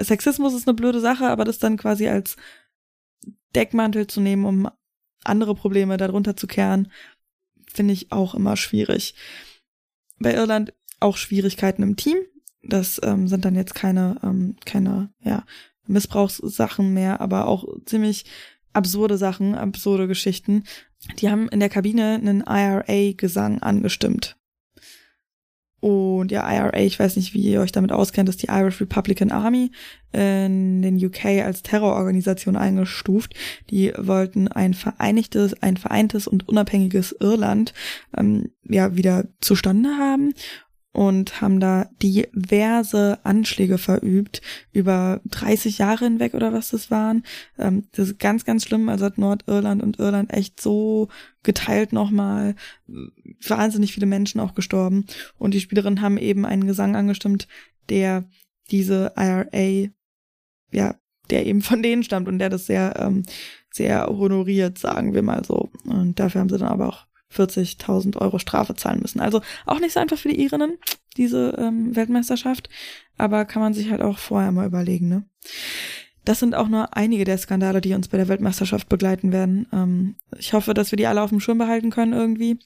Sexismus 0.05 0.55
ist 0.55 0.69
eine 0.69 0.75
blöde 0.75 1.01
Sache, 1.01 1.29
aber 1.29 1.45
das 1.45 1.59
dann 1.59 1.77
quasi 1.77 2.09
als 2.09 2.37
Deckmantel 3.55 4.07
zu 4.07 4.21
nehmen, 4.21 4.45
um 4.45 4.69
andere 5.25 5.55
Probleme 5.55 5.97
darunter 5.97 6.37
zu 6.37 6.47
kehren, 6.47 6.91
finde 7.73 7.95
ich 7.95 8.13
auch 8.13 8.35
immer 8.35 8.57
schwierig. 8.57 9.15
Bei 10.19 10.35
Irland 10.35 10.73
auch 11.01 11.17
Schwierigkeiten 11.17 11.83
im 11.83 11.97
Team. 11.97 12.19
Das 12.63 13.01
ähm, 13.03 13.27
sind 13.27 13.45
dann 13.45 13.57
jetzt 13.57 13.75
keine, 13.75 14.19
ähm, 14.23 14.57
keine 14.65 15.13
ja, 15.21 15.45
Missbrauchssachen 15.87 16.95
mehr, 16.95 17.21
aber 17.21 17.47
auch 17.47 17.67
ziemlich 17.87 18.25
absurde 18.73 19.19
Sachen, 19.19 19.55
absurde 19.55 20.07
Geschichten. 20.07 20.65
Die 21.19 21.29
haben 21.29 21.49
in 21.49 21.61
der 21.61 21.69
Kabine 21.69 22.15
einen 22.15 22.45
IRA-Gesang 22.47 23.61
angestimmt. 23.63 24.37
Und 25.83 26.31
ja, 26.31 26.49
IRA, 26.49 26.79
ich 26.79 26.97
weiß 26.97 27.17
nicht, 27.17 27.35
wie 27.35 27.41
ihr 27.41 27.61
euch 27.61 27.73
damit 27.73 27.91
auskennt, 27.91 28.29
ist 28.29 28.41
die 28.41 28.47
Irish 28.47 28.81
Republican 28.81 29.33
Army 29.33 29.73
in 30.13 30.81
den 30.81 31.05
UK 31.05 31.43
als 31.45 31.65
Terrororganisation 31.65 32.55
eingestuft. 32.55 33.35
Die 33.69 33.93
wollten 33.99 34.47
ein 34.47 34.75
vereinigtes, 34.75 35.61
ein 35.61 35.77
vereintes 35.77 36.29
und 36.29 36.49
unabhängiges 36.49 37.17
Irland 37.19 37.75
ähm, 38.17 38.53
ja 38.63 38.95
wieder 38.95 39.27
zustande 39.41 39.89
haben 39.99 40.35
und 40.93 41.41
haben 41.41 41.59
da 41.59 41.89
diverse 42.03 43.19
Anschläge 43.25 43.79
verübt 43.79 44.43
über 44.73 45.21
30 45.25 45.79
Jahre 45.79 46.05
hinweg 46.05 46.35
oder 46.35 46.53
was 46.53 46.69
das 46.69 46.91
waren. 46.91 47.25
Ähm, 47.59 47.89
das 47.93 48.11
ist 48.11 48.19
ganz, 48.19 48.45
ganz 48.45 48.65
schlimm. 48.65 48.89
Also 48.89 49.07
hat 49.07 49.17
Nordirland 49.17 49.83
und 49.83 49.99
Irland 49.99 50.33
echt 50.33 50.61
so 50.61 51.09
geteilt 51.43 51.93
nochmal. 51.93 52.55
Wahnsinnig 53.47 53.93
viele 53.93 54.07
Menschen 54.07 54.41
auch 54.41 54.55
gestorben. 54.55 55.07
Und 55.39 55.55
die 55.55 55.61
Spielerinnen 55.61 56.03
haben 56.03 56.19
eben 56.19 56.45
einen 56.45 56.67
Gesang 56.67 56.95
angestimmt, 56.95 57.49
der 57.89 58.25
diese 58.71 59.15
IRA, 59.17 59.91
ja, 60.73 60.95
der 61.31 61.47
eben 61.47 61.63
von 61.63 61.83
denen 61.83 62.03
stammt 62.03 62.29
und 62.29 62.39
der 62.39 62.51
das 62.51 62.67
sehr, 62.67 62.97
ähm, 62.99 63.23
sehr 63.71 64.07
honoriert, 64.09 64.79
sagen 64.79 65.15
wir 65.15 65.23
mal 65.23 65.43
so. 65.45 65.71
Und 65.85 66.21
dafür 66.21 66.43
haben 66.43 66.51
sie 66.51 66.59
dann 66.59 66.69
aber 66.69 66.89
auch 66.89 67.07
40.000 67.35 68.17
Euro 68.19 68.39
Strafe 68.39 68.75
zahlen 68.75 69.01
müssen. 69.01 69.21
Also 69.21 69.41
auch 69.67 69.81
nicht 69.81 69.93
so 69.93 70.01
einfach 70.01 70.19
für 70.19 70.29
die 70.29 70.41
Irinnen, 70.41 70.79
diese 71.17 71.57
ähm, 71.59 71.95
Weltmeisterschaft, 71.97 72.69
aber 73.19 73.45
kann 73.45 73.63
man 73.63 73.75
sich 73.75 73.91
halt 73.91 74.03
auch 74.03 74.19
vorher 74.19 74.53
mal 74.53 74.67
überlegen. 74.67 75.09
Ne? 75.09 75.25
Das 76.25 76.39
sind 76.39 76.55
auch 76.55 76.69
nur 76.69 76.97
einige 76.97 77.25
der 77.25 77.39
Skandale, 77.39 77.81
die 77.81 77.95
uns 77.95 78.09
bei 78.09 78.17
der 78.17 78.29
Weltmeisterschaft 78.29 78.89
begleiten 78.89 79.33
werden. 79.33 79.67
Ähm, 79.73 80.17
ich 80.39 80.53
hoffe, 80.53 80.75
dass 80.75 80.93
wir 80.93 80.97
die 80.97 81.07
alle 81.07 81.23
auf 81.23 81.31
dem 81.31 81.41
Schirm 81.41 81.59
behalten 81.59 81.91
können 81.91 82.13
irgendwie. 82.13 82.59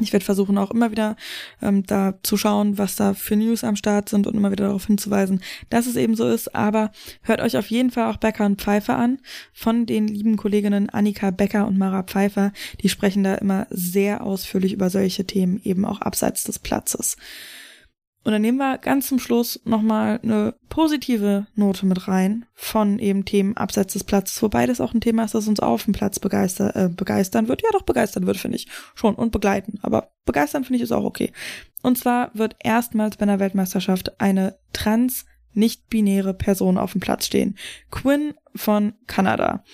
Ich 0.00 0.12
werde 0.12 0.24
versuchen, 0.24 0.58
auch 0.58 0.70
immer 0.70 0.90
wieder 0.92 1.16
ähm, 1.60 1.84
da 1.84 2.14
zu 2.22 2.36
schauen, 2.36 2.78
was 2.78 2.94
da 2.94 3.14
für 3.14 3.34
News 3.34 3.64
am 3.64 3.74
Start 3.74 4.08
sind 4.08 4.26
und 4.26 4.36
immer 4.36 4.52
wieder 4.52 4.66
darauf 4.66 4.86
hinzuweisen, 4.86 5.42
dass 5.70 5.86
es 5.86 5.96
eben 5.96 6.14
so 6.14 6.28
ist. 6.28 6.54
Aber 6.54 6.92
hört 7.22 7.40
euch 7.40 7.56
auf 7.56 7.68
jeden 7.68 7.90
Fall 7.90 8.10
auch 8.10 8.18
Becker 8.18 8.46
und 8.46 8.60
Pfeiffer 8.60 8.96
an 8.96 9.18
von 9.52 9.86
den 9.86 10.06
lieben 10.06 10.36
Kolleginnen 10.36 10.88
Annika 10.88 11.30
Becker 11.30 11.66
und 11.66 11.78
Mara 11.78 12.04
Pfeiffer. 12.04 12.52
Die 12.80 12.88
sprechen 12.88 13.24
da 13.24 13.34
immer 13.34 13.66
sehr 13.70 14.22
ausführlich 14.22 14.72
über 14.72 14.88
solche 14.88 15.26
Themen, 15.26 15.60
eben 15.64 15.84
auch 15.84 16.00
abseits 16.00 16.44
des 16.44 16.60
Platzes. 16.60 17.16
Und 18.28 18.32
dann 18.32 18.42
nehmen 18.42 18.58
wir 18.58 18.76
ganz 18.76 19.08
zum 19.08 19.18
Schluss 19.18 19.58
nochmal 19.64 20.20
eine 20.22 20.54
positive 20.68 21.46
Note 21.54 21.86
mit 21.86 22.08
rein 22.08 22.44
von 22.52 22.98
eben 22.98 23.24
Themen 23.24 23.56
abseits 23.56 23.94
des 23.94 24.04
Platzes, 24.04 24.42
wobei 24.42 24.66
das 24.66 24.82
auch 24.82 24.92
ein 24.92 25.00
Thema 25.00 25.24
ist, 25.24 25.34
das 25.34 25.48
uns 25.48 25.60
auf 25.60 25.84
dem 25.84 25.94
Platz 25.94 26.18
begeister, 26.18 26.76
äh, 26.76 26.88
begeistern 26.90 27.48
wird. 27.48 27.62
Ja, 27.62 27.70
doch 27.72 27.84
begeistern 27.86 28.26
wird, 28.26 28.36
finde 28.36 28.58
ich. 28.58 28.68
Schon. 28.94 29.14
Und 29.14 29.32
begleiten. 29.32 29.78
Aber 29.80 30.10
begeistern 30.26 30.64
finde 30.64 30.76
ich 30.76 30.82
ist 30.82 30.92
auch 30.92 31.04
okay. 31.04 31.32
Und 31.80 31.96
zwar 31.96 32.30
wird 32.34 32.56
erstmals 32.62 33.16
bei 33.16 33.22
einer 33.22 33.40
Weltmeisterschaft 33.40 34.20
eine 34.20 34.58
trans 34.74 35.24
nicht-binäre 35.54 36.34
Person 36.34 36.76
auf 36.76 36.92
dem 36.92 37.00
Platz 37.00 37.24
stehen. 37.24 37.56
Quinn 37.90 38.34
von 38.54 38.92
Kanada. 39.06 39.64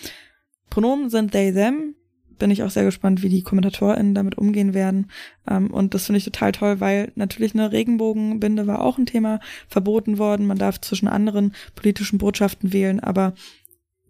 Pronomen 0.71 1.11
sind 1.11 1.33
they, 1.33 1.53
them 1.53 1.97
bin 2.39 2.51
ich 2.51 2.63
auch 2.63 2.71
sehr 2.71 2.85
gespannt, 2.85 3.23
wie 3.23 3.29
die 3.29 3.43
KommentatorInnen 3.43 4.15
damit 4.15 4.37
umgehen 4.39 4.75
werden. 4.75 5.11
Ähm, 5.49 5.71
und 5.71 5.95
das 5.95 6.07
finde 6.07 6.19
ich 6.19 6.25
total 6.25 6.53
toll, 6.53 6.81
weil 6.81 7.13
natürlich 7.15 7.55
eine 7.55 7.73
Regenbogenbinde 7.73 8.67
war 8.67 8.83
auch 8.83 8.99
ein 8.99 9.07
Thema 9.07 9.41
verboten 9.69 10.19
worden. 10.19 10.47
Man 10.47 10.59
darf 10.59 10.81
zwischen 10.81 11.09
anderen 11.09 11.55
politischen 11.75 12.19
Botschaften 12.19 12.73
wählen, 12.73 13.01
aber 13.01 13.35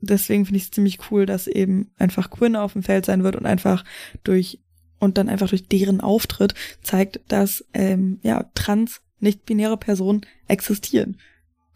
deswegen 0.00 0.44
finde 0.44 0.58
ich 0.58 0.64
es 0.64 0.70
ziemlich 0.70 1.10
cool, 1.10 1.26
dass 1.26 1.46
eben 1.46 1.90
einfach 1.98 2.30
Quinn 2.30 2.56
auf 2.56 2.72
dem 2.74 2.82
Feld 2.82 3.06
sein 3.06 3.24
wird 3.24 3.36
und 3.36 3.46
einfach 3.46 3.84
durch 4.22 4.60
und 4.98 5.18
dann 5.18 5.28
einfach 5.28 5.48
durch 5.48 5.68
deren 5.68 6.00
Auftritt 6.00 6.54
zeigt, 6.82 7.20
dass 7.28 7.64
ähm, 7.74 8.20
ja 8.22 8.50
trans 8.54 9.02
nicht-binäre 9.20 9.76
Personen 9.76 10.22
existieren. 10.48 11.18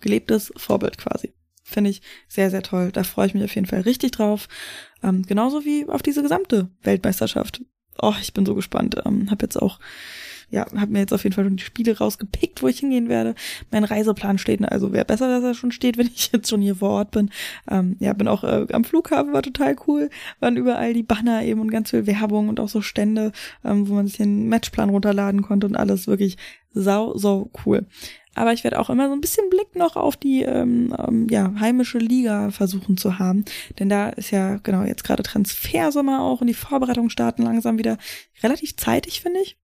Gelebtes 0.01 0.53
Vorbild 0.57 0.99
quasi. 0.99 1.32
Finde 1.68 1.90
ich 1.90 2.02
sehr, 2.28 2.50
sehr 2.50 2.62
toll. 2.62 2.90
Da 2.92 3.04
freue 3.04 3.26
ich 3.26 3.34
mich 3.34 3.44
auf 3.44 3.54
jeden 3.54 3.66
Fall 3.66 3.82
richtig 3.82 4.12
drauf. 4.12 4.48
Ähm, 5.02 5.22
genauso 5.22 5.64
wie 5.64 5.86
auf 5.88 6.02
diese 6.02 6.22
gesamte 6.22 6.68
Weltmeisterschaft. 6.82 7.62
Oh, 8.00 8.14
ich 8.20 8.32
bin 8.32 8.46
so 8.46 8.54
gespannt. 8.54 8.96
Ähm, 9.04 9.30
hab 9.30 9.42
jetzt 9.42 9.60
auch 9.60 9.78
ja, 10.50 10.66
habe 10.74 10.92
mir 10.92 11.00
jetzt 11.00 11.12
auf 11.12 11.24
jeden 11.24 11.34
Fall 11.34 11.44
schon 11.44 11.56
die 11.56 11.62
Spiele 11.62 11.96
rausgepickt, 11.96 12.62
wo 12.62 12.68
ich 12.68 12.78
hingehen 12.78 13.08
werde. 13.08 13.34
Mein 13.70 13.84
Reiseplan 13.84 14.38
steht, 14.38 14.64
also 14.64 14.92
wäre 14.92 15.04
besser, 15.04 15.28
dass 15.28 15.44
er 15.44 15.54
schon 15.54 15.72
steht, 15.72 15.98
wenn 15.98 16.06
ich 16.06 16.30
jetzt 16.32 16.48
schon 16.48 16.62
hier 16.62 16.76
vor 16.76 16.90
Ort 16.90 17.10
bin. 17.10 17.30
Ähm, 17.70 17.96
ja, 18.00 18.12
bin 18.14 18.28
auch 18.28 18.44
äh, 18.44 18.66
am 18.72 18.84
Flughafen, 18.84 19.32
war 19.32 19.42
total 19.42 19.76
cool. 19.86 20.10
Waren 20.40 20.56
überall 20.56 20.94
die 20.94 21.02
Banner 21.02 21.42
eben 21.42 21.60
und 21.60 21.70
ganz 21.70 21.90
viel 21.90 22.06
Werbung 22.06 22.48
und 22.48 22.60
auch 22.60 22.68
so 22.68 22.80
Stände, 22.80 23.32
ähm, 23.64 23.88
wo 23.88 23.94
man 23.94 24.06
sich 24.06 24.16
den 24.16 24.48
Matchplan 24.48 24.90
runterladen 24.90 25.42
konnte 25.42 25.66
und 25.66 25.76
alles 25.76 26.06
wirklich 26.06 26.38
sau, 26.72 27.16
sau 27.16 27.50
cool. 27.66 27.86
Aber 28.39 28.53
ich 28.53 28.62
werde 28.62 28.78
auch 28.78 28.89
immer 28.89 29.09
so 29.09 29.14
ein 29.14 29.20
bisschen 29.20 29.51
Blick 29.51 29.74
noch 29.74 29.97
auf 29.97 30.16
die 30.16 30.43
ähm, 30.43 30.95
ähm, 30.97 31.26
ja, 31.28 31.53
heimische 31.59 31.99
Liga 31.99 32.51
versuchen 32.51 32.97
zu 32.97 33.18
haben. 33.18 33.45
Denn 33.78 33.89
da 33.89 34.11
ist 34.11 34.30
ja 34.30 34.59
genau 34.59 34.84
jetzt 34.84 35.03
gerade 35.03 35.24
Transfersommer 35.24 36.22
auch 36.22 36.41
und 36.41 36.47
die 36.47 36.55
Vorbereitungen 36.55 37.11
starten 37.11 37.43
langsam 37.43 37.78
wieder 37.78 37.99
relativ 38.43 38.76
zeitig, 38.76 39.22
finde 39.22 39.41
ich. 39.41 39.59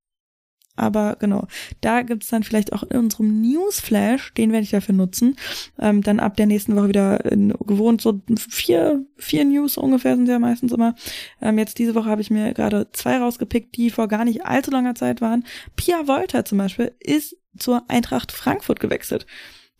Aber 0.77 1.17
genau, 1.21 1.47
da 1.83 2.03
gibt's 2.03 2.29
dann 2.29 2.43
vielleicht 2.43 2.73
auch 2.73 2.83
in 2.83 2.99
unserem 2.99 3.41
Newsflash, 3.41 4.35
den 4.35 4.51
werde 4.51 4.65
ich 4.65 4.71
dafür 4.71 4.95
nutzen, 4.95 5.37
ähm, 5.79 6.03
dann 6.03 6.19
ab 6.19 6.37
der 6.37 6.47
nächsten 6.47 6.75
Woche 6.75 6.89
wieder 6.89 7.31
in, 7.31 7.51
gewohnt, 7.65 8.01
so 8.01 8.21
vier, 8.37 9.07
vier 9.17 9.45
News 9.45 9.77
ungefähr 9.77 10.17
sind 10.17 10.29
ja 10.29 10.41
meistens 10.41 10.73
immer. 10.73 10.97
Ähm, 11.41 11.59
jetzt 11.59 11.79
diese 11.79 11.95
Woche 11.95 12.11
habe 12.11 12.23
ich 12.23 12.31
mir 12.31 12.55
gerade 12.55 12.89
zwei 12.91 13.19
rausgepickt, 13.19 13.77
die 13.77 13.91
vor 13.91 14.09
gar 14.09 14.25
nicht 14.25 14.47
allzu 14.47 14.73
langer 14.73 14.97
Zeit 14.97 15.21
waren. 15.21 15.45
Pia 15.77 16.09
Wolter 16.09 16.45
zum 16.45 16.59
Beispiel 16.59 16.91
ist 16.99 17.37
zur 17.59 17.85
Eintracht 17.89 18.33
Frankfurt 18.33 18.81
gewechselt. 18.81 19.27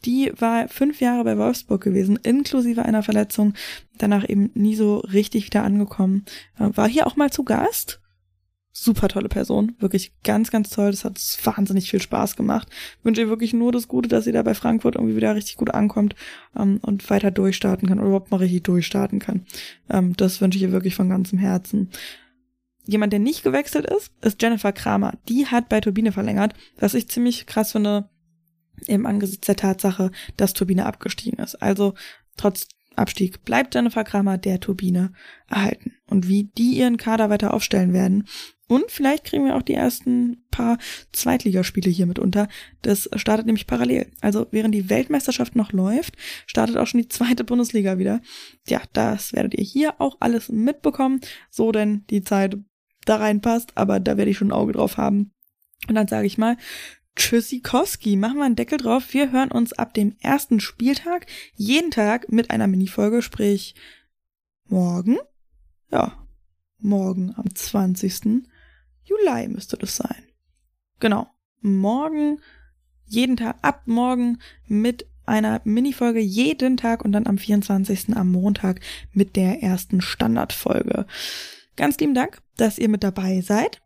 Die 0.05 0.33
war 0.37 0.69
fünf 0.69 1.01
Jahre 1.01 1.25
bei 1.25 1.39
Wolfsburg 1.39 1.83
gewesen, 1.83 2.19
inklusive 2.23 2.85
einer 2.85 3.03
Verletzung, 3.03 3.55
danach 3.97 4.29
eben 4.29 4.51
nie 4.55 4.77
so 4.77 4.99
richtig 4.99 5.47
wieder 5.47 5.65
angekommen. 5.65 6.25
Äh, 6.59 6.69
war 6.75 6.89
hier 6.89 7.07
auch 7.07 7.17
mal 7.17 7.31
zu 7.31 7.45
Gast 7.45 8.01
super 8.77 9.09
tolle 9.09 9.29
Person, 9.29 9.77
wirklich 9.79 10.13
ganz, 10.25 10.51
ganz 10.51 10.71
toll. 10.71 10.91
Das 10.91 11.05
hat 11.05 11.19
wahnsinnig 11.45 11.91
viel 11.91 12.03
Spaß 12.03 12.37
gemacht. 12.37 12.69
Wünsche 13.05 13.23
ihr 13.23 13.29
wirklich 13.29 13.55
nur 13.55 13.71
das 13.71 13.89
Gute, 13.89 14.09
dass 14.09 14.25
sie 14.25 14.33
da 14.33 14.43
bei 14.43 14.55
Frankfurt 14.55 14.97
irgendwie 14.97 15.17
wieder 15.17 15.35
richtig 15.35 15.57
gut 15.57 15.73
ankommt 15.73 16.17
ähm, 16.59 16.81
und 16.83 17.09
weiter 17.09 17.31
durchstarten 17.31 17.89
kann 17.89 17.99
oder 17.99 18.09
überhaupt 18.09 18.33
mal 18.33 18.39
richtig 18.39 18.65
durchstarten 18.65 19.21
kann. 19.21 19.47
Ähm, 19.89 20.15
das 20.17 20.41
wünsche 20.41 20.59
ich 20.59 20.63
ihr 20.63 20.73
wirklich 20.73 20.97
von 20.97 21.09
ganzem 21.09 21.39
Herzen. 21.39 21.91
Jemand, 22.87 23.13
der 23.13 23.21
nicht 23.21 23.43
gewechselt 23.43 23.87
ist, 23.87 24.13
ist 24.21 24.41
Jennifer 24.43 24.73
Kramer. 24.73 25.15
Die 25.29 25.47
hat 25.47 25.69
bei 25.69 25.81
Turbine 25.81 26.13
verlängert, 26.13 26.55
was 26.79 26.95
ich 26.95 27.09
ziemlich 27.09 27.47
krass 27.47 27.73
finde, 27.73 28.11
eben 28.87 29.07
angesichts 29.07 29.47
der 29.47 29.57
Tatsache, 29.57 30.11
dass 30.37 30.53
Turbine 30.53 30.87
abgestiegen 30.87 31.43
ist. 31.43 31.57
Also 31.57 31.95
trotz 32.37 32.69
Abstieg 32.97 33.45
bleibt 33.45 33.75
Jennifer 33.75 34.05
Kramer 34.05 34.39
der 34.39 34.61
Turbine 34.61 35.13
erhalten. 35.49 35.95
Und 36.07 36.29
wie 36.29 36.45
die 36.57 36.79
ihren 36.79 36.97
Kader 36.97 37.31
weiter 37.31 37.55
aufstellen 37.55 37.93
werden, 37.93 38.25
und 38.67 38.91
vielleicht 38.91 39.25
kriegen 39.25 39.45
wir 39.45 39.57
auch 39.57 39.63
die 39.63 39.75
ersten 39.75 40.47
paar 40.51 40.79
Zweitligaspiele 41.13 41.91
hier 41.91 42.07
mit 42.07 42.19
unter. 42.19 42.49
Das 42.81 43.11
startet 43.17 43.45
nämlich 43.45 43.67
parallel. 43.67 44.11
Also 44.23 44.47
während 44.53 44.75
die 44.75 44.89
Weltmeisterschaft 44.89 45.55
noch 45.55 45.73
läuft, 45.73 46.17
startet 46.47 46.79
auch 46.79 46.87
schon 46.87 47.03
die 47.03 47.09
zweite 47.09 47.45
Bundesliga 47.45 47.99
wieder. 47.99 48.23
Ja, 48.67 48.81
das 48.95 49.35
werdet 49.35 49.55
ihr 49.55 49.65
hier 49.65 50.01
auch 50.01 50.17
alles 50.21 50.49
mitbekommen, 50.49 51.21
so 51.51 51.73
denn 51.73 52.05
die 52.09 52.23
Zeit 52.23 52.57
da 53.05 53.17
reinpasst. 53.17 53.77
Aber 53.77 54.01
da 54.01 54.17
werde 54.17 54.31
ich 54.31 54.39
schon 54.39 54.49
ein 54.49 54.53
Auge 54.53 54.73
drauf 54.73 54.97
haben. 54.97 55.33
Und 55.89 55.95
dann 55.95 56.09
sage 56.09 56.27
ich 56.27 56.39
mal, 56.39 56.57
Tschüssikowski, 57.17 58.17
machen 58.17 58.39
wir 58.39 58.45
einen 58.45 58.57
Deckel 58.57 58.79
drauf. 58.79 59.13
Wir 59.13 59.31
hören 59.31 59.51
uns 59.53 59.73
ab 59.73 59.95
dem 59.95 60.17
ersten 60.21 60.61
Spieltag 60.61 61.27
jeden 61.55 61.91
Tag 61.91 62.31
mit 62.33 62.51
einer 62.51 62.67
Minifolge, 62.67 63.23
sprich 63.23 63.75
morgen. 64.69 65.19
Ja, 65.93 66.27
morgen 66.79 67.33
am 67.37 67.55
20. 67.55 68.45
Juli 69.05 69.49
müsste 69.49 69.77
das 69.77 69.97
sein. 69.97 70.25
Genau. 70.99 71.29
Morgen, 71.61 72.41
jeden 73.07 73.37
Tag, 73.37 73.57
ab 73.63 73.83
morgen 73.87 74.39
mit 74.67 75.07
einer 75.27 75.61
Minifolge 75.65 76.21
jeden 76.21 76.77
Tag 76.77 77.05
und 77.05 77.13
dann 77.13 77.27
am 77.27 77.39
24. 77.39 78.17
am 78.17 78.33
Montag 78.33 78.81
mit 79.13 79.37
der 79.37 79.63
ersten 79.63 80.01
Standardfolge. 80.01 81.07
Ganz 81.77 81.99
lieben 81.99 82.15
Dank, 82.15 82.43
dass 82.57 82.79
ihr 82.79 82.89
mit 82.89 83.03
dabei 83.03 83.41
seid 83.41 83.81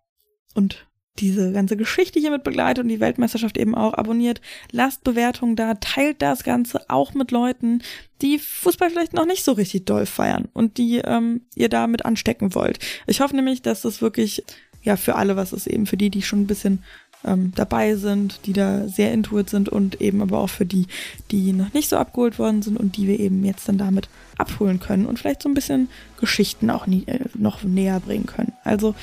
und 0.55 0.89
diese 1.19 1.53
ganze 1.53 1.77
Geschichte 1.77 2.21
hier 2.21 2.31
mit 2.31 2.45
begleitet 2.45 2.85
und 2.85 2.89
die 2.89 3.01
Weltmeisterschaft 3.01 3.59
eben 3.59 3.75
auch 3.75 3.95
abonniert. 3.95 4.41
Lasst 4.71 5.05
Bewertungen 5.05 5.57
da, 5.57 5.75
teilt 5.75 6.23
das 6.23 6.45
Ganze 6.45 6.89
auch 6.89 7.15
mit 7.15 7.31
Leuten, 7.31 7.83
die 8.23 8.39
Fußball 8.39 8.91
vielleicht 8.91 9.15
noch 9.15 9.27
nicht 9.27 9.45
so 9.45 9.53
richtig 9.53 9.85
doll 9.85 10.07
feiern 10.07 10.49
und 10.53 10.79
die 10.79 10.99
ähm, 10.99 11.43
ihr 11.55 11.69
damit 11.69 12.05
anstecken 12.05 12.55
wollt. 12.55 12.79
Ich 13.07 13.21
hoffe 13.21 13.37
nämlich, 13.37 13.63
dass 13.63 13.83
das 13.83 14.01
wirklich 14.01 14.45
ja 14.83 14.97
für 14.97 15.17
alle 15.17 15.37
was 15.37 15.53
ist, 15.53 15.67
eben 15.67 15.87
für 15.87 15.97
die, 15.97 16.11
die 16.11 16.23
schon 16.23 16.43
ein 16.43 16.47
bisschen 16.47 16.85
ähm, 17.25 17.53
dabei 17.55 17.97
sind, 17.97 18.41
die 18.47 18.53
da 18.53 18.87
sehr 18.89 19.13
intuit 19.13 19.51
sind 19.51 19.69
und 19.69 20.01
eben 20.01 20.23
aber 20.23 20.39
auch 20.39 20.51
für 20.51 20.67
die, 20.67 20.87
die 21.31 21.53
noch 21.53 21.73
nicht 21.73 21.89
so 21.89 21.97
abgeholt 21.97 22.39
worden 22.39 22.63
sind 22.63 22.79
und 22.79 22.97
die 22.97 23.07
wir 23.07 23.19
eben 23.19 23.45
jetzt 23.45 23.69
dann 23.69 23.79
damit 23.79 24.09
abholen 24.37 24.81
können 24.81 25.07
und 25.07 25.19
vielleicht 25.19 25.43
so 25.43 25.49
ein 25.49 25.55
bisschen 25.55 25.89
Geschichten 26.21 26.71
auch 26.71 26.87
nie, 26.87 27.05
äh, 27.07 27.21
noch 27.35 27.63
näher 27.63 28.01
bringen 28.01 28.27
können. 28.27 28.53
Also 28.65 28.95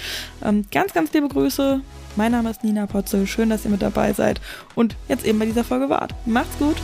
ähm, 0.43 0.65
ganz, 0.71 0.93
ganz 0.93 1.11
liebe 1.13 1.27
Grüße. 1.27 1.81
Mein 2.15 2.31
Name 2.31 2.49
ist 2.49 2.63
Nina 2.63 2.85
Potzel. 2.85 3.27
Schön, 3.27 3.49
dass 3.49 3.65
ihr 3.65 3.71
mit 3.71 3.81
dabei 3.81 4.13
seid 4.13 4.39
und 4.75 4.95
jetzt 5.09 5.25
eben 5.25 5.39
bei 5.39 5.45
dieser 5.45 5.65
Folge 5.65 5.89
wart. 5.89 6.13
Macht's 6.25 6.57
gut. 6.57 6.77